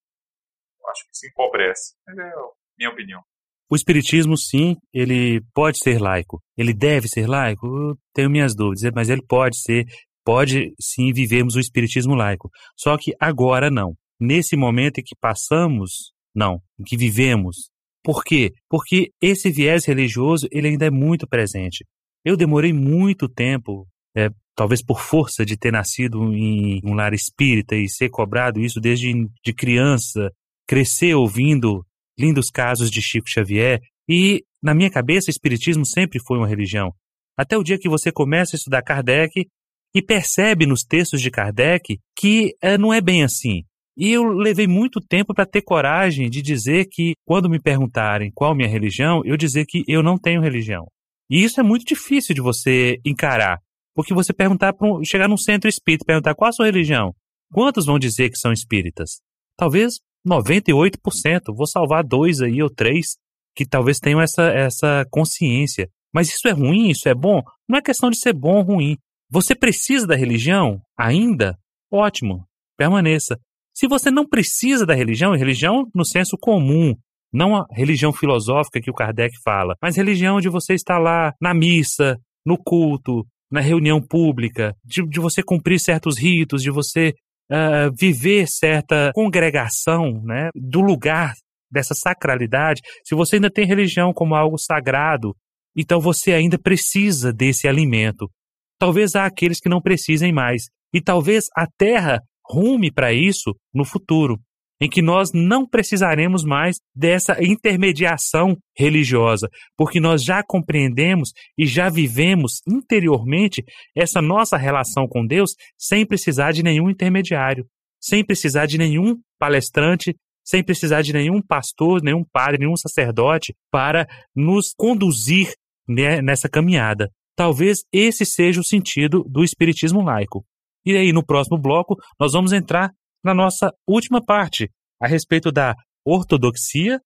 Eu 0.80 0.90
acho 0.90 1.02
que 1.02 1.16
se 1.16 1.28
empobrece. 1.28 1.94
é 2.08 2.12
a 2.12 2.48
minha 2.78 2.90
opinião. 2.90 3.22
O 3.70 3.76
espiritismo, 3.76 4.36
sim, 4.36 4.76
ele 4.92 5.40
pode 5.54 5.78
ser 5.78 5.98
laico. 5.98 6.42
Ele 6.56 6.74
deve 6.74 7.08
ser 7.08 7.26
laico? 7.26 7.66
Eu 7.66 7.96
tenho 8.12 8.30
minhas 8.30 8.54
dúvidas, 8.54 8.90
mas 8.94 9.08
ele 9.08 9.22
pode 9.26 9.58
ser, 9.58 9.86
pode 10.24 10.74
sim 10.78 11.12
vivermos 11.12 11.56
o 11.56 11.60
espiritismo 11.60 12.14
laico. 12.14 12.50
Só 12.76 12.96
que 12.98 13.14
agora 13.18 13.70
não. 13.70 13.94
Nesse 14.20 14.56
momento 14.56 14.98
em 14.98 15.02
que 15.02 15.16
passamos, 15.18 16.12
não, 16.34 16.60
em 16.78 16.84
que 16.84 16.96
vivemos. 16.96 17.70
Por 18.04 18.22
quê? 18.24 18.52
Porque 18.68 19.10
esse 19.20 19.50
viés 19.50 19.86
religioso, 19.86 20.46
ele 20.50 20.68
ainda 20.68 20.86
é 20.86 20.90
muito 20.90 21.26
presente. 21.26 21.84
Eu 22.24 22.36
demorei 22.36 22.72
muito 22.72 23.28
tempo, 23.28 23.86
é, 24.14 24.28
talvez 24.54 24.84
por 24.84 25.00
força 25.00 25.44
de 25.44 25.56
ter 25.56 25.72
nascido 25.72 26.32
em 26.34 26.80
um 26.84 26.94
lar 26.94 27.14
espírita 27.14 27.74
e 27.76 27.88
ser 27.88 28.10
cobrado 28.10 28.60
isso 28.60 28.80
desde 28.80 29.12
de 29.44 29.52
criança, 29.52 30.30
crescer 30.66 31.14
ouvindo 31.14 31.84
lindos 32.18 32.50
casos 32.50 32.90
de 32.90 33.00
Chico 33.00 33.28
Xavier, 33.28 33.80
e 34.08 34.44
na 34.62 34.74
minha 34.74 34.90
cabeça, 34.90 35.28
o 35.28 35.30
Espiritismo 35.30 35.84
sempre 35.84 36.20
foi 36.24 36.38
uma 36.38 36.46
religião. 36.46 36.92
Até 37.36 37.56
o 37.56 37.62
dia 37.62 37.78
que 37.78 37.88
você 37.88 38.12
começa 38.12 38.54
a 38.54 38.58
estudar 38.58 38.82
Kardec 38.82 39.46
e 39.94 40.02
percebe 40.02 40.66
nos 40.66 40.82
textos 40.84 41.20
de 41.20 41.30
Kardec 41.30 41.98
que 42.16 42.54
é, 42.62 42.78
não 42.78 42.92
é 42.92 43.00
bem 43.00 43.24
assim. 43.24 43.64
E 43.96 44.10
eu 44.10 44.22
levei 44.24 44.66
muito 44.66 45.00
tempo 45.00 45.34
para 45.34 45.44
ter 45.44 45.62
coragem 45.62 46.30
de 46.30 46.40
dizer 46.40 46.86
que, 46.90 47.12
quando 47.26 47.50
me 47.50 47.60
perguntarem 47.60 48.30
qual 48.34 48.54
minha 48.54 48.68
religião, 48.68 49.20
eu 49.24 49.36
dizer 49.36 49.66
que 49.66 49.82
eu 49.86 50.02
não 50.02 50.16
tenho 50.16 50.40
religião. 50.40 50.86
E 51.28 51.42
isso 51.42 51.60
é 51.60 51.62
muito 51.62 51.84
difícil 51.84 52.34
de 52.34 52.40
você 52.40 52.98
encarar, 53.04 53.58
porque 53.94 54.14
você 54.14 54.32
perguntar, 54.32 54.74
um, 54.80 55.04
chegar 55.04 55.28
num 55.28 55.36
centro 55.36 55.68
espírita 55.68 56.04
perguntar 56.04 56.34
qual 56.34 56.48
a 56.48 56.52
sua 56.52 56.66
religião, 56.66 57.14
quantos 57.52 57.86
vão 57.86 57.98
dizer 57.98 58.30
que 58.30 58.38
são 58.38 58.52
espíritas? 58.52 59.20
Talvez 59.56 59.94
98%, 60.26 61.54
vou 61.54 61.66
salvar 61.66 62.04
dois 62.04 62.40
aí 62.40 62.62
ou 62.62 62.70
três 62.70 63.16
que 63.54 63.66
talvez 63.66 63.98
tenham 63.98 64.20
essa, 64.20 64.44
essa 64.44 65.04
consciência. 65.10 65.88
Mas 66.14 66.28
isso 66.28 66.48
é 66.48 66.52
ruim, 66.52 66.88
isso 66.88 67.08
é 67.08 67.14
bom? 67.14 67.42
Não 67.68 67.78
é 67.78 67.82
questão 67.82 68.10
de 68.10 68.18
ser 68.18 68.32
bom 68.32 68.58
ou 68.58 68.62
ruim. 68.62 68.96
Você 69.30 69.54
precisa 69.54 70.06
da 70.06 70.14
religião 70.14 70.80
ainda? 70.98 71.56
Ótimo, 71.90 72.46
permaneça. 72.76 73.38
Se 73.74 73.88
você 73.88 74.10
não 74.10 74.26
precisa 74.26 74.84
da 74.84 74.94
religião, 74.94 75.34
religião 75.34 75.86
no 75.94 76.04
senso 76.04 76.36
comum, 76.38 76.94
não 77.32 77.56
a 77.56 77.66
religião 77.70 78.12
filosófica 78.12 78.80
que 78.80 78.90
o 78.90 78.94
Kardec 78.94 79.34
fala, 79.42 79.74
mas 79.80 79.96
religião 79.96 80.40
de 80.40 80.50
você 80.50 80.74
estar 80.74 80.98
lá 80.98 81.32
na 81.40 81.54
missa, 81.54 82.18
no 82.44 82.58
culto, 82.58 83.26
na 83.52 83.60
reunião 83.60 84.00
pública, 84.00 84.74
de, 84.82 85.06
de 85.06 85.20
você 85.20 85.42
cumprir 85.42 85.78
certos 85.78 86.18
ritos, 86.18 86.62
de 86.62 86.70
você 86.70 87.12
uh, 87.50 87.94
viver 87.94 88.48
certa 88.48 89.12
congregação, 89.14 90.22
né, 90.24 90.48
do 90.54 90.80
lugar 90.80 91.34
dessa 91.70 91.94
sacralidade, 91.94 92.80
se 93.04 93.14
você 93.14 93.36
ainda 93.36 93.50
tem 93.50 93.66
religião 93.66 94.12
como 94.12 94.34
algo 94.34 94.56
sagrado, 94.58 95.34
então 95.76 96.00
você 96.00 96.32
ainda 96.32 96.58
precisa 96.58 97.32
desse 97.32 97.68
alimento. 97.68 98.30
Talvez 98.78 99.14
há 99.14 99.26
aqueles 99.26 99.60
que 99.60 99.68
não 99.68 99.80
precisem 99.80 100.32
mais, 100.32 100.64
e 100.92 101.00
talvez 101.00 101.44
a 101.54 101.66
terra 101.66 102.20
rume 102.50 102.90
para 102.90 103.12
isso 103.12 103.54
no 103.72 103.84
futuro 103.84 104.38
em 104.82 104.88
que 104.88 105.00
nós 105.00 105.30
não 105.32 105.64
precisaremos 105.64 106.42
mais 106.42 106.74
dessa 106.92 107.36
intermediação 107.40 108.56
religiosa, 108.76 109.48
porque 109.76 110.00
nós 110.00 110.24
já 110.24 110.42
compreendemos 110.42 111.30
e 111.56 111.64
já 111.64 111.88
vivemos 111.88 112.60
interiormente 112.66 113.62
essa 113.96 114.20
nossa 114.20 114.56
relação 114.56 115.06
com 115.06 115.24
Deus 115.24 115.52
sem 115.78 116.04
precisar 116.04 116.50
de 116.50 116.64
nenhum 116.64 116.90
intermediário, 116.90 117.64
sem 118.00 118.24
precisar 118.24 118.66
de 118.66 118.76
nenhum 118.76 119.14
palestrante, 119.38 120.16
sem 120.44 120.64
precisar 120.64 121.02
de 121.02 121.12
nenhum 121.12 121.40
pastor, 121.40 122.02
nenhum 122.02 122.24
padre, 122.32 122.58
nenhum 122.58 122.76
sacerdote 122.76 123.54
para 123.70 124.08
nos 124.34 124.74
conduzir 124.76 125.54
nessa 125.86 126.48
caminhada. 126.48 127.08
Talvez 127.36 127.84
esse 127.92 128.26
seja 128.26 128.60
o 128.60 128.64
sentido 128.64 129.22
do 129.30 129.44
espiritismo 129.44 130.02
laico. 130.02 130.44
E 130.84 130.96
aí, 130.96 131.12
no 131.12 131.24
próximo 131.24 131.56
bloco, 131.56 131.94
nós 132.18 132.32
vamos 132.32 132.52
entrar 132.52 132.90
na 133.24 133.34
nossa 133.34 133.70
última 133.86 134.24
parte, 134.24 134.70
a 135.00 135.06
respeito 135.06 135.50
da 135.52 135.74
ortodoxia 136.04 137.00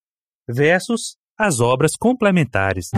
versus 0.48 1.16
as 1.38 1.60
obras 1.60 1.92
complementares. 1.98 2.90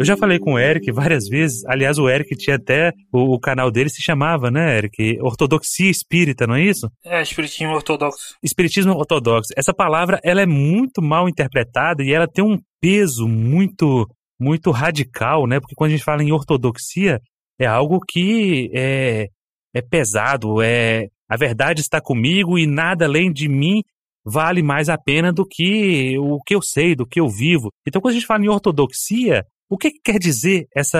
Eu 0.00 0.04
já 0.06 0.16
falei 0.16 0.38
com 0.38 0.54
o 0.54 0.58
Eric 0.58 0.90
várias 0.92 1.28
vezes, 1.28 1.62
aliás, 1.66 1.98
o 1.98 2.08
Eric 2.08 2.34
tinha 2.34 2.56
até, 2.56 2.90
o, 3.12 3.34
o, 3.34 3.38
canal 3.38 3.70
dele 3.70 3.90
se 3.90 4.02
chamava, 4.02 4.50
né, 4.50 4.78
Eric? 4.78 5.18
Ortodoxia 5.20 5.90
Espírita, 5.90 6.46
não 6.46 6.54
é 6.54 6.62
isso? 6.62 6.90
É, 7.04 7.20
Espiritismo 7.20 7.74
Ortodoxo. 7.74 8.34
Espiritismo 8.42 8.94
Ortodoxo. 8.94 9.52
Essa 9.54 9.74
palavra, 9.74 10.18
ela 10.24 10.40
é 10.40 10.46
muito 10.46 11.02
mal 11.02 11.28
interpretada 11.28 12.02
e 12.02 12.14
ela 12.14 12.26
tem 12.26 12.42
um 12.42 12.58
peso 12.80 13.28
muito 13.28 14.08
muito 14.40 14.70
radical, 14.70 15.46
né? 15.46 15.60
Porque 15.60 15.74
quando 15.74 15.90
a 15.90 15.92
gente 15.92 16.04
fala 16.04 16.22
em 16.22 16.32
ortodoxia, 16.32 17.20
é 17.60 17.66
algo 17.66 18.00
que 18.00 18.70
é, 18.74 19.28
é 19.74 19.82
pesado, 19.82 20.62
é 20.62 21.08
a 21.28 21.36
verdade 21.36 21.80
está 21.80 22.00
comigo 22.00 22.58
e 22.58 22.66
nada 22.66 23.04
além 23.04 23.30
de 23.32 23.48
mim 23.48 23.82
vale 24.24 24.62
mais 24.62 24.88
a 24.88 24.98
pena 24.98 25.32
do 25.32 25.46
que 25.46 26.18
o 26.18 26.40
que 26.42 26.54
eu 26.54 26.62
sei, 26.62 26.96
do 26.96 27.06
que 27.06 27.20
eu 27.20 27.28
vivo. 27.28 27.70
Então, 27.86 28.00
quando 28.00 28.12
a 28.12 28.14
gente 28.14 28.26
fala 28.26 28.44
em 28.44 28.48
ortodoxia, 28.48 29.44
o 29.68 29.78
que, 29.78 29.90
que 29.92 30.00
quer 30.02 30.18
dizer 30.18 30.66
essa 30.74 30.98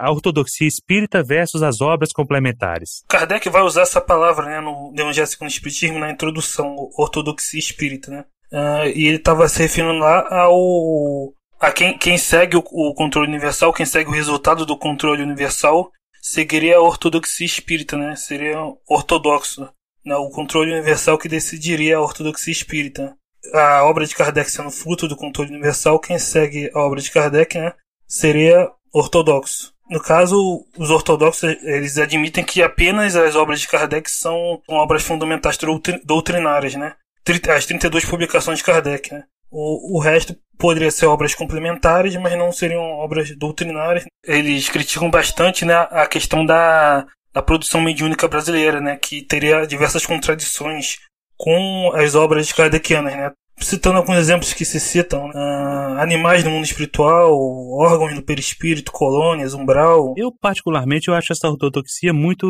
a 0.00 0.10
ortodoxia 0.10 0.66
espírita 0.66 1.22
versus 1.22 1.62
as 1.62 1.80
obras 1.80 2.12
complementares? 2.12 3.04
Kardec 3.08 3.48
vai 3.50 3.62
usar 3.62 3.82
essa 3.82 4.00
palavra 4.00 4.46
né, 4.46 4.60
no 4.60 4.92
Evangelho 4.96 5.26
segundo 5.26 5.48
o 5.48 5.52
Espiritismo 5.52 5.98
na 5.98 6.10
introdução, 6.10 6.74
ortodoxia 6.96 7.60
espírita, 7.60 8.10
né? 8.10 8.24
Uh, 8.52 8.86
e 8.94 9.08
ele 9.08 9.16
estava 9.16 9.48
se 9.48 9.60
referindo 9.60 9.98
lá 9.98 10.26
ao 10.30 11.34
a 11.60 11.72
quem, 11.72 11.98
quem 11.98 12.16
segue 12.16 12.56
o, 12.56 12.62
o, 12.70 12.94
controle 12.94 13.28
universal, 13.28 13.72
quem 13.72 13.86
segue 13.86 14.10
o 14.10 14.12
resultado 14.12 14.64
do 14.64 14.78
controle 14.78 15.22
universal, 15.22 15.90
seguiria 16.26 16.76
a 16.76 16.80
ortodoxia 16.80 17.46
espírita, 17.46 17.96
né? 17.96 18.16
Seria 18.16 18.58
ortodoxo. 18.88 19.68
Né? 20.04 20.16
O 20.16 20.28
controle 20.30 20.72
universal 20.72 21.16
que 21.18 21.28
decidiria 21.28 21.96
a 21.96 22.00
ortodoxia 22.00 22.52
espírita. 22.52 23.16
A 23.54 23.84
obra 23.84 24.04
de 24.04 24.14
Kardec 24.14 24.50
sendo 24.50 24.70
fruto 24.72 25.06
do 25.06 25.16
controle 25.16 25.50
universal, 25.50 26.00
quem 26.00 26.18
segue 26.18 26.68
a 26.74 26.80
obra 26.80 27.00
de 27.00 27.12
Kardec, 27.12 27.56
né? 27.56 27.72
Seria 28.08 28.68
ortodoxo. 28.92 29.72
No 29.88 30.00
caso, 30.00 30.66
os 30.76 30.90
ortodoxos 30.90 31.44
eles 31.62 31.96
admitem 31.96 32.44
que 32.44 32.60
apenas 32.60 33.14
as 33.14 33.36
obras 33.36 33.60
de 33.60 33.68
Kardec 33.68 34.10
são 34.10 34.60
obras 34.68 35.04
fundamentais 35.04 35.56
doutrinárias, 36.04 36.74
né? 36.74 36.96
As 37.48 37.66
32 37.66 38.04
publicações 38.04 38.58
de 38.58 38.64
Kardec, 38.64 39.12
né? 39.14 39.24
O, 39.50 39.98
o 39.98 40.00
resto 40.00 40.36
poderia 40.58 40.90
ser 40.90 41.06
obras 41.06 41.34
complementares, 41.34 42.16
mas 42.16 42.36
não 42.36 42.52
seriam 42.52 42.82
obras 42.82 43.36
doutrinárias. 43.36 44.04
Eles 44.24 44.68
criticam 44.68 45.10
bastante 45.10 45.64
né, 45.64 45.74
a 45.74 46.06
questão 46.06 46.44
da, 46.44 47.06
da 47.32 47.42
produção 47.42 47.80
mediúnica 47.80 48.26
brasileira, 48.26 48.80
né, 48.80 48.96
que 48.96 49.22
teria 49.22 49.66
diversas 49.66 50.04
contradições 50.06 50.98
com 51.36 51.92
as 51.94 52.14
obras 52.14 52.50
kardecianas, 52.52 53.14
né? 53.14 53.30
Citando 53.58 53.96
alguns 53.96 54.18
exemplos 54.18 54.52
que 54.52 54.66
se 54.66 54.78
citam, 54.78 55.30
uh, 55.30 55.98
animais 55.98 56.42
do 56.42 56.50
mundo 56.50 56.64
espiritual, 56.64 57.32
órgãos 57.78 58.14
do 58.14 58.22
perispírito, 58.22 58.92
colônias, 58.92 59.54
umbral. 59.54 60.12
Eu, 60.14 60.30
particularmente, 60.30 61.08
eu 61.08 61.14
acho 61.14 61.32
essa 61.32 61.48
ortodoxia 61.48 62.12
muito, 62.12 62.46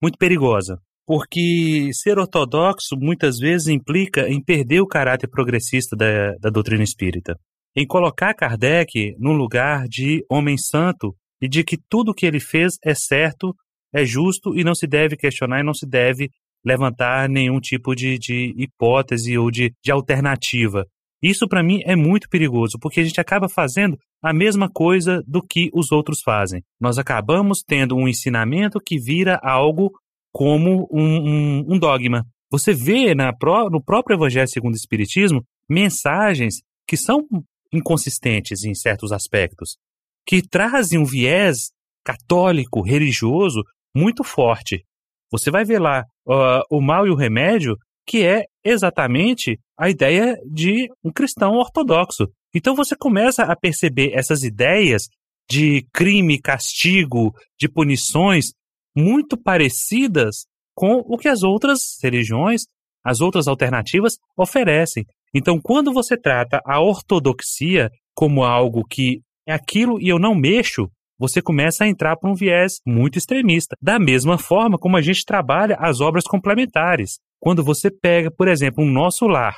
muito 0.00 0.16
perigosa 0.16 0.80
porque 1.08 1.88
ser 1.94 2.18
ortodoxo 2.18 2.94
muitas 2.94 3.38
vezes 3.38 3.68
implica 3.68 4.28
em 4.28 4.44
perder 4.44 4.82
o 4.82 4.86
caráter 4.86 5.26
progressista 5.26 5.96
da, 5.96 6.34
da 6.38 6.50
doutrina 6.50 6.84
espírita, 6.84 7.34
em 7.74 7.86
colocar 7.86 8.34
Kardec 8.34 9.16
num 9.18 9.32
lugar 9.32 9.88
de 9.88 10.22
homem 10.30 10.58
santo 10.58 11.16
e 11.40 11.48
de 11.48 11.64
que 11.64 11.78
tudo 11.88 12.10
o 12.10 12.14
que 12.14 12.26
ele 12.26 12.38
fez 12.38 12.74
é 12.84 12.94
certo, 12.94 13.54
é 13.90 14.04
justo 14.04 14.54
e 14.54 14.62
não 14.62 14.74
se 14.74 14.86
deve 14.86 15.16
questionar 15.16 15.60
e 15.60 15.62
não 15.62 15.72
se 15.72 15.88
deve 15.88 16.28
levantar 16.62 17.26
nenhum 17.26 17.58
tipo 17.58 17.94
de, 17.94 18.18
de 18.18 18.52
hipótese 18.58 19.38
ou 19.38 19.50
de, 19.50 19.72
de 19.82 19.90
alternativa. 19.90 20.84
Isso 21.22 21.48
para 21.48 21.62
mim 21.62 21.80
é 21.86 21.96
muito 21.96 22.28
perigoso, 22.28 22.78
porque 22.78 23.00
a 23.00 23.04
gente 23.04 23.18
acaba 23.18 23.48
fazendo 23.48 23.96
a 24.22 24.34
mesma 24.34 24.68
coisa 24.70 25.22
do 25.26 25.40
que 25.40 25.70
os 25.72 25.90
outros 25.90 26.20
fazem. 26.20 26.62
Nós 26.78 26.98
acabamos 26.98 27.62
tendo 27.66 27.96
um 27.96 28.06
ensinamento 28.06 28.78
que 28.78 28.98
vira 28.98 29.40
algo 29.42 29.90
como 30.38 30.88
um, 30.92 31.02
um, 31.02 31.64
um 31.74 31.78
dogma. 31.80 32.24
Você 32.48 32.72
vê 32.72 33.12
na, 33.12 33.32
no 33.72 33.82
próprio 33.82 34.14
Evangelho 34.14 34.46
segundo 34.46 34.74
o 34.74 34.76
Espiritismo 34.76 35.44
mensagens 35.68 36.62
que 36.86 36.96
são 36.96 37.26
inconsistentes 37.72 38.62
em 38.62 38.72
certos 38.72 39.10
aspectos, 39.10 39.76
que 40.24 40.40
trazem 40.40 40.96
um 40.96 41.04
viés 41.04 41.72
católico, 42.04 42.82
religioso, 42.82 43.64
muito 43.92 44.22
forte. 44.22 44.84
Você 45.28 45.50
vai 45.50 45.64
ver 45.64 45.80
lá 45.80 46.04
uh, 46.24 46.62
o 46.70 46.80
mal 46.80 47.04
e 47.04 47.10
o 47.10 47.16
remédio, 47.16 47.76
que 48.06 48.24
é 48.24 48.44
exatamente 48.64 49.58
a 49.76 49.90
ideia 49.90 50.36
de 50.48 50.88
um 51.02 51.10
cristão 51.10 51.54
ortodoxo. 51.54 52.28
Então 52.54 52.76
você 52.76 52.94
começa 52.94 53.42
a 53.42 53.56
perceber 53.56 54.12
essas 54.14 54.44
ideias 54.44 55.08
de 55.50 55.84
crime, 55.92 56.40
castigo, 56.40 57.34
de 57.58 57.68
punições 57.68 58.52
muito 58.98 59.36
parecidas 59.36 60.46
com 60.74 61.02
o 61.06 61.16
que 61.16 61.28
as 61.28 61.42
outras 61.42 61.98
religiões 62.02 62.62
as 63.04 63.20
outras 63.20 63.48
alternativas 63.48 64.18
oferecem. 64.36 65.06
Então, 65.34 65.58
quando 65.62 65.92
você 65.92 66.16
trata 66.16 66.60
a 66.64 66.80
ortodoxia 66.80 67.90
como 68.14 68.44
algo 68.44 68.84
que 68.84 69.20
é 69.46 69.52
aquilo 69.52 70.00
e 70.00 70.08
eu 70.08 70.18
não 70.18 70.34
mexo, 70.34 70.90
você 71.18 71.40
começa 71.40 71.84
a 71.84 71.88
entrar 71.88 72.16
para 72.16 72.30
um 72.30 72.34
viés 72.34 72.80
muito 72.86 73.18
extremista. 73.18 73.76
Da 73.80 73.98
mesma 73.98 74.38
forma 74.38 74.78
como 74.78 74.96
a 74.96 75.00
gente 75.00 75.24
trabalha 75.24 75.76
as 75.80 76.00
obras 76.00 76.24
complementares. 76.24 77.18
Quando 77.40 77.64
você 77.64 77.90
pega, 77.90 78.30
por 78.30 78.46
exemplo, 78.46 78.84
um 78.84 78.90
nosso 78.90 79.26
lar 79.26 79.56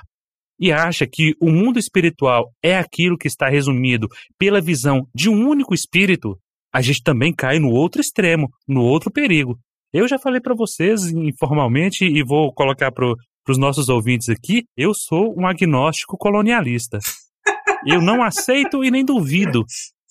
e 0.59 0.71
acha 0.71 1.07
que 1.07 1.35
o 1.41 1.51
mundo 1.51 1.79
espiritual 1.79 2.53
é 2.63 2.77
aquilo 2.77 3.19
que 3.19 3.27
está 3.27 3.49
resumido 3.49 4.07
pela 4.39 4.61
visão 4.61 5.07
de 5.15 5.29
um 5.29 5.49
único 5.49 5.75
espírito, 5.75 6.39
a 6.73 6.81
gente 6.81 7.03
também 7.03 7.35
cai 7.35 7.59
no 7.59 7.71
outro 7.71 8.01
extremo, 8.01 8.49
no 8.67 8.83
outro 8.83 9.11
perigo. 9.11 9.59
Eu 9.93 10.07
já 10.07 10.19
falei 10.19 10.41
para 10.41 10.55
vocês 10.55 11.11
informalmente 11.11 12.05
e 12.05 12.23
vou 12.23 12.53
colocar 12.53 12.93
para 12.93 13.13
os 13.49 13.59
nossos 13.59 13.89
ouvintes 13.89 14.29
aqui, 14.29 14.65
eu 14.77 14.95
sou 14.95 15.35
um 15.37 15.47
agnóstico 15.47 16.17
colonialista. 16.17 16.99
Eu 17.85 18.01
não 18.01 18.23
aceito 18.23 18.85
e 18.85 18.91
nem 18.91 19.05
duvido 19.05 19.65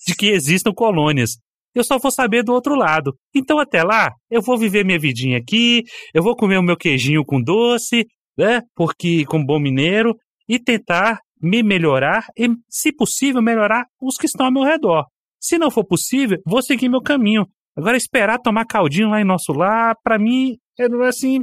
de 0.06 0.14
que 0.14 0.30
existam 0.30 0.72
colônias. 0.72 1.38
Eu 1.74 1.84
só 1.84 1.98
vou 1.98 2.10
saber 2.10 2.42
do 2.42 2.52
outro 2.52 2.74
lado. 2.74 3.14
Então, 3.34 3.58
até 3.58 3.82
lá, 3.82 4.10
eu 4.28 4.42
vou 4.42 4.58
viver 4.58 4.84
minha 4.84 4.98
vidinha 4.98 5.38
aqui, 5.38 5.84
eu 6.12 6.22
vou 6.22 6.34
comer 6.34 6.58
o 6.58 6.62
meu 6.62 6.76
queijinho 6.76 7.24
com 7.24 7.40
doce, 7.40 8.04
né? 8.36 8.62
Porque, 8.74 9.24
com 9.24 9.44
bom 9.44 9.60
mineiro, 9.60 10.16
e 10.48 10.58
tentar 10.58 11.20
me 11.40 11.62
melhorar 11.62 12.26
e, 12.36 12.48
se 12.68 12.92
possível, 12.92 13.40
melhorar 13.40 13.86
os 14.00 14.16
que 14.16 14.26
estão 14.26 14.46
ao 14.46 14.52
meu 14.52 14.64
redor. 14.64 15.04
Se 15.40 15.58
não 15.58 15.70
for 15.70 15.84
possível, 15.84 16.38
vou 16.46 16.62
seguir 16.62 16.88
meu 16.88 17.02
caminho. 17.02 17.46
Agora, 17.76 17.96
esperar 17.96 18.38
tomar 18.38 18.66
caldinho 18.66 19.10
lá 19.10 19.20
em 19.20 19.24
nosso 19.24 19.52
lar, 19.52 19.94
para 20.02 20.18
mim, 20.18 20.56
é 20.78 21.08
assim, 21.08 21.40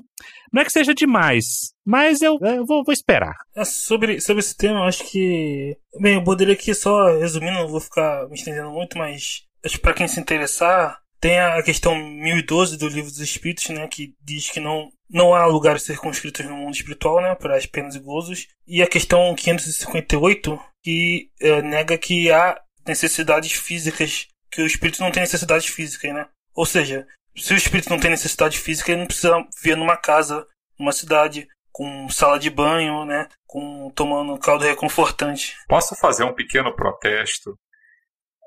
não 0.52 0.62
é 0.62 0.66
que 0.66 0.72
seja 0.72 0.94
demais, 0.94 1.74
mas 1.86 2.22
eu, 2.22 2.38
eu 2.42 2.66
vou, 2.66 2.84
vou, 2.84 2.94
esperar. 2.94 3.36
É, 3.56 3.64
sobre, 3.64 4.20
sobre 4.20 4.40
esse 4.40 4.56
tema, 4.56 4.80
eu 4.80 4.84
acho 4.84 5.04
que. 5.10 5.78
Bem, 6.02 6.16
eu 6.16 6.24
poderia 6.24 6.54
aqui 6.54 6.74
só 6.74 7.18
resumindo, 7.18 7.54
não 7.54 7.68
vou 7.68 7.80
ficar 7.80 8.28
me 8.28 8.36
estendendo 8.36 8.72
muito, 8.72 8.98
mas 8.98 9.44
acho 9.64 9.76
que 9.76 9.82
para 9.82 9.94
quem 9.94 10.08
se 10.08 10.20
interessar, 10.20 11.00
tem 11.20 11.40
a 11.40 11.62
questão 11.64 11.96
1012 11.96 12.78
do 12.78 12.88
Livro 12.88 13.12
dos 13.12 13.20
Espíritos, 13.20 13.70
né, 13.70 13.88
que 13.88 14.14
diz 14.24 14.50
que 14.50 14.60
não, 14.60 14.90
não 15.10 15.34
há 15.34 15.46
lugares 15.46 15.84
circunscritos 15.84 16.46
no 16.46 16.56
mundo 16.56 16.76
espiritual, 16.76 17.22
né, 17.22 17.36
para 17.36 17.56
as 17.56 17.66
penas 17.66 17.96
e 17.96 18.00
gozos. 18.00 18.48
E 18.68 18.82
a 18.82 18.88
questão 18.88 19.34
558, 19.36 20.60
que 20.84 21.30
é, 21.42 21.62
nega 21.62 21.98
que 21.98 22.32
há 22.32 22.60
necessidades 22.88 23.54
físicas, 23.54 24.28
que 24.52 24.62
o 24.62 24.66
espírito 24.66 25.02
não 25.02 25.12
tem 25.12 25.22
necessidades 25.22 25.68
físicas, 25.68 26.14
né? 26.14 26.28
Ou 26.56 26.66
seja, 26.66 27.08
se 27.36 27.54
o 27.54 27.58
espírito 27.58 27.90
não 27.90 28.00
tem 28.00 28.10
necessidade 28.10 28.58
física, 28.58 28.92
ele 28.92 29.02
não 29.02 29.08
precisa 29.08 29.46
viver 29.62 29.76
numa 29.76 29.98
casa, 29.98 30.48
numa 30.80 30.92
cidade, 30.92 31.48
com 31.72 32.10
sala 32.10 32.40
de 32.40 32.50
banho, 32.50 33.06
né? 33.06 33.28
Com 33.46 33.92
tomando 33.92 34.38
caldo 34.40 34.64
reconfortante. 34.64 35.56
Posso 35.68 35.96
fazer 35.96 36.24
um 36.24 36.34
pequeno 36.34 36.76
protesto? 36.76 37.58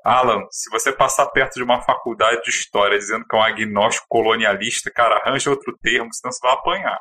Alan, 0.03 0.41
se 0.49 0.69
você 0.71 0.91
passar 0.91 1.27
perto 1.27 1.53
de 1.53 1.63
uma 1.63 1.81
faculdade 1.81 2.41
de 2.41 2.49
história 2.49 2.97
dizendo 2.97 3.25
que 3.25 3.35
é 3.35 3.39
um 3.39 3.43
agnóstico 3.43 4.07
colonialista, 4.09 4.91
cara, 4.91 5.17
arranja 5.17 5.49
outro 5.49 5.77
termo, 5.81 6.11
senão 6.11 6.31
você 6.31 6.39
vai 6.41 6.53
apanhar. 6.53 6.99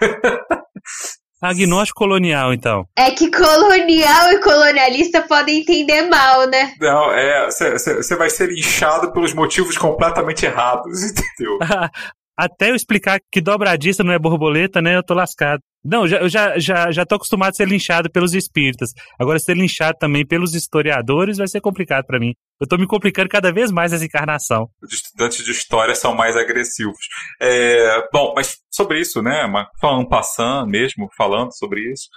Agnóstico 1.42 1.98
colonial, 1.98 2.52
então. 2.52 2.86
É 2.96 3.10
que 3.10 3.28
colonial 3.30 4.30
e 4.30 4.38
colonialista 4.40 5.22
podem 5.22 5.60
entender 5.60 6.02
mal, 6.02 6.46
né? 6.48 6.72
Não, 6.80 7.10
é. 7.12 7.48
Você 7.50 8.16
vai 8.16 8.30
ser 8.30 8.52
inchado 8.52 9.12
pelos 9.12 9.34
motivos 9.34 9.76
completamente 9.76 10.46
errados, 10.46 11.02
entendeu? 11.02 11.58
Até 12.36 12.70
eu 12.70 12.74
explicar 12.74 13.20
que 13.30 13.40
dobradiça 13.40 14.02
não 14.02 14.12
é 14.12 14.18
borboleta, 14.18 14.80
né? 14.80 14.96
Eu 14.96 15.02
tô 15.02 15.14
lascado. 15.14 15.60
Não, 15.84 16.06
já, 16.06 16.18
eu 16.18 16.28
já, 16.28 16.58
já, 16.58 16.90
já 16.92 17.04
tô 17.04 17.16
acostumado 17.16 17.50
a 17.50 17.54
ser 17.54 17.66
linchado 17.66 18.10
pelos 18.10 18.34
espíritas. 18.34 18.90
Agora, 19.18 19.38
ser 19.38 19.56
linchado 19.56 19.98
também 19.98 20.24
pelos 20.24 20.54
historiadores 20.54 21.38
vai 21.38 21.48
ser 21.48 21.60
complicado 21.60 22.06
para 22.06 22.20
mim. 22.20 22.32
Eu 22.60 22.68
tô 22.68 22.78
me 22.78 22.86
complicando 22.86 23.28
cada 23.28 23.52
vez 23.52 23.72
mais 23.72 23.90
nessa 23.90 24.04
encarnação. 24.04 24.68
Os 24.80 24.92
estudantes 24.92 25.44
de 25.44 25.50
história 25.50 25.94
são 25.94 26.14
mais 26.14 26.36
agressivos. 26.36 27.06
É, 27.40 28.08
bom, 28.12 28.32
mas 28.36 28.58
sobre 28.70 29.00
isso, 29.00 29.20
né? 29.20 29.42
Falando 29.80 30.08
passando 30.08 30.70
mesmo, 30.70 31.08
falando 31.16 31.52
sobre 31.56 31.92
isso, 31.92 32.08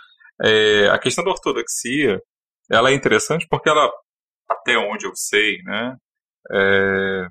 é, 0.44 0.88
a 0.90 1.00
questão 1.00 1.24
da 1.24 1.32
ortodoxia, 1.32 2.20
ela 2.72 2.92
é 2.92 2.94
interessante 2.94 3.48
porque 3.50 3.70
ela, 3.70 3.90
até 4.50 4.78
onde 4.78 5.08
eu 5.08 5.12
sei, 5.16 5.58
né? 5.64 5.96
É, 6.52 7.28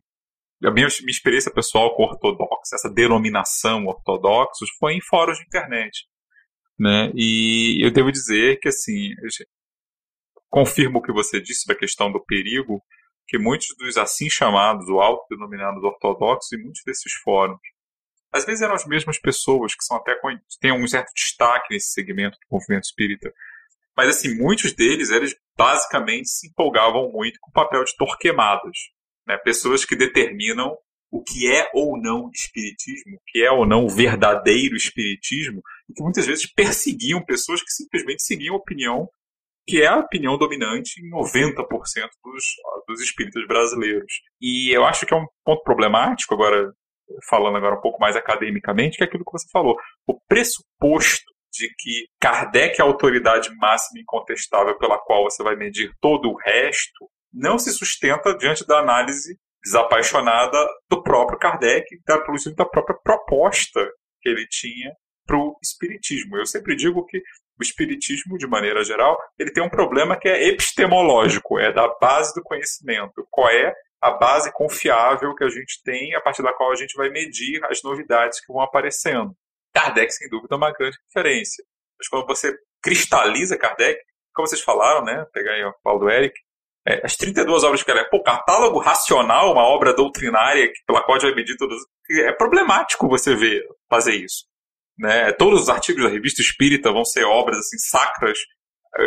a 0.62 0.70
minha, 0.70 0.88
minha 1.00 1.10
experiência 1.10 1.52
pessoal 1.52 1.94
com 1.94 2.04
ortodoxo, 2.04 2.74
essa 2.74 2.90
denominação 2.90 3.86
ortodoxos, 3.86 4.70
foi 4.78 4.94
em 4.94 5.00
fóruns 5.00 5.38
de 5.38 5.44
internet. 5.44 6.06
Né? 6.78 7.10
E 7.14 7.84
eu 7.84 7.90
devo 7.90 8.10
dizer 8.10 8.58
que, 8.60 8.68
assim, 8.68 9.10
confirmo 10.50 10.98
o 10.98 11.02
que 11.02 11.12
você 11.12 11.40
disse 11.40 11.66
da 11.66 11.74
questão 11.74 12.10
do 12.10 12.24
perigo, 12.24 12.82
que 13.26 13.38
muitos 13.38 13.68
dos 13.78 13.96
assim 13.96 14.28
chamados, 14.28 14.88
ou 14.88 15.00
autodenominados 15.00 15.82
ortodoxos, 15.82 16.52
e 16.52 16.58
muitos 16.58 16.82
desses 16.84 17.12
fóruns, 17.24 17.58
às 18.32 18.44
vezes 18.44 18.62
eram 18.62 18.74
as 18.74 18.84
mesmas 18.84 19.18
pessoas 19.18 19.74
que 19.74 19.84
são 19.84 19.96
até 19.96 20.14
têm 20.60 20.72
um 20.72 20.86
certo 20.88 21.12
destaque 21.14 21.72
nesse 21.72 21.92
segmento 21.92 22.36
do 22.38 22.56
movimento 22.56 22.84
espírita. 22.84 23.32
Mas, 23.96 24.08
assim, 24.08 24.36
muitos 24.36 24.72
deles, 24.72 25.10
eles 25.10 25.36
basicamente 25.56 26.28
se 26.28 26.48
empolgavam 26.48 27.12
muito 27.12 27.38
com 27.40 27.50
o 27.50 27.52
papel 27.52 27.84
de 27.84 27.96
torquemadas. 27.96 28.76
Né? 29.26 29.36
Pessoas 29.38 29.84
que 29.84 29.96
determinam 29.96 30.76
o 31.10 31.22
que 31.22 31.50
é 31.50 31.70
ou 31.72 32.00
não 32.00 32.28
espiritismo, 32.32 33.16
o 33.16 33.20
que 33.26 33.42
é 33.42 33.50
ou 33.50 33.66
não 33.66 33.84
o 33.84 33.88
verdadeiro 33.88 34.74
espiritismo, 34.74 35.62
e 35.88 35.94
que 35.94 36.02
muitas 36.02 36.26
vezes 36.26 36.52
perseguiam 36.52 37.24
pessoas 37.24 37.62
que 37.62 37.70
simplesmente 37.70 38.22
seguiam 38.22 38.54
a 38.54 38.58
opinião 38.58 39.08
que 39.66 39.82
é 39.82 39.86
a 39.86 39.96
opinião 39.96 40.36
dominante 40.36 41.00
em 41.00 41.10
90% 41.10 41.66
dos, 42.22 42.44
dos 42.86 43.00
espíritas 43.00 43.46
brasileiros. 43.46 44.12
E 44.40 44.70
eu 44.70 44.84
acho 44.84 45.06
que 45.06 45.14
é 45.14 45.16
um 45.16 45.26
ponto 45.44 45.62
problemático, 45.62 46.34
agora 46.34 46.72
falando 47.28 47.56
agora 47.56 47.76
um 47.76 47.80
pouco 47.80 48.00
mais 48.00 48.16
academicamente, 48.16 48.96
que 48.96 49.04
é 49.04 49.06
aquilo 49.06 49.24
que 49.24 49.32
você 49.32 49.48
falou. 49.50 49.76
O 50.06 50.20
pressuposto 50.28 51.32
de 51.52 51.68
que 51.78 52.08
Kardec 52.20 52.80
é 52.80 52.82
a 52.82 52.86
autoridade 52.86 53.54
máxima 53.56 54.00
incontestável 54.00 54.76
pela 54.78 54.98
qual 54.98 55.24
você 55.24 55.42
vai 55.42 55.54
medir 55.56 55.92
todo 56.00 56.30
o 56.30 56.36
resto 56.36 57.08
não 57.34 57.58
se 57.58 57.72
sustenta 57.72 58.36
diante 58.36 58.66
da 58.66 58.78
análise 58.78 59.38
desapaixonada 59.62 60.58
do 60.88 61.02
próprio 61.02 61.38
Kardec, 61.38 61.86
da, 62.06 62.16
da 62.16 62.64
própria 62.66 62.98
proposta 63.02 63.80
que 64.20 64.28
ele 64.28 64.46
tinha 64.48 64.92
para 65.26 65.36
o 65.36 65.58
espiritismo. 65.62 66.36
Eu 66.36 66.46
sempre 66.46 66.76
digo 66.76 67.04
que 67.06 67.18
o 67.58 67.62
espiritismo, 67.62 68.36
de 68.36 68.46
maneira 68.46 68.84
geral, 68.84 69.18
ele 69.38 69.52
tem 69.52 69.62
um 69.62 69.70
problema 69.70 70.18
que 70.18 70.28
é 70.28 70.48
epistemológico, 70.48 71.58
é 71.58 71.72
da 71.72 71.88
base 72.00 72.34
do 72.34 72.42
conhecimento. 72.42 73.26
Qual 73.30 73.48
é 73.48 73.74
a 74.04 74.10
base 74.10 74.52
confiável 74.52 75.34
que 75.34 75.42
a 75.42 75.48
gente 75.48 75.82
tem, 75.82 76.14
a 76.14 76.20
partir 76.20 76.42
da 76.42 76.52
qual 76.52 76.70
a 76.70 76.76
gente 76.76 76.94
vai 76.94 77.08
medir 77.08 77.64
as 77.64 77.82
novidades 77.82 78.38
que 78.38 78.52
vão 78.52 78.60
aparecendo. 78.60 79.34
Kardec, 79.72 80.12
sem 80.12 80.28
dúvida, 80.28 80.54
é 80.54 80.58
uma 80.58 80.72
grande 80.72 80.98
referência. 81.08 81.64
Mas 81.98 82.06
quando 82.08 82.26
você 82.26 82.54
cristaliza 82.82 83.56
Kardec, 83.56 83.98
como 84.34 84.46
vocês 84.46 84.60
falaram, 84.60 85.06
né? 85.06 85.24
Pegar 85.32 85.52
aí 85.52 85.64
o 85.64 85.72
Paulo 85.82 86.00
do 86.00 86.10
Eric, 86.10 86.38
é, 86.86 87.00
as 87.04 87.16
32 87.16 87.64
obras 87.64 87.82
que 87.82 87.90
ela 87.90 88.00
é, 88.00 88.04
pô, 88.04 88.22
catálogo 88.22 88.78
racional, 88.78 89.52
uma 89.52 89.62
obra 89.62 89.94
doutrinária 89.94 90.70
pela 90.86 91.02
qual 91.02 91.18
vai 91.18 91.34
medir 91.34 91.56
todas. 91.56 91.78
É 92.10 92.32
problemático 92.32 93.08
você 93.08 93.34
ver 93.34 93.64
fazer 93.88 94.14
isso. 94.14 94.44
Né? 94.98 95.32
Todos 95.32 95.62
os 95.62 95.68
artigos 95.68 96.04
da 96.04 96.10
revista 96.10 96.42
Espírita 96.42 96.92
vão 96.92 97.04
ser 97.04 97.24
obras 97.24 97.58
assim 97.58 97.78
sacras. 97.78 98.38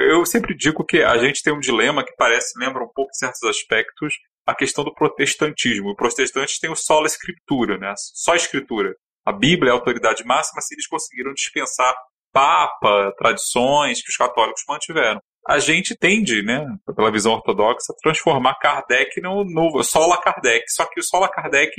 Eu 0.09 0.25
sempre 0.25 0.55
digo 0.55 0.84
que 0.84 1.03
a 1.03 1.17
gente 1.17 1.43
tem 1.43 1.53
um 1.53 1.59
dilema 1.59 2.03
que 2.03 2.13
parece, 2.17 2.59
lembra 2.59 2.84
um 2.84 2.89
pouco 2.93 3.11
em 3.11 3.19
certos 3.19 3.43
aspectos, 3.43 4.13
a 4.45 4.55
questão 4.55 4.84
do 4.84 4.93
protestantismo. 4.93 5.91
Os 5.91 5.95
protestantes 5.95 6.59
têm 6.59 6.71
o 6.71 6.75
solo 6.75 7.05
escritura, 7.05 7.78
né? 7.78 7.93
só 7.95 8.36
escritura. 8.36 8.95
A 9.23 9.32
Bíblia 9.32 9.69
é 9.69 9.71
a 9.71 9.75
autoridade 9.75 10.25
máxima 10.25 10.61
se 10.61 10.73
eles 10.73 10.88
conseguiram 10.88 11.34
dispensar 11.34 11.93
papa, 12.34 13.13
tradições 13.17 14.01
que 14.01 14.09
os 14.09 14.17
católicos 14.17 14.63
mantiveram 14.67 15.21
a 15.47 15.59
gente 15.59 15.95
tende, 15.95 16.43
né, 16.43 16.65
pela 16.95 17.11
visão 17.11 17.33
ortodoxa, 17.33 17.93
transformar 18.03 18.59
Kardec 18.59 19.21
no 19.21 19.45
novo 19.45 19.81
Sola 19.83 20.19
Kardec. 20.19 20.65
Só 20.69 20.85
que 20.85 20.99
o 20.99 21.03
Sola 21.03 21.29
Kardec 21.29 21.71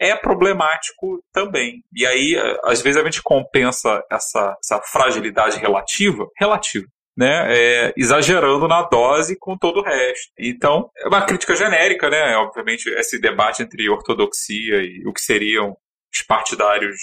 é 0.00 0.16
problemático 0.16 1.22
também. 1.32 1.84
E 1.94 2.04
aí, 2.04 2.36
às 2.64 2.82
vezes, 2.82 3.00
a 3.00 3.04
gente 3.04 3.22
compensa 3.22 4.02
essa, 4.10 4.56
essa 4.62 4.82
fragilidade 4.82 5.58
relativa, 5.58 6.26
relativa, 6.36 6.86
né, 7.16 7.46
é, 7.48 7.94
exagerando 7.96 8.66
na 8.66 8.82
dose 8.82 9.36
com 9.38 9.56
todo 9.56 9.78
o 9.78 9.84
resto. 9.84 10.32
Então, 10.36 10.90
é 10.98 11.06
uma 11.06 11.24
crítica 11.24 11.54
genérica, 11.54 12.10
né, 12.10 12.36
obviamente, 12.36 12.88
esse 12.88 13.20
debate 13.20 13.62
entre 13.62 13.88
ortodoxia 13.88 14.82
e 14.82 15.06
o 15.06 15.12
que 15.12 15.20
seriam 15.20 15.76
os 16.12 16.22
partidários 16.22 16.96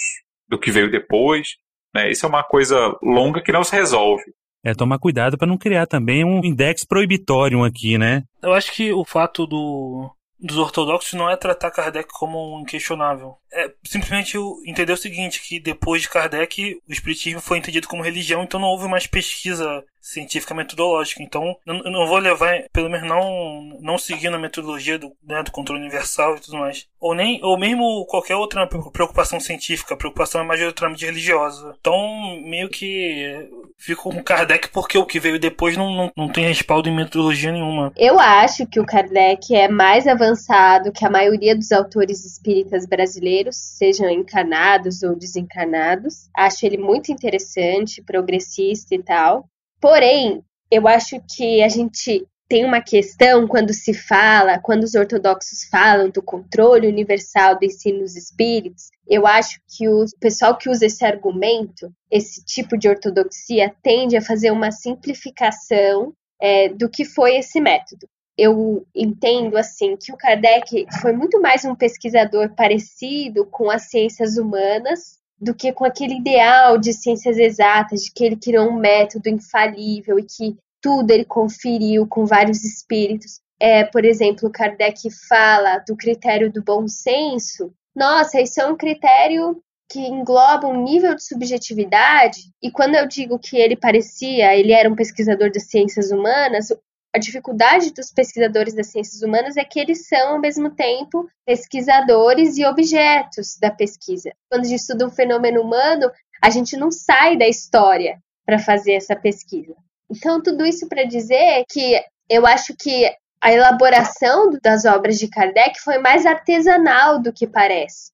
do 0.46 0.58
que 0.58 0.70
veio 0.70 0.90
depois. 0.90 1.48
Né, 1.94 2.10
isso 2.10 2.26
é 2.26 2.28
uma 2.28 2.44
coisa 2.44 2.94
longa 3.02 3.42
que 3.42 3.52
não 3.52 3.64
se 3.64 3.74
resolve. 3.74 4.24
É 4.64 4.74
tomar 4.74 4.98
cuidado 4.98 5.38
para 5.38 5.48
não 5.48 5.56
criar 5.56 5.86
também 5.86 6.24
um 6.24 6.44
index 6.44 6.84
proibitório 6.84 7.64
aqui, 7.64 7.96
né? 7.96 8.22
Eu 8.42 8.52
acho 8.52 8.72
que 8.72 8.92
o 8.92 9.04
fato 9.04 9.46
do 9.46 10.10
dos 10.40 10.56
ortodoxos 10.56 11.12
não 11.12 11.28
é 11.28 11.36
tratar 11.36 11.70
Kardec 11.70 12.08
como 12.12 12.56
um 12.56 12.60
inquestionável. 12.62 13.36
É 13.52 13.70
simplesmente 13.84 14.38
entender 14.66 14.92
o 14.92 14.96
seguinte, 14.96 15.42
que 15.42 15.60
depois 15.60 16.02
de 16.02 16.08
Kardec, 16.08 16.80
o 16.88 16.92
espiritismo 16.92 17.40
foi 17.40 17.58
entendido 17.58 17.86
como 17.86 18.02
religião, 18.02 18.42
então 18.42 18.58
não 18.58 18.68
houve 18.68 18.88
mais 18.88 19.06
pesquisa 19.06 19.84
científica 20.00 20.54
metodológica. 20.54 21.22
Então, 21.22 21.56
eu 21.66 21.90
não 21.90 22.06
vou 22.06 22.18
levar, 22.18 22.64
pelo 22.72 22.88
menos 22.88 23.08
não, 23.08 23.78
não 23.80 23.98
seguindo 23.98 24.34
a 24.34 24.38
metodologia 24.38 24.98
do, 24.98 25.12
né, 25.22 25.42
do 25.42 25.50
controle 25.50 25.80
universal 25.80 26.36
e 26.36 26.40
tudo 26.40 26.58
mais. 26.58 26.86
Ou, 26.98 27.14
nem, 27.14 27.42
ou 27.42 27.58
mesmo 27.58 28.06
qualquer 28.06 28.36
outra 28.36 28.66
preocupação 28.66 29.40
científica, 29.40 29.94
a 29.94 29.96
preocupação 29.96 30.40
é 30.40 30.44
majoritariamente 30.44 31.04
religiosa. 31.04 31.74
Então, 31.80 32.40
meio 32.42 32.68
que 32.68 33.48
fico 33.76 34.10
com 34.10 34.22
Kardec 34.22 34.68
porque 34.68 34.98
o 34.98 35.06
que 35.06 35.18
veio 35.18 35.38
depois 35.38 35.76
não, 35.76 35.90
não, 35.94 36.12
não 36.16 36.28
tem 36.28 36.46
respaldo 36.46 36.88
em 36.88 36.94
metodologia 36.94 37.52
nenhuma. 37.52 37.92
Eu 37.96 38.18
acho 38.18 38.66
que 38.66 38.78
o 38.78 38.86
Kardec 38.86 39.54
é 39.54 39.68
mais 39.68 40.06
avançado 40.06 40.92
que 40.92 41.04
a 41.04 41.10
maioria 41.10 41.56
dos 41.56 41.72
autores 41.72 42.24
espíritas 42.24 42.86
brasileiros, 42.86 43.56
sejam 43.56 44.08
encarnados 44.10 45.02
ou 45.02 45.16
desencarnados. 45.16 46.28
Acho 46.36 46.66
ele 46.66 46.76
muito 46.76 47.10
interessante, 47.10 48.02
progressista 48.02 48.94
e 48.94 49.02
tal. 49.02 49.48
Porém, 49.80 50.44
eu 50.70 50.86
acho 50.86 51.20
que 51.34 51.62
a 51.62 51.68
gente 51.68 52.26
tem 52.50 52.64
uma 52.64 52.80
questão 52.80 53.46
quando 53.46 53.72
se 53.72 53.94
fala, 53.94 54.58
quando 54.58 54.82
os 54.82 54.96
ortodoxos 54.96 55.64
falam 55.70 56.10
do 56.10 56.20
controle 56.20 56.88
universal 56.88 57.56
do 57.56 57.64
ensino 57.64 58.00
dos 58.00 58.16
espíritos, 58.16 58.90
eu 59.06 59.24
acho 59.24 59.60
que 59.68 59.88
o 59.88 60.04
pessoal 60.18 60.58
que 60.58 60.68
usa 60.68 60.86
esse 60.86 61.04
argumento, 61.04 61.92
esse 62.10 62.44
tipo 62.44 62.76
de 62.76 62.88
ortodoxia, 62.88 63.72
tende 63.82 64.16
a 64.16 64.22
fazer 64.22 64.50
uma 64.50 64.72
simplificação 64.72 66.12
é, 66.42 66.68
do 66.70 66.88
que 66.88 67.04
foi 67.04 67.36
esse 67.36 67.60
método. 67.60 68.08
Eu 68.36 68.84
entendo 68.92 69.56
assim 69.56 69.96
que 69.96 70.12
o 70.12 70.16
Kardec 70.16 70.86
foi 71.00 71.12
muito 71.12 71.40
mais 71.40 71.64
um 71.64 71.76
pesquisador 71.76 72.52
parecido 72.56 73.46
com 73.46 73.70
as 73.70 73.82
ciências 73.82 74.36
humanas 74.36 75.19
do 75.40 75.54
que 75.54 75.72
com 75.72 75.84
aquele 75.84 76.16
ideal 76.16 76.76
de 76.76 76.92
ciências 76.92 77.38
exatas, 77.38 78.02
de 78.02 78.12
que 78.12 78.24
ele 78.24 78.36
criou 78.36 78.68
um 78.68 78.78
método 78.78 79.28
infalível 79.28 80.18
e 80.18 80.24
que 80.24 80.56
tudo 80.82 81.10
ele 81.10 81.24
conferiu 81.24 82.06
com 82.06 82.26
vários 82.26 82.64
espíritos. 82.64 83.40
É, 83.58 83.84
por 83.84 84.04
exemplo, 84.04 84.50
Kardec 84.50 85.08
fala 85.28 85.78
do 85.78 85.96
critério 85.96 86.52
do 86.52 86.62
bom 86.62 86.86
senso. 86.88 87.72
Nossa, 87.94 88.40
isso 88.40 88.60
é 88.60 88.66
um 88.66 88.76
critério 88.76 89.62
que 89.90 90.00
engloba 90.00 90.68
um 90.68 90.84
nível 90.84 91.16
de 91.16 91.24
subjetividade, 91.24 92.42
e 92.62 92.70
quando 92.70 92.94
eu 92.94 93.08
digo 93.08 93.40
que 93.40 93.56
ele 93.56 93.74
parecia, 93.74 94.56
ele 94.56 94.72
era 94.72 94.88
um 94.88 94.94
pesquisador 94.94 95.50
das 95.50 95.64
ciências 95.64 96.12
humanas, 96.12 96.68
a 97.14 97.18
dificuldade 97.18 97.92
dos 97.92 98.12
pesquisadores 98.12 98.74
das 98.74 98.88
ciências 98.88 99.22
humanas 99.22 99.56
é 99.56 99.64
que 99.64 99.80
eles 99.80 100.06
são, 100.06 100.34
ao 100.34 100.40
mesmo 100.40 100.70
tempo, 100.70 101.28
pesquisadores 101.44 102.56
e 102.56 102.64
objetos 102.64 103.56
da 103.60 103.70
pesquisa. 103.70 104.32
Quando 104.48 104.64
a 104.64 104.68
gente 104.68 104.80
estuda 104.80 105.06
um 105.06 105.10
fenômeno 105.10 105.60
humano, 105.60 106.10
a 106.42 106.50
gente 106.50 106.76
não 106.76 106.90
sai 106.90 107.36
da 107.36 107.48
história 107.48 108.18
para 108.46 108.58
fazer 108.58 108.92
essa 108.92 109.16
pesquisa. 109.16 109.74
Então, 110.10 110.42
tudo 110.42 110.64
isso 110.64 110.88
para 110.88 111.04
dizer 111.04 111.64
que 111.68 112.02
eu 112.28 112.46
acho 112.46 112.74
que 112.76 113.12
a 113.42 113.52
elaboração 113.52 114.50
das 114.62 114.84
obras 114.84 115.18
de 115.18 115.28
Kardec 115.28 115.80
foi 115.80 115.98
mais 115.98 116.26
artesanal 116.26 117.20
do 117.20 117.32
que 117.32 117.46
parece 117.46 118.10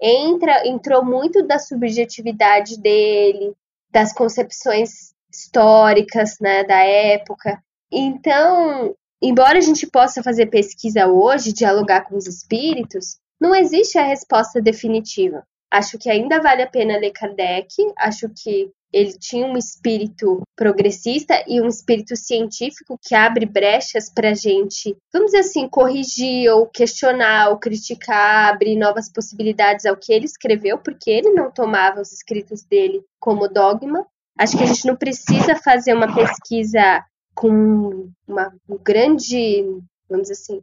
entra, 0.00 0.66
entrou 0.66 1.04
muito 1.04 1.46
da 1.46 1.58
subjetividade 1.58 2.80
dele, 2.80 3.54
das 3.90 4.12
concepções 4.12 5.12
históricas 5.32 6.38
né, 6.40 6.64
da 6.64 6.78
época. 6.78 7.62
Então, 7.92 8.94
embora 9.22 9.58
a 9.58 9.62
gente 9.62 9.86
possa 9.86 10.22
fazer 10.22 10.46
pesquisa 10.46 11.06
hoje, 11.06 11.52
dialogar 11.52 12.02
com 12.02 12.16
os 12.16 12.26
espíritos, 12.26 13.18
não 13.40 13.54
existe 13.54 13.98
a 13.98 14.04
resposta 14.04 14.60
definitiva. 14.60 15.42
Acho 15.70 15.98
que 15.98 16.10
ainda 16.10 16.40
vale 16.40 16.62
a 16.62 16.66
pena 16.66 16.98
ler 16.98 17.12
Kardec, 17.12 17.68
acho 17.96 18.28
que 18.28 18.70
ele 18.92 19.12
tinha 19.18 19.46
um 19.46 19.56
espírito 19.56 20.42
progressista 20.56 21.44
e 21.46 21.60
um 21.60 21.68
espírito 21.68 22.16
científico 22.16 22.98
que 23.00 23.14
abre 23.14 23.46
brechas 23.46 24.10
para 24.12 24.30
a 24.30 24.34
gente, 24.34 24.96
vamos 25.12 25.30
dizer 25.30 25.40
assim, 25.40 25.68
corrigir 25.68 26.50
ou 26.50 26.66
questionar 26.66 27.50
ou 27.50 27.58
criticar, 27.58 28.48
abrir 28.48 28.76
novas 28.76 29.10
possibilidades 29.10 29.86
ao 29.86 29.96
que 29.96 30.12
ele 30.12 30.24
escreveu, 30.24 30.76
porque 30.78 31.08
ele 31.10 31.30
não 31.30 31.52
tomava 31.52 32.00
os 32.00 32.12
escritos 32.12 32.64
dele 32.64 33.00
como 33.20 33.48
dogma. 33.48 34.04
Acho 34.36 34.56
que 34.56 34.64
a 34.64 34.66
gente 34.66 34.86
não 34.86 34.96
precisa 34.96 35.54
fazer 35.54 35.94
uma 35.94 36.12
pesquisa 36.12 37.04
com 37.40 38.10
uma, 38.28 38.52
um 38.68 38.76
grande, 38.76 39.62
vamos 40.08 40.28
dizer 40.28 40.34
assim, 40.34 40.62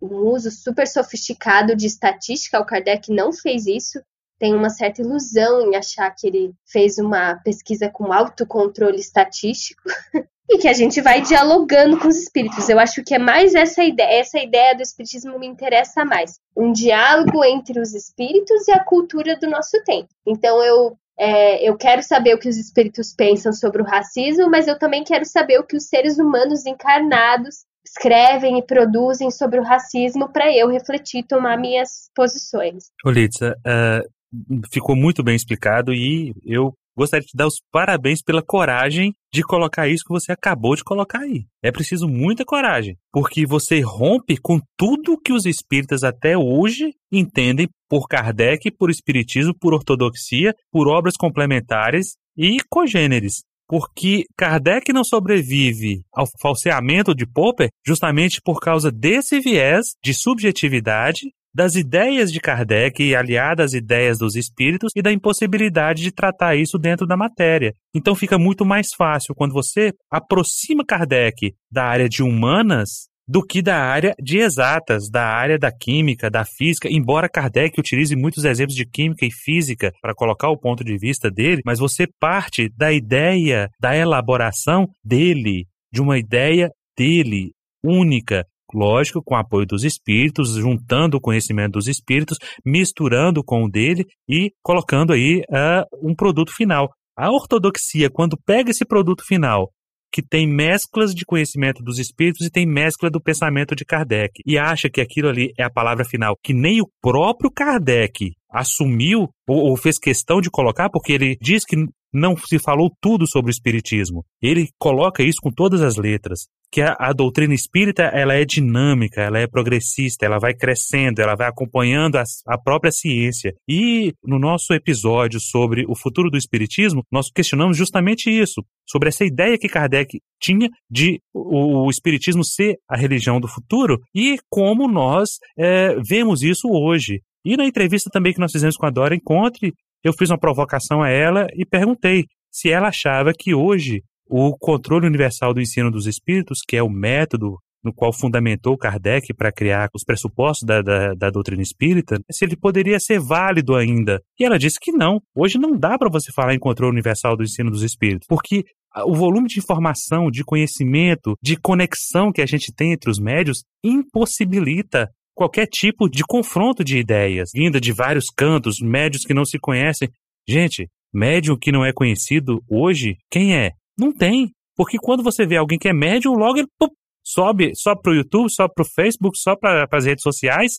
um 0.00 0.16
uso 0.28 0.50
super 0.50 0.86
sofisticado 0.86 1.74
de 1.74 1.86
estatística. 1.86 2.60
O 2.60 2.64
Kardec 2.64 3.12
não 3.12 3.32
fez 3.32 3.66
isso 3.66 4.00
tem 4.38 4.54
uma 4.54 4.70
certa 4.70 5.02
ilusão 5.02 5.60
em 5.62 5.76
achar 5.76 6.10
que 6.10 6.26
ele 6.26 6.52
fez 6.66 6.98
uma 6.98 7.36
pesquisa 7.36 7.88
com 7.88 8.12
autocontrole 8.12 8.98
estatístico 8.98 9.82
e 10.48 10.58
que 10.58 10.68
a 10.68 10.72
gente 10.72 11.00
vai 11.00 11.22
dialogando 11.22 11.98
com 11.98 12.08
os 12.08 12.16
espíritos. 12.16 12.68
Eu 12.68 12.78
acho 12.78 13.02
que 13.02 13.14
é 13.14 13.18
mais 13.18 13.54
essa 13.54 13.82
ideia, 13.82 14.20
essa 14.20 14.38
ideia 14.38 14.74
do 14.74 14.82
espiritismo 14.82 15.38
me 15.38 15.46
interessa 15.46 16.04
mais. 16.04 16.38
Um 16.56 16.70
diálogo 16.70 17.42
entre 17.44 17.80
os 17.80 17.94
espíritos 17.94 18.68
e 18.68 18.72
a 18.72 18.84
cultura 18.84 19.36
do 19.38 19.48
nosso 19.48 19.82
tempo. 19.84 20.08
Então 20.26 20.62
eu 20.62 20.96
é, 21.18 21.68
eu 21.68 21.76
quero 21.76 22.02
saber 22.02 22.34
o 22.34 22.38
que 22.38 22.48
os 22.48 22.56
espíritos 22.56 23.14
pensam 23.14 23.52
sobre 23.52 23.80
o 23.80 23.84
racismo, 23.84 24.50
mas 24.50 24.68
eu 24.68 24.78
também 24.78 25.02
quero 25.02 25.24
saber 25.24 25.58
o 25.58 25.64
que 25.64 25.76
os 25.76 25.88
seres 25.88 26.18
humanos 26.18 26.66
encarnados 26.66 27.64
escrevem 27.84 28.58
e 28.58 28.66
produzem 28.66 29.30
sobre 29.30 29.60
o 29.60 29.62
racismo 29.62 30.30
para 30.30 30.52
eu 30.52 30.68
refletir, 30.68 31.24
tomar 31.24 31.56
minhas 31.56 32.10
posições. 32.14 32.90
Olitza, 33.04 33.56
uh, 33.66 34.66
ficou 34.72 34.96
muito 34.96 35.22
bem 35.22 35.36
explicado 35.36 35.94
e 35.94 36.34
eu 36.44 36.74
gostaria 36.96 37.22
de 37.22 37.28
te 37.28 37.36
dar 37.36 37.46
os 37.46 37.60
parabéns 37.70 38.22
pela 38.22 38.42
coragem 38.42 39.12
de 39.32 39.42
colocar 39.42 39.88
isso 39.88 40.04
que 40.04 40.12
você 40.12 40.32
acabou 40.32 40.74
de 40.74 40.82
colocar 40.82 41.20
aí. 41.20 41.44
É 41.62 41.70
preciso 41.70 42.08
muita 42.08 42.44
coragem, 42.44 42.96
porque 43.12 43.44
você 43.44 43.80
rompe 43.80 44.36
com 44.36 44.58
tudo 44.76 45.20
que 45.20 45.32
os 45.32 45.44
espíritas 45.44 46.02
até 46.02 46.36
hoje 46.36 46.92
entendem 47.12 47.68
por 47.88 48.08
Kardec, 48.08 48.70
por 48.70 48.90
espiritismo, 48.90 49.54
por 49.58 49.74
ortodoxia, 49.74 50.54
por 50.72 50.88
obras 50.88 51.14
complementares 51.16 52.16
e 52.36 52.58
congêneres. 52.68 53.44
Porque 53.68 54.24
Kardec 54.36 54.92
não 54.92 55.02
sobrevive 55.02 56.04
ao 56.12 56.26
falseamento 56.40 57.14
de 57.14 57.26
Popper 57.26 57.68
justamente 57.84 58.40
por 58.40 58.60
causa 58.60 58.92
desse 58.92 59.40
viés 59.40 59.96
de 60.02 60.14
subjetividade 60.14 61.32
das 61.56 61.74
ideias 61.74 62.30
de 62.30 62.38
Kardec 62.38 63.14
aliadas 63.14 63.72
às 63.72 63.72
ideias 63.72 64.18
dos 64.18 64.36
espíritos 64.36 64.92
e 64.94 65.00
da 65.00 65.10
impossibilidade 65.10 66.02
de 66.02 66.12
tratar 66.12 66.54
isso 66.54 66.76
dentro 66.76 67.06
da 67.06 67.16
matéria. 67.16 67.72
Então 67.94 68.14
fica 68.14 68.36
muito 68.36 68.62
mais 68.62 68.88
fácil 68.94 69.34
quando 69.34 69.54
você 69.54 69.90
aproxima 70.10 70.84
Kardec 70.84 71.54
da 71.72 71.84
área 71.84 72.10
de 72.10 72.22
humanas 72.22 73.08
do 73.26 73.42
que 73.42 73.62
da 73.62 73.78
área 73.78 74.14
de 74.22 74.36
exatas, 74.36 75.08
da 75.10 75.26
área 75.26 75.58
da 75.58 75.72
química, 75.72 76.30
da 76.30 76.44
física, 76.44 76.90
embora 76.90 77.26
Kardec 77.26 77.80
utilize 77.80 78.14
muitos 78.14 78.44
exemplos 78.44 78.76
de 78.76 78.84
química 78.84 79.24
e 79.24 79.32
física 79.32 79.90
para 80.02 80.14
colocar 80.14 80.50
o 80.50 80.58
ponto 80.58 80.84
de 80.84 80.98
vista 80.98 81.30
dele, 81.30 81.62
mas 81.64 81.78
você 81.78 82.06
parte 82.20 82.68
da 82.76 82.92
ideia 82.92 83.70
da 83.80 83.96
elaboração 83.96 84.86
dele, 85.02 85.64
de 85.90 86.02
uma 86.02 86.18
ideia 86.18 86.70
dele, 86.96 87.52
única, 87.82 88.44
lógico, 88.74 89.22
com 89.22 89.34
o 89.34 89.38
apoio 89.38 89.66
dos 89.66 89.84
espíritos, 89.84 90.54
juntando 90.54 91.16
o 91.16 91.20
conhecimento 91.20 91.72
dos 91.72 91.86
espíritos, 91.86 92.38
misturando 92.64 93.42
com 93.44 93.64
o 93.64 93.70
dele 93.70 94.06
e 94.28 94.52
colocando 94.62 95.12
aí 95.12 95.42
uh, 95.50 95.84
um 96.02 96.14
produto 96.14 96.52
final. 96.52 96.90
A 97.16 97.30
ortodoxia, 97.30 98.10
quando 98.10 98.38
pega 98.44 98.70
esse 98.70 98.84
produto 98.84 99.24
final, 99.24 99.70
que 100.12 100.22
tem 100.22 100.46
mesclas 100.46 101.14
de 101.14 101.24
conhecimento 101.24 101.82
dos 101.82 101.98
espíritos 101.98 102.46
e 102.46 102.50
tem 102.50 102.66
mescla 102.66 103.10
do 103.10 103.20
pensamento 103.20 103.74
de 103.74 103.84
Kardec, 103.84 104.40
e 104.46 104.58
acha 104.58 104.88
que 104.88 105.00
aquilo 105.00 105.28
ali 105.28 105.52
é 105.58 105.64
a 105.64 105.70
palavra 105.70 106.04
final, 106.04 106.36
que 106.42 106.54
nem 106.54 106.80
o 106.80 106.88
próprio 107.02 107.50
Kardec 107.50 108.32
assumiu 108.50 109.28
ou, 109.46 109.70
ou 109.70 109.76
fez 109.76 109.98
questão 109.98 110.40
de 110.40 110.50
colocar, 110.50 110.88
porque 110.90 111.12
ele 111.12 111.36
diz 111.40 111.64
que 111.64 111.76
não 112.12 112.34
se 112.36 112.58
falou 112.58 112.90
tudo 113.00 113.26
sobre 113.26 113.50
o 113.50 113.52
espiritismo. 113.52 114.24
Ele 114.40 114.68
coloca 114.78 115.22
isso 115.22 115.38
com 115.42 115.50
todas 115.50 115.82
as 115.82 115.96
letras 115.96 116.46
que 116.70 116.82
a, 116.82 116.96
a, 116.98 117.12
doutrina 117.12 117.54
espírita 117.54 118.02
ela 118.02 118.34
é 118.34 118.44
dinâmica, 118.44 119.20
ela 119.20 119.38
é 119.38 119.46
progressista, 119.46 120.26
ela 120.26 120.38
vai 120.38 120.54
crescendo, 120.54 121.20
ela 121.20 121.34
vai 121.34 121.48
acompanhando 121.48 122.16
a, 122.16 122.24
a, 122.46 122.58
própria 122.58 122.90
ciência. 122.90 123.54
E 123.68 124.12
no 124.24 124.38
nosso 124.38 124.74
episódio 124.74 125.40
sobre 125.40 125.84
o 125.88 125.94
futuro 125.94 126.30
do 126.30 126.36
espiritismo, 126.36 127.02
nós 127.10 127.30
questionamos 127.30 127.76
justamente 127.76 128.30
isso, 128.30 128.64
sobre 128.86 129.08
essa 129.08 129.24
ideia 129.24 129.58
que 129.58 129.68
Kardec 129.68 130.20
tinha 130.40 130.68
de 130.90 131.20
o, 131.32 131.86
o 131.86 131.90
espiritismo 131.90 132.44
ser 132.44 132.76
a 132.88 132.96
religião 132.96 133.40
do 133.40 133.48
futuro 133.48 133.98
e 134.14 134.38
como 134.50 134.88
nós 134.88 135.38
é, 135.58 135.96
vemos 136.06 136.42
isso 136.42 136.68
hoje. 136.68 137.20
E 137.44 137.56
na 137.56 137.64
entrevista 137.64 138.10
também 138.10 138.32
que 138.32 138.40
nós 138.40 138.52
fizemos 138.52 138.76
com 138.76 138.86
a 138.86 138.90
Dora 138.90 139.14
Encontre, 139.14 139.72
eu 140.04 140.12
fiz 140.12 140.30
uma 140.30 140.38
provocação 140.38 141.02
a 141.02 141.08
ela 141.08 141.46
e 141.54 141.64
perguntei 141.64 142.24
se 142.50 142.70
ela 142.70 142.88
achava 142.88 143.32
que 143.36 143.54
hoje 143.54 144.02
o 144.28 144.56
controle 144.56 145.06
universal 145.06 145.54
do 145.54 145.60
ensino 145.60 145.90
dos 145.90 146.06
espíritos, 146.06 146.60
que 146.66 146.76
é 146.76 146.82
o 146.82 146.90
método 146.90 147.58
no 147.84 147.94
qual 147.94 148.12
fundamentou 148.12 148.76
Kardec 148.76 149.32
para 149.32 149.52
criar 149.52 149.88
os 149.94 150.02
pressupostos 150.02 150.66
da, 150.66 150.82
da, 150.82 151.14
da, 151.14 151.30
doutrina 151.30 151.62
espírita, 151.62 152.18
se 152.30 152.44
ele 152.44 152.56
poderia 152.56 152.98
ser 152.98 153.20
válido 153.20 153.76
ainda. 153.76 154.20
E 154.38 154.44
ela 154.44 154.58
disse 154.58 154.80
que 154.80 154.90
não. 154.90 155.20
Hoje 155.36 155.56
não 155.56 155.78
dá 155.78 155.96
para 155.96 156.10
você 156.10 156.32
falar 156.32 156.52
em 156.52 156.58
controle 156.58 156.92
universal 156.92 157.36
do 157.36 157.44
ensino 157.44 157.70
dos 157.70 157.82
espíritos, 157.82 158.26
porque 158.28 158.64
o 159.04 159.14
volume 159.14 159.46
de 159.46 159.60
informação, 159.60 160.30
de 160.30 160.42
conhecimento, 160.42 161.36
de 161.40 161.56
conexão 161.56 162.32
que 162.32 162.42
a 162.42 162.46
gente 162.46 162.72
tem 162.74 162.92
entre 162.92 163.10
os 163.10 163.20
médios 163.20 163.62
impossibilita 163.84 165.08
qualquer 165.34 165.66
tipo 165.66 166.08
de 166.08 166.24
confronto 166.26 166.82
de 166.82 166.98
ideias, 166.98 167.50
vinda 167.54 167.80
de 167.80 167.92
vários 167.92 168.24
cantos, 168.34 168.80
médios 168.80 169.22
que 169.22 169.34
não 169.34 169.44
se 169.44 169.58
conhecem. 169.58 170.08
Gente, 170.48 170.88
médium 171.12 171.56
que 171.56 171.70
não 171.70 171.84
é 171.84 171.92
conhecido 171.92 172.62
hoje, 172.68 173.16
quem 173.30 173.54
é? 173.54 173.72
Não 173.98 174.12
tem. 174.12 174.52
Porque 174.76 174.98
quando 174.98 175.22
você 175.22 175.46
vê 175.46 175.56
alguém 175.56 175.78
que 175.78 175.88
é 175.88 175.92
médium, 175.92 176.34
logo 176.34 176.58
ele 176.58 176.68
pum, 176.78 176.88
sobe 177.24 177.72
só 177.74 177.96
para 177.96 178.12
o 178.12 178.14
YouTube, 178.14 178.50
só 178.50 178.68
para 178.68 178.82
o 178.82 178.86
Facebook, 178.86 179.38
só 179.38 179.56
para 179.56 179.88
as 179.90 180.04
redes 180.04 180.22
sociais 180.22 180.78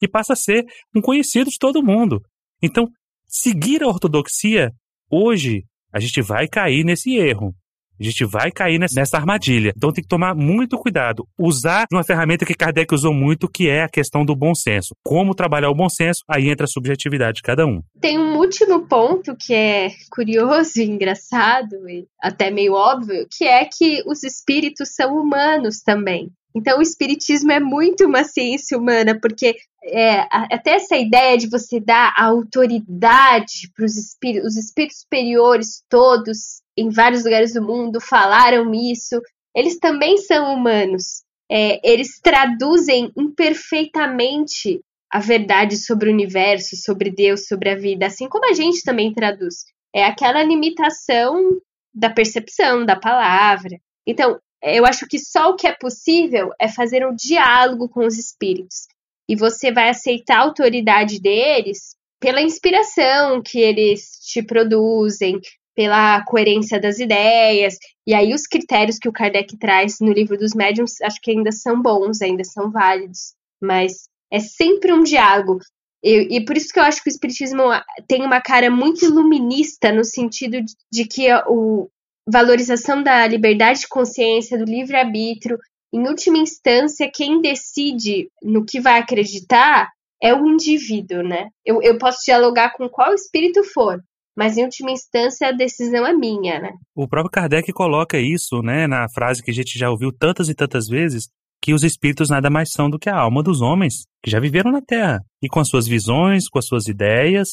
e 0.00 0.08
passa 0.08 0.32
a 0.32 0.36
ser 0.36 0.64
um 0.94 1.00
conhecido 1.00 1.50
de 1.50 1.58
todo 1.58 1.82
mundo. 1.82 2.20
Então, 2.62 2.88
seguir 3.26 3.82
a 3.82 3.88
ortodoxia 3.88 4.70
hoje, 5.10 5.64
a 5.92 6.00
gente 6.00 6.20
vai 6.22 6.48
cair 6.48 6.84
nesse 6.84 7.14
erro. 7.16 7.54
A 8.02 8.04
gente 8.04 8.24
vai 8.24 8.50
cair 8.50 8.80
nessa 8.80 9.16
armadilha. 9.16 9.72
Então 9.76 9.92
tem 9.92 10.02
que 10.02 10.08
tomar 10.08 10.34
muito 10.34 10.76
cuidado. 10.76 11.24
Usar 11.38 11.86
uma 11.92 12.02
ferramenta 12.02 12.44
que 12.44 12.52
Kardec 12.52 12.92
usou 12.92 13.14
muito, 13.14 13.48
que 13.48 13.68
é 13.68 13.84
a 13.84 13.88
questão 13.88 14.24
do 14.24 14.34
bom 14.34 14.56
senso. 14.56 14.96
Como 15.04 15.36
trabalhar 15.36 15.70
o 15.70 15.74
bom 15.74 15.88
senso, 15.88 16.22
aí 16.28 16.50
entra 16.50 16.64
a 16.64 16.68
subjetividade 16.68 17.36
de 17.36 17.42
cada 17.42 17.64
um. 17.64 17.80
Tem 18.00 18.18
um 18.18 18.36
último 18.38 18.88
ponto 18.88 19.36
que 19.38 19.54
é 19.54 19.90
curioso 20.10 20.80
e 20.80 20.82
engraçado, 20.82 21.88
e 21.88 22.08
até 22.20 22.50
meio 22.50 22.72
óbvio, 22.72 23.24
que 23.30 23.44
é 23.44 23.64
que 23.64 24.02
os 24.04 24.24
espíritos 24.24 24.96
são 24.96 25.16
humanos 25.16 25.80
também. 25.80 26.28
Então, 26.54 26.78
o 26.78 26.82
espiritismo 26.82 27.52
é 27.52 27.60
muito 27.60 28.04
uma 28.04 28.24
ciência 28.24 28.76
humana, 28.76 29.18
porque 29.18 29.56
é, 29.84 30.26
até 30.30 30.72
essa 30.74 30.96
ideia 30.96 31.38
de 31.38 31.48
você 31.48 31.80
dar 31.80 32.12
autoridade 32.16 33.70
para 33.74 33.84
os 33.84 33.96
espíritos, 33.96 34.52
os 34.52 34.56
espíritos 34.56 35.00
superiores 35.00 35.82
todos 35.88 36.61
em 36.76 36.88
vários 36.90 37.24
lugares 37.24 37.54
do 37.54 37.62
mundo 37.62 38.00
falaram 38.00 38.72
isso. 38.74 39.20
Eles 39.54 39.78
também 39.78 40.18
são 40.18 40.54
humanos. 40.54 41.22
É, 41.50 41.80
eles 41.88 42.18
traduzem 42.20 43.12
imperfeitamente 43.16 44.80
a 45.10 45.18
verdade 45.18 45.76
sobre 45.76 46.08
o 46.08 46.12
universo, 46.12 46.74
sobre 46.76 47.10
Deus, 47.10 47.46
sobre 47.46 47.68
a 47.68 47.76
vida, 47.76 48.06
assim 48.06 48.28
como 48.28 48.48
a 48.48 48.54
gente 48.54 48.82
também 48.82 49.12
traduz. 49.12 49.64
É 49.94 50.04
aquela 50.04 50.42
limitação 50.42 51.60
da 51.94 52.08
percepção 52.08 52.86
da 52.86 52.96
palavra. 52.96 53.78
Então, 54.06 54.40
eu 54.62 54.86
acho 54.86 55.06
que 55.06 55.18
só 55.18 55.50
o 55.50 55.56
que 55.56 55.66
é 55.66 55.72
possível 55.72 56.50
é 56.58 56.68
fazer 56.68 57.06
um 57.06 57.14
diálogo 57.14 57.88
com 57.88 58.06
os 58.06 58.16
espíritos. 58.16 58.86
E 59.28 59.36
você 59.36 59.70
vai 59.70 59.90
aceitar 59.90 60.38
a 60.38 60.42
autoridade 60.42 61.20
deles 61.20 61.94
pela 62.18 62.40
inspiração 62.40 63.42
que 63.42 63.58
eles 63.58 64.18
te 64.20 64.42
produzem, 64.42 65.40
pela 65.74 66.24
coerência 66.24 66.80
das 66.80 66.98
ideias. 66.98 67.76
E 68.06 68.14
aí 68.14 68.34
os 68.34 68.46
critérios 68.46 68.98
que 68.98 69.08
o 69.08 69.12
Kardec 69.12 69.56
traz 69.58 69.98
no 70.00 70.12
livro 70.12 70.36
dos 70.36 70.54
médiuns, 70.54 71.00
acho 71.02 71.20
que 71.20 71.30
ainda 71.30 71.52
são 71.52 71.80
bons, 71.80 72.20
ainda 72.20 72.44
são 72.44 72.70
válidos. 72.70 73.34
Mas 73.60 74.08
é 74.30 74.40
sempre 74.40 74.92
um 74.92 75.02
diálogo. 75.02 75.58
E, 76.02 76.36
e 76.36 76.44
por 76.44 76.56
isso 76.56 76.72
que 76.72 76.80
eu 76.80 76.84
acho 76.84 77.02
que 77.02 77.08
o 77.08 77.12
Espiritismo 77.12 77.62
tem 78.08 78.24
uma 78.24 78.40
cara 78.40 78.70
muito 78.70 79.04
iluminista, 79.04 79.92
no 79.92 80.04
sentido 80.04 80.60
de, 80.60 80.74
de 80.90 81.04
que 81.04 81.30
a 81.30 81.44
o, 81.46 81.88
valorização 82.26 83.02
da 83.02 83.26
liberdade 83.26 83.80
de 83.80 83.88
consciência, 83.88 84.58
do 84.58 84.64
livre-arbítrio, 84.64 85.58
em 85.92 86.06
última 86.08 86.38
instância, 86.38 87.10
quem 87.12 87.40
decide 87.40 88.30
no 88.42 88.64
que 88.64 88.80
vai 88.80 88.98
acreditar 88.98 89.90
é 90.22 90.32
o 90.34 90.46
indivíduo, 90.46 91.22
né? 91.22 91.50
Eu, 91.64 91.82
eu 91.82 91.98
posso 91.98 92.20
dialogar 92.24 92.72
com 92.72 92.88
qual 92.88 93.12
espírito 93.12 93.62
for, 93.64 94.02
mas 94.36 94.56
em 94.56 94.64
última 94.64 94.90
instância 94.90 95.48
a 95.48 95.52
decisão 95.52 96.06
é 96.06 96.12
minha, 96.12 96.60
né? 96.60 96.72
O 96.94 97.06
próprio 97.06 97.30
Kardec 97.30 97.72
coloca 97.72 98.18
isso, 98.18 98.62
né, 98.62 98.86
na 98.86 99.06
frase 99.08 99.42
que 99.42 99.50
a 99.50 99.54
gente 99.54 99.78
já 99.78 99.90
ouviu 99.90 100.12
tantas 100.12 100.48
e 100.48 100.54
tantas 100.54 100.86
vezes, 100.88 101.28
que 101.62 101.72
os 101.72 101.84
espíritos 101.84 102.28
nada 102.28 102.50
mais 102.50 102.70
são 102.72 102.90
do 102.90 102.98
que 102.98 103.08
a 103.08 103.16
alma 103.16 103.42
dos 103.42 103.60
homens 103.60 104.04
que 104.22 104.30
já 104.30 104.40
viveram 104.40 104.72
na 104.72 104.82
Terra 104.82 105.20
e 105.40 105.48
com 105.48 105.60
as 105.60 105.68
suas 105.68 105.86
visões, 105.86 106.48
com 106.48 106.58
as 106.58 106.66
suas 106.66 106.88
ideias. 106.88 107.50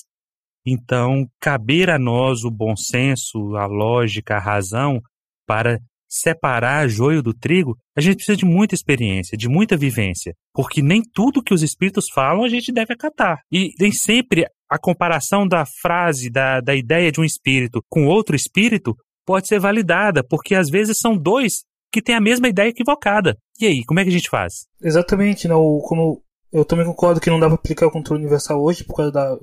Então, 0.65 1.27
caber 1.39 1.89
a 1.89 1.99
nós 1.99 2.43
o 2.43 2.49
bom 2.49 2.75
senso, 2.75 3.55
a 3.55 3.67
lógica, 3.67 4.35
a 4.35 4.39
razão 4.39 4.99
para 5.47 5.79
separar 6.09 6.89
joio 6.89 7.21
do 7.21 7.33
trigo, 7.33 7.77
a 7.95 8.01
gente 8.01 8.15
precisa 8.15 8.35
de 8.35 8.45
muita 8.45 8.73
experiência, 8.73 9.37
de 9.37 9.47
muita 9.47 9.77
vivência, 9.77 10.33
porque 10.53 10.81
nem 10.81 11.03
tudo 11.13 11.43
que 11.43 11.53
os 11.53 11.61
espíritos 11.61 12.09
falam 12.13 12.43
a 12.43 12.49
gente 12.49 12.71
deve 12.71 12.93
acatar. 12.93 13.37
E 13.51 13.71
nem 13.79 13.91
sempre 13.91 14.45
a 14.69 14.79
comparação 14.79 15.47
da 15.47 15.65
frase, 15.65 16.29
da, 16.29 16.59
da 16.59 16.75
ideia 16.75 17.11
de 17.11 17.21
um 17.21 17.23
espírito 17.23 17.83
com 17.87 18.05
outro 18.05 18.35
espírito 18.35 18.95
pode 19.25 19.47
ser 19.47 19.59
validada, 19.59 20.23
porque 20.23 20.55
às 20.55 20.69
vezes 20.69 20.97
são 20.97 21.15
dois 21.15 21.63
que 21.91 22.01
têm 22.01 22.15
a 22.15 22.21
mesma 22.21 22.47
ideia 22.47 22.69
equivocada. 22.69 23.37
E 23.59 23.65
aí, 23.65 23.83
como 23.85 23.99
é 23.99 24.03
que 24.03 24.09
a 24.09 24.13
gente 24.13 24.29
faz? 24.29 24.65
Exatamente, 24.81 25.47
né? 25.47 25.55
O, 25.55 25.79
como 25.79 26.21
eu 26.51 26.65
também 26.65 26.85
concordo 26.85 27.19
que 27.19 27.29
não 27.29 27.39
dá 27.39 27.47
para 27.47 27.55
aplicar 27.55 27.87
o 27.87 27.91
controle 27.91 28.21
universal 28.21 28.61
hoje 28.61 28.83
por 28.83 28.95
causa 28.95 29.11
da 29.11 29.37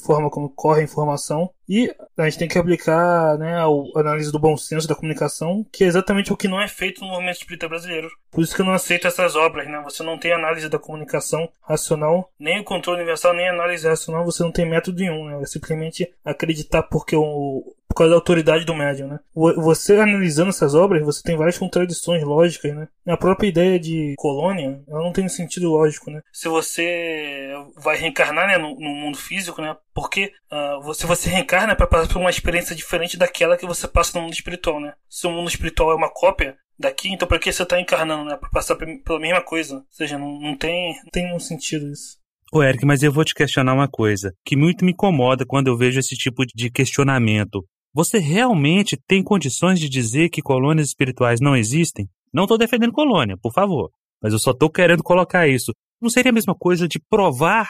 forma 0.00 0.30
como 0.30 0.48
corre 0.48 0.80
a 0.80 0.84
informação. 0.84 1.50
E 1.68 1.94
a 2.16 2.24
gente 2.24 2.38
tem 2.38 2.48
que 2.48 2.58
aplicar 2.58 3.38
né, 3.38 3.56
a 3.58 4.00
análise 4.00 4.30
do 4.30 4.38
bom 4.38 4.56
senso 4.56 4.86
da 4.86 4.94
comunicação, 4.94 5.64
que 5.72 5.84
é 5.84 5.86
exatamente 5.86 6.32
o 6.32 6.36
que 6.36 6.48
não 6.48 6.60
é 6.60 6.68
feito 6.68 7.00
no 7.00 7.08
movimento 7.08 7.36
espírita 7.36 7.68
brasileiro. 7.68 8.10
Por 8.30 8.42
isso 8.42 8.54
que 8.54 8.60
eu 8.60 8.66
não 8.66 8.74
aceito 8.74 9.06
essas 9.06 9.34
obras, 9.34 9.66
né? 9.66 9.80
Você 9.84 10.02
não 10.02 10.18
tem 10.18 10.32
análise 10.32 10.68
da 10.68 10.78
comunicação 10.78 11.48
racional, 11.62 12.30
nem 12.38 12.60
o 12.60 12.64
controle 12.64 12.98
universal, 12.98 13.34
nem 13.34 13.48
análise 13.48 13.88
racional, 13.88 14.24
você 14.24 14.42
não 14.42 14.52
tem 14.52 14.68
método 14.68 15.00
nenhum, 15.00 15.24
né? 15.26 15.42
É 15.42 15.46
simplesmente 15.46 16.12
acreditar 16.24 16.82
porque 16.82 17.16
o, 17.16 17.64
por 17.94 17.98
causa 17.98 18.10
da 18.10 18.16
autoridade 18.16 18.64
do 18.64 18.74
médium, 18.74 19.06
né? 19.06 19.20
Você 19.34 19.94
analisando 19.94 20.50
essas 20.50 20.74
obras, 20.74 21.02
você 21.02 21.22
tem 21.22 21.36
várias 21.36 21.56
contradições 21.56 22.24
lógicas, 22.24 22.74
né? 22.74 22.88
A 23.06 23.16
própria 23.16 23.46
ideia 23.46 23.78
de 23.78 24.14
colônia, 24.18 24.82
ela 24.88 25.00
não 25.00 25.12
tem 25.12 25.28
sentido 25.28 25.70
lógico, 25.70 26.10
né? 26.10 26.20
Se 26.32 26.48
você 26.48 27.52
vai 27.76 27.96
reencarnar 27.96 28.48
né, 28.48 28.58
no, 28.58 28.74
no 28.74 28.90
mundo 28.90 29.16
físico, 29.16 29.62
né? 29.62 29.73
Porque 29.92 30.32
uh, 30.50 30.94
se 30.94 31.06
você 31.06 31.28
reencarna 31.28 31.72
é 31.72 31.76
para 31.76 31.86
passar 31.86 32.12
por 32.12 32.20
uma 32.20 32.30
experiência 32.30 32.74
diferente 32.74 33.16
daquela 33.16 33.56
que 33.56 33.66
você 33.66 33.86
passa 33.86 34.18
no 34.18 34.24
mundo 34.24 34.34
espiritual, 34.34 34.80
né? 34.80 34.94
Se 35.08 35.26
o 35.26 35.30
mundo 35.30 35.48
espiritual 35.48 35.92
é 35.92 35.94
uma 35.94 36.12
cópia 36.12 36.56
daqui, 36.78 37.08
então 37.12 37.28
para 37.28 37.38
que 37.38 37.52
você 37.52 37.64
tá 37.64 37.80
encarnando, 37.80 38.24
né? 38.24 38.36
Para 38.36 38.50
passar 38.50 38.76
pela 38.76 39.20
mesma 39.20 39.42
coisa. 39.42 39.76
Ou 39.76 39.86
seja, 39.90 40.18
não, 40.18 40.40
não 40.40 40.56
tem, 40.56 40.94
não 40.96 41.10
tem 41.10 41.34
um 41.34 41.38
sentido 41.38 41.86
isso. 41.90 42.18
Ô 42.52 42.62
Eric, 42.62 42.84
mas 42.86 43.02
eu 43.02 43.12
vou 43.12 43.24
te 43.24 43.34
questionar 43.34 43.74
uma 43.74 43.88
coisa 43.88 44.32
que 44.44 44.56
muito 44.56 44.84
me 44.84 44.92
incomoda 44.92 45.44
quando 45.46 45.68
eu 45.68 45.76
vejo 45.76 45.98
esse 45.98 46.14
tipo 46.14 46.44
de 46.54 46.70
questionamento. 46.70 47.64
Você 47.92 48.18
realmente 48.18 48.96
tem 49.08 49.22
condições 49.22 49.78
de 49.78 49.88
dizer 49.88 50.28
que 50.28 50.42
colônias 50.42 50.88
espirituais 50.88 51.40
não 51.40 51.56
existem? 51.56 52.08
Não 52.32 52.44
estou 52.44 52.58
defendendo 52.58 52.92
colônia, 52.92 53.36
por 53.40 53.52
favor, 53.52 53.90
mas 54.22 54.32
eu 54.32 54.38
só 54.38 54.50
estou 54.50 54.70
querendo 54.70 55.02
colocar 55.02 55.46
isso. 55.48 55.72
Não 56.00 56.10
seria 56.10 56.30
a 56.30 56.34
mesma 56.34 56.54
coisa 56.54 56.88
de 56.88 57.00
provar 57.08 57.68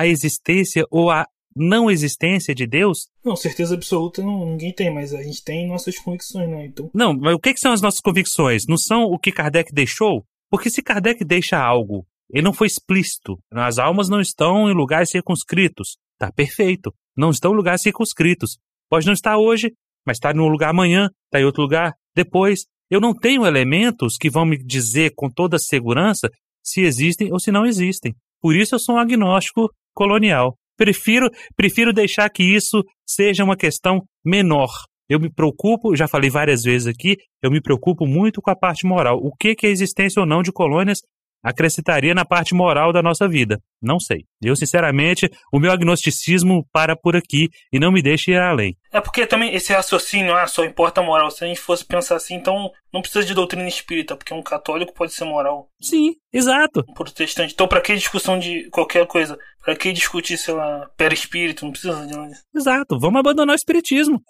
a 0.00 0.06
existência 0.06 0.86
ou 0.90 1.10
a 1.10 1.26
não 1.54 1.90
existência 1.90 2.54
de 2.54 2.66
Deus? 2.66 3.08
Não, 3.22 3.36
certeza 3.36 3.74
absoluta 3.74 4.22
não, 4.22 4.46
ninguém 4.46 4.72
tem, 4.72 4.92
mas 4.92 5.12
a 5.12 5.22
gente 5.22 5.44
tem 5.44 5.68
nossas 5.68 5.98
convicções, 5.98 6.48
né? 6.48 6.66
Então... 6.66 6.90
Não, 6.94 7.12
mas 7.12 7.34
o 7.34 7.38
que, 7.38 7.52
que 7.52 7.60
são 7.60 7.72
as 7.72 7.82
nossas 7.82 8.00
convicções? 8.00 8.62
Não 8.66 8.78
são 8.78 9.02
o 9.02 9.18
que 9.18 9.30
Kardec 9.30 9.74
deixou? 9.74 10.24
Porque 10.50 10.70
se 10.70 10.82
Kardec 10.82 11.22
deixa 11.22 11.58
algo, 11.58 12.06
ele 12.30 12.42
não 12.42 12.54
foi 12.54 12.66
explícito. 12.66 13.38
As 13.52 13.78
almas 13.78 14.08
não 14.08 14.20
estão 14.20 14.70
em 14.70 14.74
lugares 14.74 15.10
circunscritos. 15.10 15.98
Tá 16.18 16.32
perfeito. 16.32 16.94
Não 17.14 17.28
estão 17.28 17.52
em 17.52 17.56
lugares 17.56 17.82
circunscritos. 17.82 18.56
Pode 18.88 19.04
não 19.04 19.12
estar 19.12 19.36
hoje, 19.36 19.72
mas 20.06 20.16
está 20.16 20.32
em 20.32 20.40
um 20.40 20.48
lugar 20.48 20.70
amanhã, 20.70 21.10
está 21.26 21.40
em 21.40 21.44
outro 21.44 21.62
lugar 21.62 21.92
depois. 22.14 22.60
Eu 22.90 23.00
não 23.00 23.12
tenho 23.14 23.46
elementos 23.46 24.16
que 24.16 24.30
vão 24.30 24.46
me 24.46 24.56
dizer 24.56 25.12
com 25.14 25.28
toda 25.28 25.58
segurança 25.58 26.30
se 26.64 26.80
existem 26.80 27.30
ou 27.32 27.38
se 27.38 27.52
não 27.52 27.66
existem. 27.66 28.14
Por 28.40 28.56
isso 28.56 28.74
eu 28.74 28.78
sou 28.78 28.94
um 28.94 28.98
agnóstico 28.98 29.70
colonial. 29.94 30.56
Prefiro, 30.76 31.28
prefiro 31.56 31.92
deixar 31.92 32.28
que 32.30 32.42
isso 32.42 32.82
seja 33.06 33.44
uma 33.44 33.56
questão 33.56 34.00
menor. 34.24 34.70
Eu 35.08 35.18
me 35.18 35.28
preocupo, 35.28 35.96
já 35.96 36.06
falei 36.06 36.30
várias 36.30 36.62
vezes 36.62 36.86
aqui, 36.86 37.16
eu 37.42 37.50
me 37.50 37.60
preocupo 37.60 38.06
muito 38.06 38.40
com 38.40 38.50
a 38.50 38.56
parte 38.56 38.86
moral. 38.86 39.18
O 39.18 39.34
que, 39.34 39.56
que 39.56 39.66
é 39.66 39.68
a 39.68 39.72
existência 39.72 40.20
ou 40.20 40.26
não 40.26 40.40
de 40.40 40.52
colônias 40.52 41.00
acrescentaria 41.42 42.14
na 42.14 42.24
parte 42.24 42.54
moral 42.54 42.92
da 42.92 43.02
nossa 43.02 43.28
vida? 43.28 43.58
Não 43.82 43.98
sei. 43.98 44.24
Eu, 44.42 44.54
sinceramente, 44.54 45.28
o 45.52 45.58
meu 45.58 45.72
agnosticismo 45.72 46.66
para 46.72 46.94
por 46.94 47.16
aqui 47.16 47.48
e 47.72 47.78
não 47.78 47.90
me 47.90 48.02
deixa 48.02 48.30
ir 48.30 48.38
além. 48.38 48.76
É 48.92 49.00
porque 49.00 49.26
também 49.26 49.54
esse 49.54 49.72
raciocínio, 49.72 50.34
ah, 50.34 50.46
só 50.46 50.64
importa 50.64 51.00
a 51.00 51.04
moral. 51.04 51.30
Se 51.30 51.44
a 51.44 51.46
gente 51.46 51.60
fosse 51.60 51.84
pensar 51.84 52.16
assim, 52.16 52.34
então 52.34 52.70
não 52.92 53.00
precisa 53.00 53.24
de 53.24 53.34
doutrina 53.34 53.66
espírita, 53.66 54.16
porque 54.16 54.34
um 54.34 54.42
católico 54.42 54.92
pode 54.92 55.12
ser 55.12 55.24
moral. 55.24 55.68
Sim, 55.80 56.14
exato. 56.32 56.84
Um 56.88 56.94
protestante. 56.94 57.54
Então, 57.54 57.66
para 57.66 57.80
que 57.80 57.94
discussão 57.94 58.38
de 58.38 58.68
qualquer 58.70 59.06
coisa? 59.06 59.38
Para 59.62 59.76
que 59.76 59.92
discutir, 59.92 60.38
sei 60.38 60.54
lá, 60.54 60.90
espírito 61.12 61.64
Não 61.64 61.72
precisa 61.72 62.06
de 62.06 62.16
nada. 62.16 62.32
Exato. 62.54 62.98
Vamos 62.98 63.20
abandonar 63.20 63.54
o 63.54 63.56
espiritismo. 63.56 64.22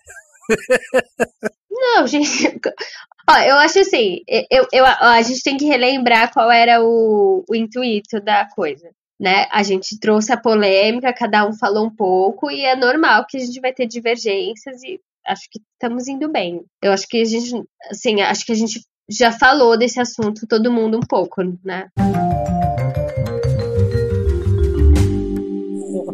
Não, 1.70 2.06
gente. 2.06 2.28
Ó, 3.28 3.36
eu 3.38 3.56
acho 3.56 3.78
assim, 3.78 4.22
eu, 4.50 4.66
eu, 4.72 4.84
a 4.84 5.22
gente 5.22 5.42
tem 5.42 5.56
que 5.56 5.64
relembrar 5.64 6.32
qual 6.32 6.50
era 6.50 6.82
o, 6.82 7.44
o 7.48 7.54
intuito 7.54 8.20
da 8.20 8.48
coisa. 8.48 8.90
Né? 9.20 9.46
A 9.52 9.62
gente 9.62 10.00
trouxe 10.00 10.32
a 10.32 10.40
polêmica, 10.40 11.12
cada 11.12 11.46
um 11.46 11.52
falou 11.52 11.86
um 11.86 11.94
pouco, 11.94 12.50
e 12.50 12.64
é 12.64 12.74
normal 12.74 13.26
que 13.28 13.36
a 13.36 13.40
gente 13.40 13.60
vai 13.60 13.72
ter 13.72 13.86
divergências 13.86 14.82
e 14.82 14.98
acho 15.26 15.42
que 15.50 15.60
estamos 15.74 16.08
indo 16.08 16.28
bem. 16.28 16.64
Eu 16.82 16.92
acho 16.92 17.06
que 17.06 17.20
a 17.20 17.24
gente, 17.24 17.52
assim, 17.90 18.20
acho 18.22 18.44
que 18.44 18.52
a 18.52 18.56
gente 18.56 18.80
já 19.08 19.30
falou 19.30 19.78
desse 19.78 20.00
assunto 20.00 20.46
todo 20.46 20.72
mundo 20.72 20.96
um 20.96 21.06
pouco, 21.06 21.42
né? 21.64 21.88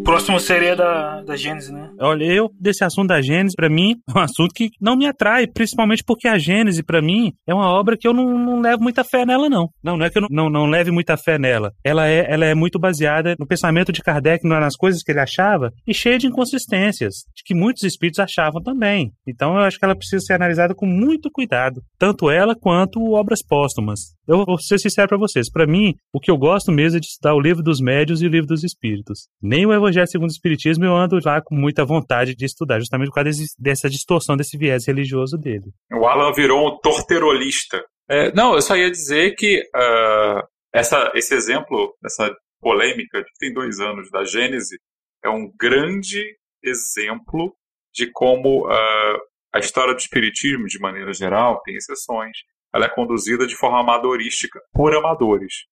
Próximo 0.06 0.38
seria 0.38 0.76
da, 0.76 1.20
da 1.22 1.36
Gênesis, 1.36 1.70
né? 1.70 1.90
Olha, 2.00 2.24
eu, 2.24 2.48
desse 2.60 2.84
assunto 2.84 3.08
da 3.08 3.20
Gênesis, 3.20 3.56
para 3.56 3.68
mim, 3.68 3.96
é 4.08 4.12
um 4.16 4.22
assunto 4.22 4.54
que 4.54 4.70
não 4.80 4.96
me 4.96 5.04
atrai, 5.04 5.48
principalmente 5.48 6.04
porque 6.06 6.28
a 6.28 6.38
Gênesis, 6.38 6.80
para 6.80 7.02
mim, 7.02 7.32
é 7.44 7.52
uma 7.52 7.68
obra 7.68 7.96
que 7.96 8.06
eu 8.06 8.14
não, 8.14 8.38
não 8.38 8.60
levo 8.60 8.84
muita 8.84 9.02
fé 9.02 9.26
nela, 9.26 9.48
não. 9.48 9.68
Não, 9.82 9.96
não 9.96 10.06
é 10.06 10.10
que 10.10 10.18
eu 10.18 10.22
não, 10.22 10.28
não, 10.30 10.48
não 10.48 10.66
leve 10.66 10.92
muita 10.92 11.16
fé 11.16 11.38
nela. 11.38 11.72
Ela 11.84 12.06
é, 12.06 12.24
ela 12.32 12.44
é 12.44 12.54
muito 12.54 12.78
baseada 12.78 13.34
no 13.36 13.46
pensamento 13.46 13.90
de 13.90 14.00
Kardec, 14.00 14.46
nas 14.46 14.76
coisas 14.76 15.02
que 15.02 15.10
ele 15.10 15.20
achava, 15.20 15.72
e 15.84 15.92
cheia 15.92 16.18
de 16.18 16.28
inconsistências, 16.28 17.24
de 17.34 17.42
que 17.44 17.54
muitos 17.54 17.82
espíritos 17.82 18.20
achavam 18.20 18.62
também. 18.62 19.10
Então 19.26 19.54
eu 19.54 19.64
acho 19.64 19.76
que 19.76 19.84
ela 19.84 19.96
precisa 19.96 20.24
ser 20.24 20.34
analisada 20.34 20.72
com 20.72 20.86
muito 20.86 21.28
cuidado, 21.32 21.82
tanto 21.98 22.30
ela 22.30 22.54
quanto 22.54 23.12
obras 23.12 23.42
póstumas. 23.44 24.15
Eu 24.28 24.44
vou 24.44 24.58
ser 24.58 24.78
sincero 24.78 25.08
para 25.08 25.18
vocês, 25.18 25.50
para 25.50 25.66
mim, 25.66 25.94
o 26.12 26.18
que 26.18 26.30
eu 26.30 26.36
gosto 26.36 26.72
mesmo 26.72 26.96
é 26.96 27.00
de 27.00 27.06
estudar 27.06 27.34
o 27.34 27.40
livro 27.40 27.62
dos 27.62 27.80
médios 27.80 28.20
e 28.20 28.26
o 28.26 28.28
livro 28.28 28.48
dos 28.48 28.64
espíritos. 28.64 29.28
Nem 29.40 29.64
o 29.64 29.72
Evangelho 29.72 30.06
segundo 30.08 30.30
o 30.30 30.32
Espiritismo, 30.32 30.84
eu 30.84 30.96
ando 30.96 31.18
lá 31.24 31.40
com 31.40 31.54
muita 31.54 31.84
vontade 31.84 32.34
de 32.34 32.44
estudar, 32.44 32.80
justamente 32.80 33.08
por 33.08 33.14
causa 33.14 33.30
dessa 33.58 33.88
distorção 33.88 34.36
desse 34.36 34.58
viés 34.58 34.86
religioso 34.86 35.38
dele. 35.38 35.72
O 35.92 36.06
Alan 36.06 36.32
virou 36.32 36.68
um 36.68 36.78
torterolista. 36.80 37.84
É, 38.08 38.32
não, 38.32 38.54
eu 38.54 38.62
só 38.62 38.76
ia 38.76 38.90
dizer 38.90 39.34
que 39.36 39.60
uh, 39.60 40.42
essa, 40.74 41.12
esse 41.14 41.34
exemplo, 41.34 41.96
essa 42.04 42.34
polêmica 42.60 43.22
que 43.22 43.38
tem 43.38 43.52
dois 43.52 43.78
anos 43.78 44.10
da 44.10 44.24
Gênese, 44.24 44.78
é 45.24 45.28
um 45.28 45.50
grande 45.58 46.36
exemplo 46.62 47.54
de 47.94 48.10
como 48.12 48.66
uh, 48.66 49.18
a 49.54 49.58
história 49.58 49.94
do 49.94 50.00
Espiritismo, 50.00 50.66
de 50.66 50.78
maneira 50.80 51.12
geral, 51.12 51.62
tem 51.64 51.76
exceções, 51.76 52.36
ela 52.76 52.86
é 52.86 52.94
conduzida 52.94 53.46
de 53.46 53.56
forma 53.56 53.80
amadorística, 53.80 54.60
por 54.72 54.94
amadores. 54.94 55.64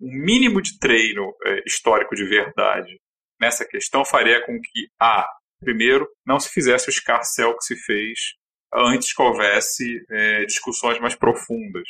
Um 0.00 0.12
mínimo 0.12 0.62
de 0.62 0.78
treino 0.78 1.34
é, 1.44 1.62
histórico 1.66 2.14
de 2.14 2.24
verdade 2.24 3.00
nessa 3.40 3.64
questão 3.64 4.04
faria 4.04 4.44
com 4.46 4.60
que, 4.60 4.88
A, 5.00 5.26
primeiro, 5.60 6.08
não 6.24 6.38
se 6.38 6.48
fizesse 6.50 6.88
o 6.88 6.90
escarcel 6.90 7.56
que 7.56 7.64
se 7.64 7.76
fez 7.76 8.34
antes 8.72 9.12
que 9.12 9.22
houvesse 9.22 10.04
é, 10.10 10.44
discussões 10.44 11.00
mais 11.00 11.14
profundas. 11.14 11.88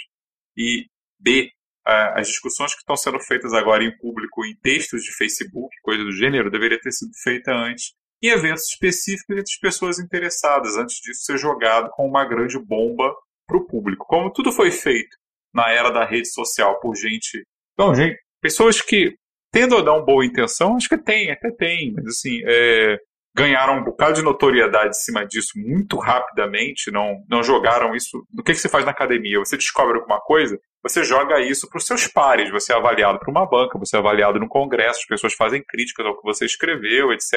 E, 0.56 0.86
B, 1.18 1.50
as 1.84 2.28
discussões 2.28 2.74
que 2.74 2.80
estão 2.80 2.96
sendo 2.96 3.18
feitas 3.18 3.54
agora 3.54 3.82
em 3.82 3.96
público 3.96 4.44
em 4.44 4.54
textos 4.56 5.02
de 5.02 5.16
Facebook, 5.16 5.74
coisa 5.82 6.04
do 6.04 6.12
gênero, 6.12 6.50
deveria 6.50 6.78
ter 6.78 6.92
sido 6.92 7.12
feita 7.22 7.50
antes 7.50 7.94
em 8.22 8.28
eventos 8.28 8.64
específicos 8.68 9.30
entre 9.30 9.52
as 9.52 9.58
pessoas 9.58 9.98
interessadas, 9.98 10.76
antes 10.76 10.96
disso 10.96 11.22
ser 11.22 11.38
jogado 11.38 11.88
com 11.92 12.06
uma 12.06 12.26
grande 12.26 12.58
bomba 12.58 13.14
para 13.48 13.56
o 13.56 13.66
público. 13.66 14.06
Como 14.06 14.30
tudo 14.30 14.52
foi 14.52 14.70
feito 14.70 15.16
na 15.52 15.70
era 15.70 15.90
da 15.90 16.04
rede 16.04 16.30
social 16.30 16.78
por 16.78 16.94
gente. 16.94 17.42
Então, 17.72 17.94
gente, 17.94 18.20
pessoas 18.40 18.80
que 18.80 19.16
tendo 19.50 19.76
ou 19.76 19.82
não 19.82 20.04
boa 20.04 20.24
intenção, 20.24 20.76
acho 20.76 20.88
que 20.88 20.98
tem, 20.98 21.30
até 21.30 21.50
tem, 21.50 21.92
mas 21.94 22.06
assim, 22.06 22.40
é, 22.44 22.98
ganharam 23.34 23.78
um 23.78 23.84
bocado 23.84 24.14
de 24.14 24.22
notoriedade 24.22 24.90
em 24.90 25.00
cima 25.00 25.24
disso 25.24 25.52
muito 25.56 25.96
rapidamente, 25.96 26.90
não, 26.90 27.24
não 27.28 27.42
jogaram 27.42 27.94
isso. 27.94 28.26
Do 28.30 28.42
que, 28.42 28.52
que 28.52 28.58
você 28.58 28.68
faz 28.68 28.84
na 28.84 28.90
academia? 28.90 29.38
Você 29.38 29.56
descobre 29.56 29.96
alguma 29.96 30.20
coisa, 30.20 30.58
você 30.82 31.02
joga 31.02 31.40
isso 31.40 31.68
para 31.68 31.78
os 31.78 31.86
seus 31.86 32.06
pares, 32.06 32.50
você 32.50 32.72
é 32.72 32.76
avaliado 32.76 33.18
por 33.18 33.30
uma 33.30 33.46
banca, 33.46 33.78
você 33.78 33.96
é 33.96 33.98
avaliado 33.98 34.38
no 34.38 34.48
congresso, 34.48 35.00
as 35.00 35.06
pessoas 35.06 35.34
fazem 35.34 35.62
críticas 35.66 36.04
ao 36.04 36.16
que 36.16 36.24
você 36.24 36.44
escreveu, 36.44 37.12
etc. 37.12 37.32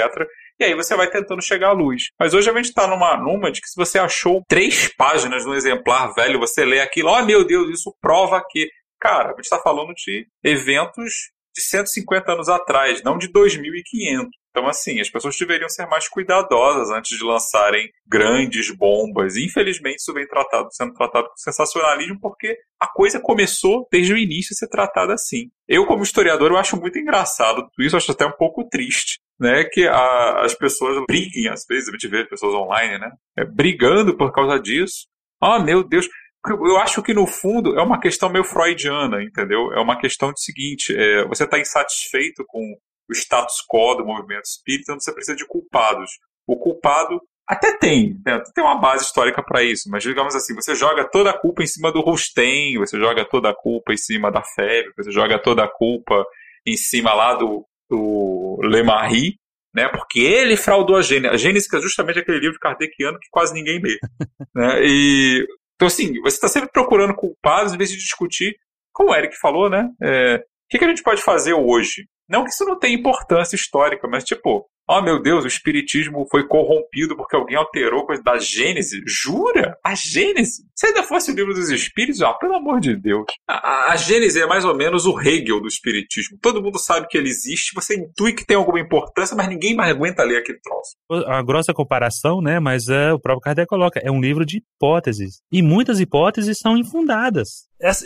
E 0.62 0.64
aí 0.64 0.76
você 0.76 0.96
vai 0.96 1.10
tentando 1.10 1.42
chegar 1.42 1.70
à 1.70 1.72
luz. 1.72 2.12
Mas 2.20 2.36
hoje 2.36 2.48
a 2.48 2.54
gente 2.54 2.66
está 2.66 2.86
numa, 2.86 3.18
numa 3.18 3.52
de 3.52 3.60
que 3.60 3.68
se 3.68 3.76
você 3.76 3.98
achou 3.98 4.44
três 4.48 4.88
páginas 4.96 5.44
no 5.44 5.56
exemplar 5.56 6.14
velho, 6.14 6.38
você 6.38 6.64
lê 6.64 6.80
aquilo, 6.80 7.10
oh 7.10 7.26
meu 7.26 7.44
Deus, 7.44 7.68
isso 7.72 7.92
prova 8.00 8.40
que. 8.48 8.70
Cara, 9.00 9.30
a 9.30 9.32
gente 9.32 9.46
está 9.46 9.58
falando 9.58 9.92
de 9.96 10.28
eventos 10.44 11.32
de 11.56 11.64
150 11.64 12.32
anos 12.32 12.48
atrás, 12.48 13.02
não 13.02 13.18
de 13.18 13.28
2500. 13.32 14.30
Então, 14.52 14.68
assim, 14.68 15.00
as 15.00 15.10
pessoas 15.10 15.36
deveriam 15.36 15.68
ser 15.68 15.88
mais 15.88 16.08
cuidadosas 16.08 16.92
antes 16.92 17.18
de 17.18 17.24
lançarem 17.24 17.90
grandes 18.06 18.70
bombas. 18.70 19.38
Infelizmente, 19.38 19.98
isso 19.98 20.14
vem 20.14 20.28
tratado, 20.28 20.68
sendo 20.74 20.94
tratado 20.94 21.28
com 21.28 21.38
sensacionalismo, 21.38 22.20
porque 22.22 22.56
a 22.80 22.88
coisa 22.88 23.20
começou 23.20 23.88
desde 23.92 24.14
o 24.14 24.18
início 24.18 24.54
a 24.54 24.58
ser 24.58 24.68
tratada 24.68 25.16
assim. 25.16 25.50
Eu, 25.68 25.88
como 25.88 26.04
historiador, 26.04 26.52
eu 26.52 26.58
acho 26.58 26.80
muito 26.80 27.00
engraçado 27.00 27.64
tudo 27.64 27.84
isso, 27.84 27.98
acho 27.98 28.12
até 28.12 28.28
um 28.28 28.38
pouco 28.38 28.68
triste. 28.70 29.20
Né, 29.42 29.64
que 29.64 29.88
a, 29.88 30.42
as 30.42 30.54
pessoas 30.54 31.04
briguem, 31.08 31.50
às 31.50 31.66
vezes, 31.68 31.90
a 31.90 31.92
gente 31.94 32.08
vê 32.08 32.24
pessoas 32.24 32.54
online, 32.54 33.00
né, 33.00 33.12
é, 33.36 33.44
brigando 33.44 34.16
por 34.16 34.32
causa 34.32 34.60
disso. 34.60 35.08
Ah, 35.42 35.58
meu 35.58 35.84
Deus, 35.84 36.08
eu 36.48 36.78
acho 36.78 37.02
que 37.02 37.14
no 37.14 37.28
fundo 37.28 37.78
é 37.78 37.84
uma 37.84 38.00
questão 38.00 38.30
meio 38.30 38.44
freudiana, 38.44 39.24
entendeu? 39.24 39.72
É 39.74 39.80
uma 39.80 40.00
questão 40.00 40.32
de 40.32 40.44
seguinte: 40.44 40.96
é, 40.96 41.26
você 41.28 41.44
está 41.44 41.60
insatisfeito 41.60 42.44
com 42.48 42.62
o 43.10 43.14
status 43.14 43.64
quo 43.68 43.96
do 43.96 44.06
movimento 44.06 44.46
espírita, 44.46 44.84
então 44.92 45.00
você 45.00 45.14
precisa 45.14 45.38
de 45.38 45.46
culpados. 45.46 46.10
O 46.48 46.58
culpado 46.58 47.22
até 47.48 47.78
tem, 47.78 48.20
né? 48.26 48.42
tem 48.56 48.64
uma 48.64 48.80
base 48.80 49.04
histórica 49.04 49.44
para 49.44 49.62
isso, 49.62 49.90
mas 49.90 50.02
digamos 50.02 50.36
assim, 50.36 50.56
você 50.56 50.74
joga 50.74 51.04
toda 51.10 51.32
a 51.32 51.38
culpa 51.38 51.62
em 51.62 51.68
cima 51.68 51.92
do 51.92 52.00
Rustem, 52.00 52.78
você 52.78 52.98
joga 52.98 53.26
toda 53.26 53.50
a 53.50 53.56
culpa 53.56 53.94
em 53.94 53.98
cima 53.98 54.32
da 54.32 54.42
Febre, 54.42 54.94
você 54.96 55.12
joga 55.12 55.38
toda 55.38 55.64
a 55.64 55.68
culpa 55.68 56.26
em 56.66 56.78
cima 56.78 57.14
lá 57.14 57.36
do, 57.36 57.66
do 57.92 58.58
Lemarie, 58.64 59.36
né? 59.76 59.90
Porque 59.90 60.20
ele 60.20 60.56
fraudou 60.56 60.96
a 60.96 61.02
Gênesis. 61.02 61.34
A 61.34 61.38
Gênesis 61.38 61.74
é 61.74 61.80
justamente 61.82 62.20
aquele 62.20 62.40
livro 62.40 62.58
kardeciano 62.60 63.20
que 63.20 63.28
quase 63.30 63.54
ninguém 63.54 63.82
lê. 63.82 64.00
né? 64.56 64.80
E 64.84 65.46
então, 65.76 65.88
assim, 65.88 66.14
você 66.22 66.36
está 66.36 66.48
sempre 66.48 66.70
procurando 66.72 67.16
culpados 67.16 67.74
em 67.74 67.78
vez 67.78 67.90
de 67.90 67.98
discutir, 67.98 68.56
como 68.94 69.10
o 69.10 69.16
Eric 69.16 69.36
falou, 69.40 69.68
né? 69.68 69.90
É, 70.02 70.36
o 70.36 70.42
que, 70.70 70.78
que 70.78 70.86
a 70.86 70.88
gente 70.88 71.02
pode 71.02 71.24
fazer 71.24 71.54
hoje? 71.54 72.08
Não 72.30 72.44
que 72.44 72.52
isso 72.52 72.64
não 72.64 72.78
tenha 72.78 72.96
importância 72.96 73.56
histórica, 73.56 74.08
mas 74.08 74.24
tipo, 74.24 74.70
oh 74.92 75.02
meu 75.02 75.22
Deus, 75.22 75.46
o 75.46 75.48
espiritismo 75.48 76.28
foi 76.30 76.46
corrompido 76.46 77.16
porque 77.16 77.36
alguém 77.36 77.56
alterou 77.56 78.06
coisa 78.06 78.22
da 78.22 78.38
Gênese. 78.38 79.02
Jura? 79.08 79.78
A 79.84 79.96
Gênese? 79.96 80.64
Se 80.76 80.88
ainda 80.88 81.04
fosse 81.04 81.32
o 81.32 81.36
livro 81.36 81.54
dos 81.54 81.70
espíritos, 81.70 82.22
ah, 82.22 82.34
pelo 82.34 82.56
amor 82.56 82.82
de 82.82 82.96
Deus. 82.96 83.26
A, 83.48 83.92
a, 83.92 83.96
Gênese 83.96 84.42
é 84.42 84.46
mais 84.46 84.66
ou 84.66 84.76
menos 84.76 85.06
o 85.06 85.18
Hegel 85.20 85.62
do 85.62 85.68
espiritismo. 85.68 86.38
Todo 86.42 86.62
mundo 86.62 86.78
sabe 86.78 87.08
que 87.08 87.18
ele 87.18 87.30
existe, 87.30 87.74
você 87.74 87.96
intui 87.96 88.34
que 88.34 88.46
tem 88.46 88.58
alguma 88.58 88.80
importância, 88.80 89.36
mas 89.36 89.48
ninguém 89.48 89.76
mais 89.76 89.92
aguenta 89.92 90.24
ler 90.24 90.38
aquele 90.38 90.60
troço. 90.60 91.26
A 91.28 91.42
grossa 91.42 91.74
comparação, 91.74 92.42
né, 92.42 92.60
mas 92.60 92.90
é, 92.90 93.14
o 93.14 93.20
próprio 93.20 93.42
Kardec 93.42 93.68
coloca, 93.70 94.02
é 94.04 94.12
um 94.12 94.20
livro 94.20 94.46
de 94.46 94.58
hipóteses. 94.58 95.42
E 95.52 95.62
muitas 95.62 96.00
hipóteses 96.00 96.58
são 96.58 96.76
infundadas. 96.76 97.71
Essa, 97.82 98.06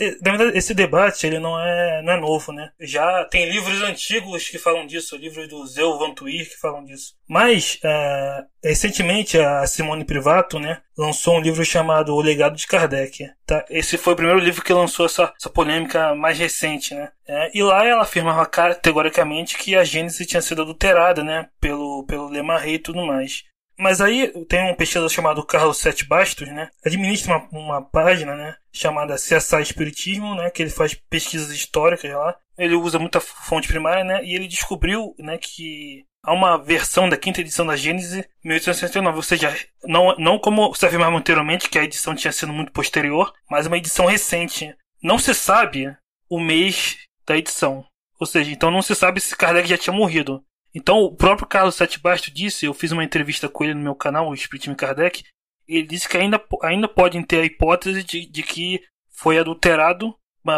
esse 0.53 0.73
debate 0.73 1.27
ele 1.27 1.37
não 1.37 1.59
é, 1.59 2.01
não 2.01 2.13
é 2.13 2.19
novo, 2.19 2.51
né? 2.51 2.71
Já 2.79 3.25
tem 3.25 3.49
livros 3.49 3.81
antigos 3.81 4.47
que 4.47 4.57
falam 4.57 4.87
disso, 4.87 5.17
livros 5.17 5.47
do 5.49 5.65
Zé 5.67 5.83
Van 5.83 6.13
Tuir 6.13 6.49
que 6.49 6.57
falam 6.57 6.83
disso. 6.85 7.13
Mas, 7.27 7.79
uh, 7.83 8.45
recentemente, 8.63 9.37
a 9.37 9.65
Simone 9.65 10.05
Privato 10.05 10.59
né, 10.59 10.81
lançou 10.97 11.35
um 11.35 11.41
livro 11.41 11.65
chamado 11.65 12.13
O 12.13 12.21
Legado 12.21 12.55
de 12.55 12.67
Kardec. 12.67 13.29
Tá? 13.45 13.65
Esse 13.69 13.97
foi 13.97 14.13
o 14.13 14.15
primeiro 14.15 14.39
livro 14.39 14.63
que 14.63 14.71
lançou 14.71 15.07
essa, 15.07 15.33
essa 15.37 15.49
polêmica 15.49 16.13
mais 16.15 16.37
recente. 16.37 16.93
Né? 16.93 17.11
É, 17.27 17.51
e 17.53 17.63
lá 17.63 17.85
ela 17.85 18.03
afirmava 18.03 18.45
categoricamente 18.45 19.57
que 19.57 19.75
a 19.75 19.83
Gênese 19.83 20.25
tinha 20.25 20.41
sido 20.41 20.61
adulterada 20.61 21.23
né, 21.23 21.49
pelo, 21.59 22.05
pelo 22.05 22.29
Lemarre 22.29 22.75
e 22.75 22.79
tudo 22.79 23.05
mais. 23.05 23.43
Mas 23.77 23.99
aí 23.99 24.31
tem 24.45 24.71
um 24.71 24.75
pesquisador 24.75 25.09
chamado 25.09 25.45
Carlos 25.45 25.77
Sete 25.77 26.05
Bastos, 26.05 26.47
né? 26.47 26.69
Administra 26.85 27.37
uma, 27.37 27.59
uma 27.59 27.81
página, 27.81 28.35
né? 28.35 28.55
Chamada 28.71 29.15
CSI 29.15 29.61
Espiritismo, 29.61 30.35
né? 30.35 30.49
Que 30.49 30.63
ele 30.63 30.69
faz 30.69 30.93
pesquisas 30.93 31.51
históricas 31.51 32.11
lá. 32.11 32.35
Ele 32.57 32.75
usa 32.75 32.97
muita 32.97 33.19
fonte 33.19 33.67
primária, 33.67 34.03
né? 34.03 34.23
E 34.23 34.33
ele 34.33 34.47
descobriu, 34.47 35.13
né? 35.19 35.37
Que 35.37 36.05
há 36.23 36.33
uma 36.33 36.57
versão 36.57 37.07
da 37.07 37.17
quinta 37.17 37.41
edição 37.41 37.65
da 37.65 37.75
Gênesis 37.75 38.25
1869, 38.43 39.17
ou 39.17 39.23
seja, 39.23 39.55
não, 39.83 40.15
não 40.17 40.39
como 40.39 40.73
se 40.73 40.85
afirmava 40.85 41.15
anteriormente 41.15 41.69
que 41.69 41.77
a 41.77 41.83
edição 41.83 42.15
tinha 42.15 42.31
sido 42.31 42.51
muito 42.51 42.71
posterior, 42.71 43.33
mas 43.49 43.67
uma 43.67 43.77
edição 43.77 44.05
recente. 44.05 44.75
Não 45.03 45.19
se 45.19 45.33
sabe 45.33 45.95
o 46.29 46.39
mês 46.39 46.97
da 47.27 47.37
edição. 47.37 47.85
Ou 48.19 48.25
seja, 48.25 48.51
então 48.51 48.71
não 48.71 48.81
se 48.81 48.95
sabe 48.95 49.19
se 49.19 49.35
Kardec 49.35 49.67
já 49.67 49.77
tinha 49.77 49.95
morrido. 49.95 50.43
Então, 50.75 50.99
o 50.99 51.15
próprio 51.15 51.47
Carlos 51.47 51.75
Sete 51.75 51.99
Basto 51.99 52.29
disse, 52.29 52.65
eu 52.65 52.73
fiz 52.73 52.91
uma 52.91 53.03
entrevista 53.03 53.47
com 53.47 53.63
ele 53.63 53.73
no 53.73 53.81
meu 53.81 53.95
canal, 53.95 54.27
o 54.27 54.33
Espiritismo 54.33 54.75
Kardec, 54.75 55.23
ele 55.65 55.87
disse 55.87 56.07
que 56.07 56.17
ainda, 56.17 56.43
ainda 56.63 56.87
podem 56.87 57.23
ter 57.23 57.39
a 57.39 57.45
hipótese 57.45 58.03
de, 58.03 58.29
de 58.29 58.43
que 58.43 58.81
foi 59.09 59.39
adulterado, 59.39 60.13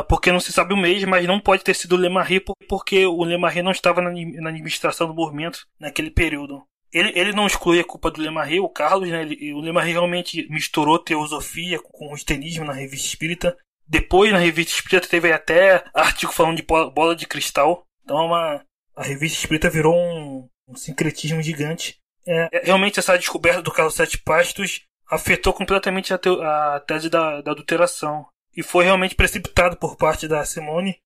porque 0.10 0.32
não 0.32 0.40
se 0.40 0.52
sabe 0.52 0.74
o 0.74 0.78
mês, 0.78 1.04
mas 1.06 1.26
não 1.26 1.40
pode 1.40 1.64
ter 1.64 1.74
sido 1.74 1.94
o 1.94 1.98
Lemarri, 1.98 2.44
porque 2.68 3.06
o 3.06 3.24
Lemarri 3.24 3.62
não 3.62 3.72
estava 3.72 4.02
na, 4.02 4.12
na 4.12 4.50
administração 4.50 5.08
do 5.08 5.14
movimento 5.14 5.66
naquele 5.80 6.12
período. 6.12 6.64
ele, 6.92 7.12
ele 7.18 7.32
não 7.32 7.48
exclui 7.48 7.80
a 7.80 7.86
culpa 7.86 8.12
do 8.12 8.22
Lemarri, 8.22 8.60
o 8.60 8.68
Carlos, 8.68 9.10
né? 9.10 9.22
Ele, 9.22 9.54
o 9.54 9.62
Lemarri 9.62 9.92
realmente 9.92 10.48
misturou 10.50 11.00
teosofia 11.00 11.80
com 11.80 12.12
o 12.12 12.16
estenismo 12.16 12.66
na 12.66 12.74
revista 12.74 13.08
espírita. 13.08 13.58
Depois, 13.88 14.32
na 14.32 14.40
revista 14.40 14.74
espírita, 14.74 15.08
teve 15.08 15.32
até 15.32 15.86
artigo 15.94 16.34
falando 16.34 16.58
de 16.58 16.64
bola 16.64 17.16
de 17.16 17.26
cristal. 17.26 17.86
Então, 18.04 18.20
é 18.20 18.24
uma, 18.24 18.66
a 18.98 19.04
revista 19.04 19.38
espírita 19.38 19.70
virou 19.70 19.96
um, 19.96 20.50
um 20.68 20.76
sincretismo 20.76 21.42
gigante. 21.42 22.00
É, 22.26 22.50
é, 22.52 22.66
realmente, 22.66 23.00
essa 23.00 23.16
descoberta 23.16 23.62
do 23.62 23.72
Carlos 23.72 23.94
Sete 23.94 24.18
Pastos 24.18 24.82
afetou 25.10 25.54
completamente 25.54 26.14
a, 26.14 26.18
te, 26.18 26.30
a 26.30 26.84
tese 26.86 27.10
da, 27.10 27.42
da 27.42 27.52
adulteração. 27.52 28.26
E 28.56 28.64
foi 28.64 28.86
realmente 28.86 29.16
precipitado 29.16 29.78
por 29.78 29.96
parte 29.96 30.28
da 30.28 30.44
Simone 30.44 30.98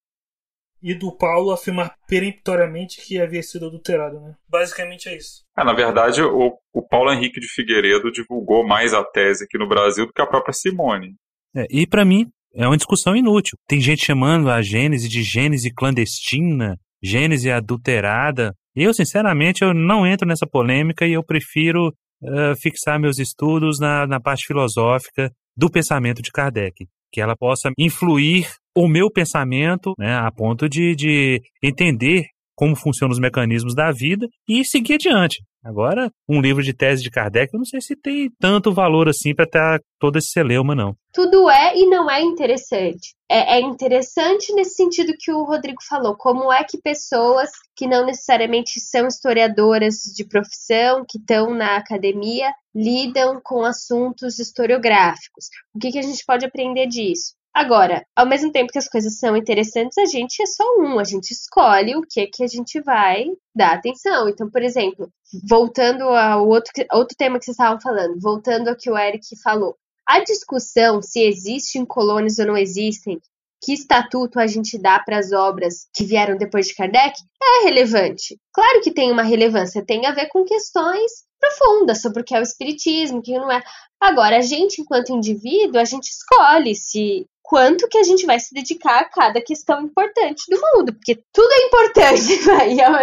e 0.82 0.96
do 0.96 1.16
Paulo 1.16 1.52
afirmar 1.52 1.96
peremptoriamente 2.08 3.02
que 3.02 3.20
havia 3.20 3.44
sido 3.44 3.68
adulterado, 3.68 4.20
né? 4.22 4.36
Basicamente 4.48 5.10
é 5.10 5.18
isso. 5.18 5.44
É, 5.56 5.64
na 5.64 5.74
verdade, 5.74 6.24
o, 6.24 6.58
o 6.74 6.82
Paulo 6.82 7.12
Henrique 7.12 7.42
de 7.42 7.48
Figueiredo 7.48 8.10
divulgou 8.10 8.66
mais 8.66 8.94
a 8.94 9.04
tese 9.04 9.44
aqui 9.44 9.58
no 9.58 9.68
Brasil 9.68 10.08
do 10.08 10.14
que 10.14 10.22
a 10.22 10.26
própria 10.26 10.54
Simone. 10.54 11.16
É, 11.54 11.68
e 11.70 11.86
para 11.86 12.06
mim 12.06 12.32
é 12.56 12.66
uma 12.66 12.78
discussão 12.78 13.16
inútil. 13.16 13.58
Tem 13.68 13.80
gente 13.82 14.06
chamando 14.06 14.50
a 14.50 14.62
Gênese 14.62 15.08
de 15.08 15.22
Gênese 15.22 15.72
clandestina, 15.72 16.80
Gênese 17.04 17.52
adulterada. 17.52 18.54
Eu, 18.76 18.94
sinceramente, 18.94 19.64
eu 19.64 19.74
não 19.74 20.06
entro 20.06 20.28
nessa 20.28 20.48
polêmica 20.48 21.06
e 21.06 21.14
eu 21.14 21.24
prefiro 21.24 21.90
uh, 21.90 22.56
fixar 22.60 23.00
meus 23.00 23.20
estudos 23.20 23.80
na, 23.80 24.08
na 24.08 24.20
parte 24.20 24.46
filosófica 24.46 25.32
do 25.56 25.70
pensamento 25.70 26.22
de 26.22 26.32
Kardec 26.32 26.88
que 27.12 27.20
ela 27.20 27.36
possa 27.36 27.72
influir 27.78 28.48
o 28.76 28.88
meu 28.88 29.12
pensamento 29.12 29.94
né, 30.00 30.16
a 30.16 30.32
ponto 30.32 30.70
de, 30.70 30.96
de 30.96 31.42
entender 31.62 32.28
como 32.62 32.76
funcionam 32.76 33.12
os 33.12 33.20
mecanismos 33.20 33.74
da 33.74 33.92
vida 33.92 34.28
e 34.48 34.64
seguir 34.64 34.94
adiante. 34.94 35.44
Agora, 35.66 36.12
um 36.30 36.40
livro 36.40 36.62
de 36.62 36.76
tese 36.76 37.02
de 37.02 37.10
Kardec, 37.10 37.52
eu 37.52 37.58
não 37.58 37.66
sei 37.66 37.82
se 37.82 37.96
tem 37.96 38.30
tanto 38.40 38.72
valor 38.72 39.10
assim 39.10 39.34
para 39.34 39.48
ter 39.48 39.84
todo 40.00 40.18
esse 40.18 40.30
celeuma, 40.30 40.76
não. 40.76 40.96
Tudo 41.12 41.50
é 41.50 41.76
e 41.76 41.88
não 41.88 42.10
é 42.10 42.22
interessante. 42.22 43.16
É, 43.28 43.58
é, 43.58 43.62
interessante 43.62 44.54
nesse 44.54 44.76
sentido 44.76 45.16
que 45.18 45.32
o 45.32 45.44
Rodrigo 45.44 45.82
falou. 45.90 46.16
Como 46.16 46.54
é 46.54 46.64
que 46.64 46.78
pessoas 46.80 47.50
que 47.76 47.88
não 47.88 48.06
necessariamente 48.06 48.80
são 48.80 49.08
historiadoras 49.08 49.96
de 50.16 50.24
profissão, 50.24 51.04
que 51.10 51.18
estão 51.18 51.56
na 51.56 51.78
academia, 51.78 52.52
lidam 52.76 53.42
com 53.44 53.64
assuntos 53.64 54.38
historiográficos? 54.38 55.46
O 55.74 55.80
que, 55.80 55.92
que 55.92 56.00
a 56.00 56.04
gente 56.04 56.24
pode 56.28 56.46
aprender 56.46 56.86
disso? 56.86 57.34
Agora, 57.54 58.06
ao 58.16 58.26
mesmo 58.26 58.52
tempo 58.52 58.72
que 58.72 58.78
as 58.78 58.88
coisas 58.88 59.20
são 59.20 59.36
interessantes, 59.36 59.98
a 59.98 60.06
gente 60.06 60.42
é 60.42 60.46
só 60.46 60.64
um, 60.78 60.98
a 60.98 61.04
gente 61.04 61.32
escolhe 61.32 61.96
o 61.98 62.02
que 62.02 62.26
que 62.28 62.44
a 62.44 62.48
gente 62.48 62.80
vai 62.82 63.26
dar 63.54 63.74
atenção. 63.74 64.30
Então, 64.30 64.50
por 64.50 64.64
exemplo, 64.64 65.12
voltando 65.50 66.04
ao 66.04 66.48
outro, 66.48 66.72
outro 66.94 67.16
tema 67.18 67.38
que 67.38 67.46
vocês 67.46 67.56
estavam 67.56 67.80
falando, 67.82 68.20
voltando 68.22 68.70
ao 68.70 68.76
que 68.76 68.90
o 68.90 68.98
Eric 68.98 69.28
falou, 69.44 69.76
a 70.08 70.24
discussão 70.24 71.02
se 71.02 71.22
existem 71.22 71.86
colônias 71.86 72.40
ou 72.40 72.46
não 72.46 72.58
existem, 72.58 73.20
que 73.64 73.74
estatuto 73.74 74.40
a 74.40 74.48
gente 74.48 74.78
dá 74.80 75.00
para 75.00 75.20
as 75.20 75.32
obras 75.32 75.88
que 75.94 76.04
vieram 76.04 76.38
depois 76.38 76.68
de 76.68 76.76
Kardec, 76.76 77.16
é 77.42 77.66
relevante. 77.66 78.40
Claro 78.54 78.82
que 78.82 78.92
tem 78.92 79.12
uma 79.12 79.24
relevância, 79.24 79.86
tem 79.86 80.06
a 80.06 80.12
ver 80.12 80.28
com 80.30 80.44
questões 80.44 81.12
profundas 81.40 82.02
sobre 82.02 82.22
o 82.22 82.26
que 82.26 82.36
é 82.36 82.40
o 82.40 82.44
espiritismo, 82.44 83.20
o 83.20 83.22
que 83.22 83.34
não 83.34 83.52
é. 83.52 83.62
Agora, 84.00 84.38
a 84.38 84.42
gente, 84.42 84.82
enquanto 84.82 85.12
indivíduo, 85.12 85.80
a 85.80 85.86
gente 85.86 86.10
escolhe 86.10 86.76
se 86.76 87.28
quanto 87.42 87.88
que 87.88 87.98
a 87.98 88.04
gente 88.04 88.26
vai 88.26 88.40
se 88.40 88.54
dedicar 88.54 89.00
a 89.00 89.10
cada 89.10 89.42
questão 89.42 89.82
importante 89.82 90.44
do 90.50 90.60
mundo, 90.60 90.94
porque 90.94 91.22
tudo 91.34 91.52
é 91.52 91.66
importante, 91.66 92.46
né? 92.48 92.74
e 92.74 92.82
ao, 92.82 92.94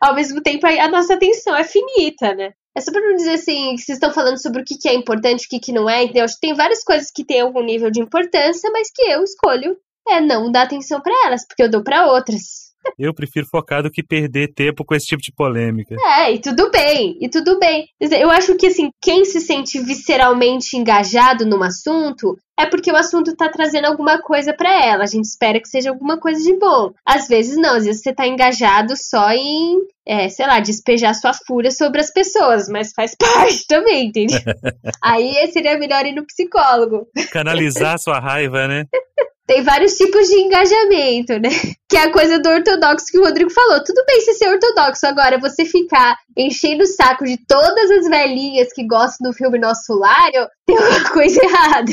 ao 0.00 0.14
mesmo 0.14 0.42
tempo 0.42 0.66
a 0.66 0.88
nossa 0.88 1.14
atenção 1.14 1.56
é 1.56 1.64
finita, 1.64 2.34
né? 2.34 2.52
É 2.76 2.80
só 2.80 2.90
pra 2.90 3.00
não 3.00 3.14
dizer 3.14 3.34
assim, 3.34 3.76
que 3.76 3.82
vocês 3.82 3.96
estão 3.96 4.12
falando 4.12 4.42
sobre 4.42 4.60
o 4.60 4.64
que, 4.64 4.76
que 4.76 4.88
é 4.88 4.94
importante, 4.94 5.46
o 5.46 5.48
que, 5.48 5.60
que 5.60 5.72
não 5.72 5.88
é, 5.88 6.02
entendeu? 6.02 6.24
Acho 6.24 6.34
que 6.34 6.40
tem 6.40 6.54
várias 6.54 6.82
coisas 6.82 7.08
que 7.10 7.24
têm 7.24 7.40
algum 7.40 7.62
nível 7.62 7.88
de 7.88 8.00
importância, 8.00 8.68
mas 8.72 8.90
que 8.92 9.02
eu 9.02 9.22
escolho 9.22 9.76
é 10.08 10.20
não 10.20 10.50
dar 10.50 10.62
atenção 10.62 11.00
para 11.00 11.14
elas, 11.26 11.46
porque 11.46 11.62
eu 11.62 11.70
dou 11.70 11.82
para 11.82 12.10
outras. 12.10 12.74
Eu 12.98 13.14
prefiro 13.14 13.46
focar 13.46 13.82
do 13.82 13.90
que 13.90 14.02
perder 14.02 14.52
tempo 14.52 14.84
com 14.84 14.94
esse 14.94 15.06
tipo 15.06 15.22
de 15.22 15.32
polêmica. 15.32 15.96
É, 16.18 16.32
e 16.32 16.40
tudo 16.40 16.70
bem, 16.70 17.16
e 17.20 17.28
tudo 17.28 17.58
bem. 17.58 17.86
Eu 17.98 18.30
acho 18.30 18.56
que, 18.56 18.66
assim, 18.66 18.90
quem 19.00 19.24
se 19.24 19.40
sente 19.40 19.80
visceralmente 19.80 20.76
engajado 20.76 21.46
num 21.46 21.62
assunto 21.62 22.36
é 22.58 22.66
porque 22.66 22.90
o 22.90 22.96
assunto 22.96 23.34
tá 23.36 23.48
trazendo 23.48 23.86
alguma 23.86 24.20
coisa 24.20 24.52
para 24.52 24.72
ela. 24.84 25.04
A 25.04 25.08
gente 25.08 25.24
espera 25.24 25.60
que 25.60 25.68
seja 25.68 25.90
alguma 25.90 26.18
coisa 26.18 26.42
de 26.42 26.56
bom. 26.56 26.92
Às 27.04 27.26
vezes 27.26 27.56
não, 27.56 27.76
às 27.76 27.84
vezes 27.84 28.02
você 28.02 28.12
tá 28.12 28.26
engajado 28.26 28.94
só 28.96 29.30
em, 29.30 29.78
é, 30.06 30.28
sei 30.28 30.46
lá, 30.46 30.60
despejar 30.60 31.14
sua 31.14 31.32
fúria 31.32 31.70
sobre 31.70 32.00
as 32.00 32.12
pessoas, 32.12 32.68
mas 32.68 32.92
faz 32.92 33.14
parte 33.18 33.66
também, 33.66 34.06
entende? 34.06 34.34
Aí 35.02 35.50
seria 35.52 35.78
melhor 35.78 36.06
ir 36.06 36.14
no 36.14 36.26
psicólogo. 36.26 37.08
Canalizar 37.32 37.98
sua 37.98 38.20
raiva, 38.20 38.68
né? 38.68 38.84
Tem 39.46 39.62
vários 39.62 39.94
tipos 39.94 40.26
de 40.26 40.36
engajamento, 40.36 41.34
né? 41.34 41.50
Que 41.86 41.98
é 41.98 42.04
a 42.04 42.12
coisa 42.12 42.38
do 42.38 42.48
ortodoxo 42.48 43.04
que 43.10 43.18
o 43.18 43.24
Rodrigo 43.24 43.50
falou. 43.50 43.84
Tudo 43.84 44.02
bem 44.06 44.18
você 44.22 44.32
ser 44.32 44.48
ortodoxo, 44.48 45.06
agora 45.06 45.38
você 45.38 45.66
ficar 45.66 46.16
enchendo 46.34 46.82
o 46.82 46.86
saco 46.86 47.24
de 47.24 47.36
todas 47.46 47.90
as 47.90 48.08
velhinhas 48.08 48.72
que 48.72 48.86
gostam 48.86 49.30
do 49.30 49.36
filme 49.36 49.58
Nosso 49.58 49.98
Lar, 49.98 50.30
tem 50.66 50.78
uma 50.78 51.10
coisa 51.12 51.44
errada. 51.44 51.92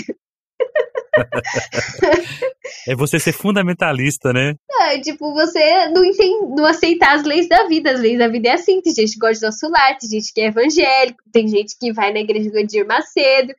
É 2.88 2.96
você 2.96 3.20
ser 3.20 3.34
fundamentalista, 3.34 4.32
né? 4.32 4.56
É, 4.82 5.00
tipo, 5.00 5.34
você 5.34 5.90
não, 5.90 6.04
entende, 6.06 6.56
não 6.56 6.66
aceitar 6.66 7.16
as 7.16 7.24
leis 7.24 7.48
da 7.48 7.68
vida. 7.68 7.92
As 7.92 8.00
leis 8.00 8.18
da 8.18 8.28
vida 8.28 8.50
é 8.50 8.54
assim. 8.54 8.82
Tem 8.82 8.94
gente 8.94 9.14
que 9.14 9.20
gosta 9.20 9.40
do 9.40 9.50
nosso 9.50 9.70
lar, 9.70 9.98
tem 9.98 10.10
gente 10.10 10.34
que 10.34 10.42
é 10.42 10.48
evangélico, 10.48 11.20
tem 11.32 11.48
gente 11.48 11.76
que 11.80 11.92
vai 11.92 12.14
na 12.14 12.20
igreja 12.20 12.50
Edir 12.54 12.86
Macedo. 12.88 13.54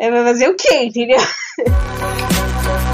É, 0.00 0.10
vai 0.10 0.24
fazer 0.24 0.48
o 0.48 0.56
quê, 0.56 0.84
entendeu? 0.84 1.18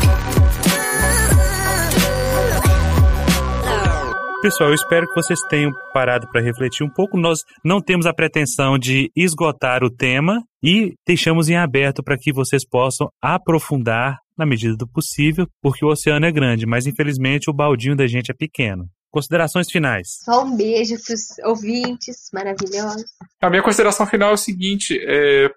Pessoal, 4.41 4.71
eu 4.71 4.75
espero 4.77 5.09
que 5.09 5.15
vocês 5.17 5.41
tenham 5.51 5.73
parado 5.93 6.29
para 6.31 6.41
refletir 6.41 6.87
um 6.87 6.89
pouco. 6.89 7.19
Nós 7.19 7.41
não 7.65 7.81
temos 7.81 8.07
a 8.07 8.15
pretensão 8.15 8.79
de 8.79 9.11
esgotar 9.17 9.83
o 9.83 9.91
tema 9.91 10.45
e 10.63 10.95
deixamos 11.05 11.49
em 11.49 11.57
aberto 11.57 12.05
para 12.05 12.17
que 12.17 12.33
vocês 12.33 12.65
possam 12.65 13.09
aprofundar 13.21 14.19
na 14.39 14.47
medida 14.47 14.77
do 14.77 14.87
possível, 14.87 15.45
porque 15.61 15.85
o 15.85 15.89
oceano 15.89 16.25
é 16.25 16.31
grande, 16.31 16.67
mas 16.67 16.87
infelizmente 16.87 17.51
o 17.51 17.53
baldinho 17.53 17.97
da 17.97 18.07
gente 18.07 18.31
é 18.31 18.35
pequeno. 18.35 18.87
Considerações 19.11 19.69
finais. 19.73 20.07
Só 20.25 20.45
um 20.45 20.57
beijo 20.57 20.95
para 21.05 21.15
os 21.15 21.39
ouvintes 21.45 22.31
maravilhosos. 22.33 23.11
A 23.43 23.51
minha 23.51 23.63
consideração 23.63 24.07
final 24.07 24.31
é 24.31 24.35
o 24.35 24.37
seguinte: 24.37 24.97
é, 25.03 25.51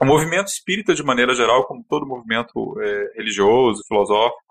o 0.00 0.06
movimento 0.06 0.46
espírita, 0.46 0.94
de 0.94 1.02
maneira 1.02 1.34
geral, 1.34 1.66
como 1.66 1.84
todo 1.86 2.06
movimento 2.06 2.80
é, 2.80 3.12
religioso, 3.18 3.82
filosófico, 3.86 4.49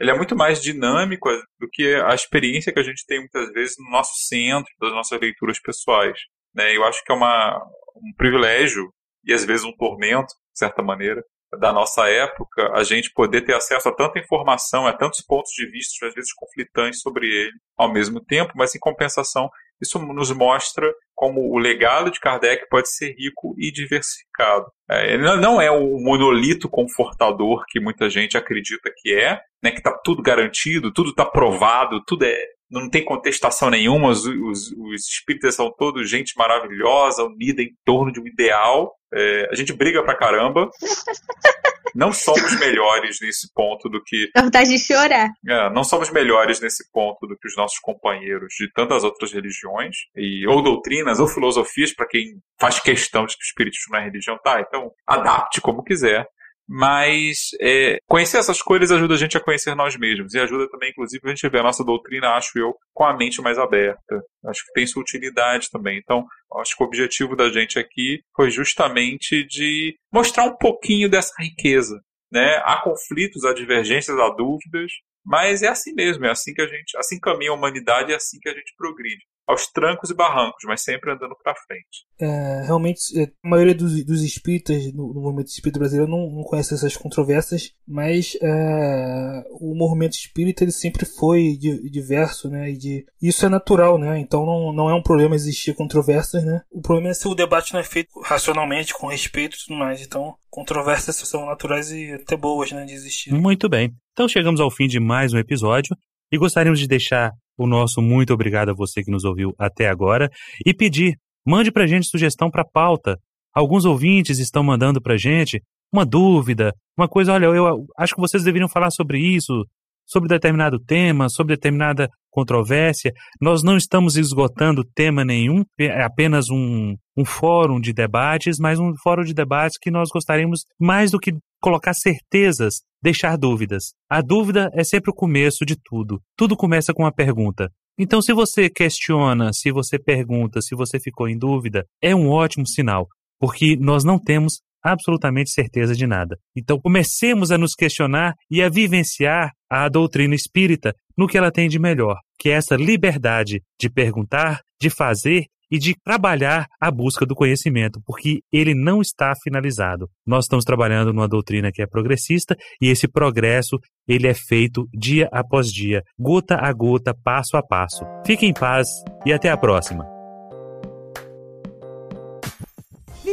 ele 0.00 0.10
é 0.10 0.14
muito 0.14 0.36
mais 0.36 0.60
dinâmico 0.60 1.28
do 1.58 1.68
que 1.70 1.94
a 1.94 2.14
experiência 2.14 2.72
que 2.72 2.80
a 2.80 2.84
gente 2.84 3.04
tem 3.06 3.20
muitas 3.20 3.52
vezes 3.52 3.76
no 3.78 3.90
nosso 3.90 4.12
centro, 4.16 4.72
das 4.80 4.92
nossas 4.92 5.20
leituras 5.20 5.60
pessoais. 5.60 6.18
Né? 6.54 6.76
Eu 6.76 6.84
acho 6.84 7.02
que 7.04 7.12
é 7.12 7.14
uma, 7.14 7.56
um 7.96 8.12
privilégio 8.16 8.92
e 9.24 9.32
às 9.32 9.44
vezes 9.44 9.64
um 9.64 9.72
tormento, 9.72 10.26
de 10.52 10.58
certa 10.58 10.82
maneira, 10.82 11.22
da 11.58 11.72
nossa 11.72 12.08
época, 12.08 12.72
a 12.74 12.82
gente 12.82 13.12
poder 13.12 13.42
ter 13.42 13.54
acesso 13.54 13.88
a 13.88 13.94
tanta 13.94 14.18
informação, 14.18 14.86
a 14.86 14.92
tantos 14.92 15.20
pontos 15.22 15.52
de 15.52 15.66
vista, 15.70 16.06
às 16.06 16.14
vezes 16.14 16.32
conflitantes 16.32 17.00
sobre 17.00 17.26
ele 17.26 17.52
ao 17.76 17.92
mesmo 17.92 18.20
tempo, 18.20 18.52
mas 18.56 18.74
em 18.74 18.78
compensação, 18.78 19.48
isso 19.80 19.98
nos 19.98 20.30
mostra 20.30 20.92
como 21.14 21.52
o 21.52 21.58
legado 21.58 22.10
de 22.10 22.20
Kardec 22.20 22.68
pode 22.68 22.90
ser 22.90 23.14
rico 23.16 23.54
e 23.58 23.70
diversificado. 23.70 24.66
É, 24.90 25.16
não 25.18 25.60
é 25.60 25.70
o 25.70 25.98
monolito 25.98 26.68
confortador 26.68 27.64
que 27.68 27.80
muita 27.80 28.10
gente 28.10 28.36
acredita 28.36 28.90
que 28.96 29.14
é, 29.14 29.40
né, 29.62 29.70
que 29.70 29.78
está 29.78 29.92
tudo 30.04 30.22
garantido, 30.22 30.92
tudo 30.92 31.10
está 31.10 31.24
provado, 31.24 32.02
tudo 32.04 32.24
é 32.24 32.36
não 32.70 32.90
tem 32.90 33.04
contestação 33.04 33.70
nenhuma, 33.70 34.08
os, 34.08 34.26
os, 34.26 34.72
os, 34.72 35.08
espíritas 35.08 35.54
são 35.54 35.72
todos 35.78 36.10
gente 36.10 36.36
maravilhosa, 36.36 37.22
unida 37.22 37.62
em 37.62 37.72
torno 37.84 38.12
de 38.12 38.20
um 38.20 38.26
ideal. 38.26 38.92
É, 39.14 39.48
a 39.50 39.54
gente 39.54 39.72
briga 39.72 40.02
pra 40.02 40.16
caramba. 40.16 40.68
não 41.94 42.12
somos 42.12 42.58
melhores 42.58 43.18
nesse 43.20 43.52
ponto 43.52 43.88
do 43.88 44.02
que. 44.02 44.30
Dá 44.34 44.42
vontade 44.42 44.70
de 44.70 44.78
chorar. 44.78 45.28
É, 45.46 45.70
não 45.70 45.84
somos 45.84 46.10
melhores 46.10 46.60
nesse 46.60 46.90
ponto 46.90 47.26
do 47.26 47.36
que 47.36 47.46
os 47.46 47.56
nossos 47.56 47.78
companheiros 47.78 48.54
de 48.58 48.70
tantas 48.72 49.04
outras 49.04 49.32
religiões, 49.32 49.96
e, 50.16 50.46
ou 50.46 50.62
doutrinas, 50.62 51.20
ou 51.20 51.28
filosofias, 51.28 51.92
para 51.92 52.06
quem 52.06 52.38
faz 52.58 52.80
questão 52.80 53.26
de 53.26 53.36
que 53.36 53.42
o 53.42 53.46
espiritismo 53.46 53.92
não 53.92 54.00
é 54.00 54.04
religião. 54.04 54.38
Tá, 54.42 54.60
então 54.60 54.90
adapte 55.06 55.60
como 55.60 55.84
quiser 55.84 56.26
mas 56.68 57.50
é, 57.60 57.98
conhecer 58.06 58.38
essas 58.38 58.62
coisas 58.62 58.90
ajuda 58.90 59.14
a 59.14 59.18
gente 59.18 59.36
a 59.36 59.40
conhecer 59.40 59.74
nós 59.74 59.96
mesmos 59.96 60.34
e 60.34 60.40
ajuda 60.40 60.68
também, 60.70 60.90
inclusive, 60.90 61.20
a 61.24 61.28
gente 61.28 61.48
ver 61.48 61.60
a 61.60 61.62
nossa 61.62 61.84
doutrina, 61.84 62.30
acho 62.30 62.58
eu, 62.58 62.74
com 62.92 63.04
a 63.04 63.16
mente 63.16 63.42
mais 63.42 63.58
aberta. 63.58 64.22
Acho 64.46 64.64
que 64.64 64.72
tem 64.72 64.86
sua 64.86 65.02
utilidade 65.02 65.70
também. 65.70 65.98
Então, 65.98 66.24
acho 66.60 66.76
que 66.76 66.82
o 66.82 66.86
objetivo 66.86 67.36
da 67.36 67.48
gente 67.50 67.78
aqui 67.78 68.20
foi 68.34 68.50
justamente 68.50 69.46
de 69.46 69.94
mostrar 70.12 70.44
um 70.44 70.56
pouquinho 70.56 71.08
dessa 71.08 71.34
riqueza. 71.38 72.00
Né? 72.32 72.56
Há 72.64 72.80
conflitos, 72.82 73.44
há 73.44 73.52
divergências, 73.52 74.18
há 74.18 74.30
dúvidas, 74.30 74.90
mas 75.24 75.62
é 75.62 75.68
assim 75.68 75.94
mesmo, 75.94 76.26
é 76.26 76.30
assim 76.30 76.52
que 76.52 76.60
a 76.60 76.66
gente, 76.66 76.96
assim 76.96 77.18
caminha 77.20 77.50
a 77.50 77.54
humanidade, 77.54 78.12
é 78.12 78.16
assim 78.16 78.38
que 78.40 78.48
a 78.48 78.54
gente 78.54 78.74
progride. 78.76 79.24
Aos 79.46 79.66
trancos 79.66 80.10
e 80.10 80.14
barrancos, 80.14 80.62
mas 80.66 80.82
sempre 80.82 81.12
andando 81.12 81.36
para 81.42 81.54
frente. 81.54 82.06
É, 82.18 82.62
realmente, 82.64 83.00
é, 83.20 83.24
a 83.44 83.48
maioria 83.48 83.74
dos, 83.74 84.04
dos 84.04 84.22
espíritas 84.22 84.92
no, 84.92 85.12
no 85.12 85.20
movimento 85.20 85.48
espírita 85.48 85.78
brasileiro 85.78 86.10
não, 86.10 86.30
não 86.30 86.42
conhece 86.42 86.74
essas 86.74 86.96
controvérsias, 86.96 87.72
mas 87.86 88.36
é, 88.40 89.44
o 89.60 89.74
movimento 89.74 90.14
espírita 90.14 90.64
ele 90.64 90.72
sempre 90.72 91.04
foi 91.04 91.56
diverso, 91.90 92.48
né? 92.48 92.70
E 92.70 92.76
de, 92.76 93.06
isso 93.20 93.44
é 93.44 93.48
natural, 93.48 93.98
né? 93.98 94.18
Então 94.18 94.46
não, 94.46 94.72
não 94.72 94.88
é 94.88 94.94
um 94.94 95.02
problema 95.02 95.34
existir 95.34 95.74
controvérsias, 95.74 96.44
né? 96.44 96.62
O 96.70 96.80
problema 96.80 97.10
é 97.10 97.14
se 97.14 97.28
o 97.28 97.34
debate 97.34 97.72
não 97.72 97.80
é 97.80 97.84
feito 97.84 98.18
racionalmente, 98.20 98.94
com 98.94 99.08
respeito 99.08 99.56
e 99.56 99.66
tudo 99.66 99.78
mais. 99.78 100.00
Então, 100.00 100.34
controvérsias 100.48 101.16
são 101.16 101.46
naturais 101.46 101.90
e 101.90 102.12
até 102.12 102.36
boas, 102.36 102.72
né? 102.72 102.84
De 102.84 102.94
existir. 102.94 103.32
Muito 103.32 103.68
bem. 103.68 103.94
Então 104.12 104.28
chegamos 104.28 104.60
ao 104.60 104.70
fim 104.70 104.86
de 104.86 105.00
mais 105.00 105.32
um 105.32 105.38
episódio 105.38 105.96
e 106.32 106.38
gostaríamos 106.38 106.80
de 106.80 106.86
deixar 106.86 107.32
o 107.56 107.66
nosso 107.66 108.02
muito 108.02 108.32
obrigado 108.32 108.70
a 108.70 108.74
você 108.74 109.02
que 109.02 109.10
nos 109.10 109.24
ouviu 109.24 109.54
até 109.58 109.88
agora 109.88 110.30
e 110.64 110.74
pedir, 110.74 111.16
mande 111.46 111.70
pra 111.70 111.86
gente 111.86 112.08
sugestão 112.08 112.50
para 112.50 112.64
pauta. 112.64 113.18
Alguns 113.54 113.84
ouvintes 113.84 114.38
estão 114.38 114.62
mandando 114.62 115.00
pra 115.00 115.16
gente 115.16 115.62
uma 115.92 116.04
dúvida, 116.04 116.74
uma 116.98 117.08
coisa, 117.08 117.32
olha, 117.32 117.46
eu 117.46 117.86
acho 117.96 118.14
que 118.14 118.20
vocês 118.20 118.42
deveriam 118.42 118.68
falar 118.68 118.90
sobre 118.90 119.18
isso, 119.18 119.64
sobre 120.04 120.28
determinado 120.28 120.78
tema, 120.78 121.28
sobre 121.28 121.54
determinada 121.54 122.08
controvérsia. 122.34 123.12
Nós 123.40 123.62
não 123.62 123.76
estamos 123.76 124.16
esgotando 124.16 124.84
tema 124.94 125.24
nenhum, 125.24 125.62
é 125.78 126.02
apenas 126.02 126.50
um, 126.50 126.96
um 127.16 127.24
fórum 127.24 127.80
de 127.80 127.92
debates, 127.92 128.58
mas 128.58 128.80
um 128.80 128.92
fórum 129.02 129.22
de 129.22 129.32
debates 129.32 129.78
que 129.80 129.90
nós 129.90 130.08
gostaríamos 130.12 130.64
mais 130.78 131.12
do 131.12 131.20
que 131.20 131.32
colocar 131.62 131.94
certezas, 131.94 132.82
deixar 133.02 133.38
dúvidas. 133.38 133.92
A 134.10 134.20
dúvida 134.20 134.68
é 134.74 134.82
sempre 134.82 135.10
o 135.10 135.14
começo 135.14 135.64
de 135.64 135.76
tudo. 135.82 136.20
Tudo 136.36 136.56
começa 136.56 136.92
com 136.92 137.04
uma 137.04 137.14
pergunta. 137.14 137.70
Então, 137.98 138.20
se 138.20 138.32
você 138.32 138.68
questiona, 138.68 139.52
se 139.52 139.70
você 139.70 139.98
pergunta, 139.98 140.60
se 140.60 140.74
você 140.74 140.98
ficou 140.98 141.28
em 141.28 141.38
dúvida, 141.38 141.84
é 142.02 142.14
um 142.14 142.28
ótimo 142.28 142.66
sinal, 142.66 143.06
porque 143.38 143.76
nós 143.76 144.02
não 144.02 144.18
temos 144.18 144.60
absolutamente 144.84 145.50
certeza 145.50 145.94
de 145.94 146.06
nada. 146.06 146.36
Então, 146.54 146.78
comecemos 146.78 147.50
a 147.50 147.58
nos 147.58 147.74
questionar 147.74 148.34
e 148.50 148.62
a 148.62 148.68
vivenciar 148.68 149.50
a 149.70 149.88
doutrina 149.88 150.34
espírita 150.34 150.94
no 151.16 151.26
que 151.26 151.38
ela 151.38 151.50
tem 151.50 151.68
de 151.68 151.78
melhor, 151.78 152.16
que 152.38 152.50
é 152.50 152.52
essa 152.52 152.76
liberdade 152.76 153.62
de 153.80 153.88
perguntar, 153.88 154.60
de 154.80 154.90
fazer 154.90 155.46
e 155.70 155.78
de 155.78 155.94
trabalhar 156.04 156.66
a 156.80 156.90
busca 156.90 157.26
do 157.26 157.34
conhecimento, 157.34 158.00
porque 158.06 158.40
ele 158.52 158.74
não 158.74 159.00
está 159.00 159.32
finalizado. 159.42 160.08
Nós 160.26 160.44
estamos 160.44 160.64
trabalhando 160.64 161.12
numa 161.12 161.26
doutrina 161.26 161.72
que 161.72 161.82
é 161.82 161.86
progressista 161.86 162.56
e 162.80 162.88
esse 162.88 163.08
progresso 163.08 163.78
ele 164.06 164.28
é 164.28 164.34
feito 164.34 164.86
dia 164.94 165.28
após 165.32 165.72
dia, 165.72 166.02
gota 166.18 166.56
a 166.56 166.72
gota, 166.72 167.14
passo 167.24 167.56
a 167.56 167.62
passo. 167.62 168.04
Fique 168.24 168.46
em 168.46 168.52
paz 168.52 168.86
e 169.26 169.32
até 169.32 169.50
a 169.50 169.56
próxima. 169.56 170.13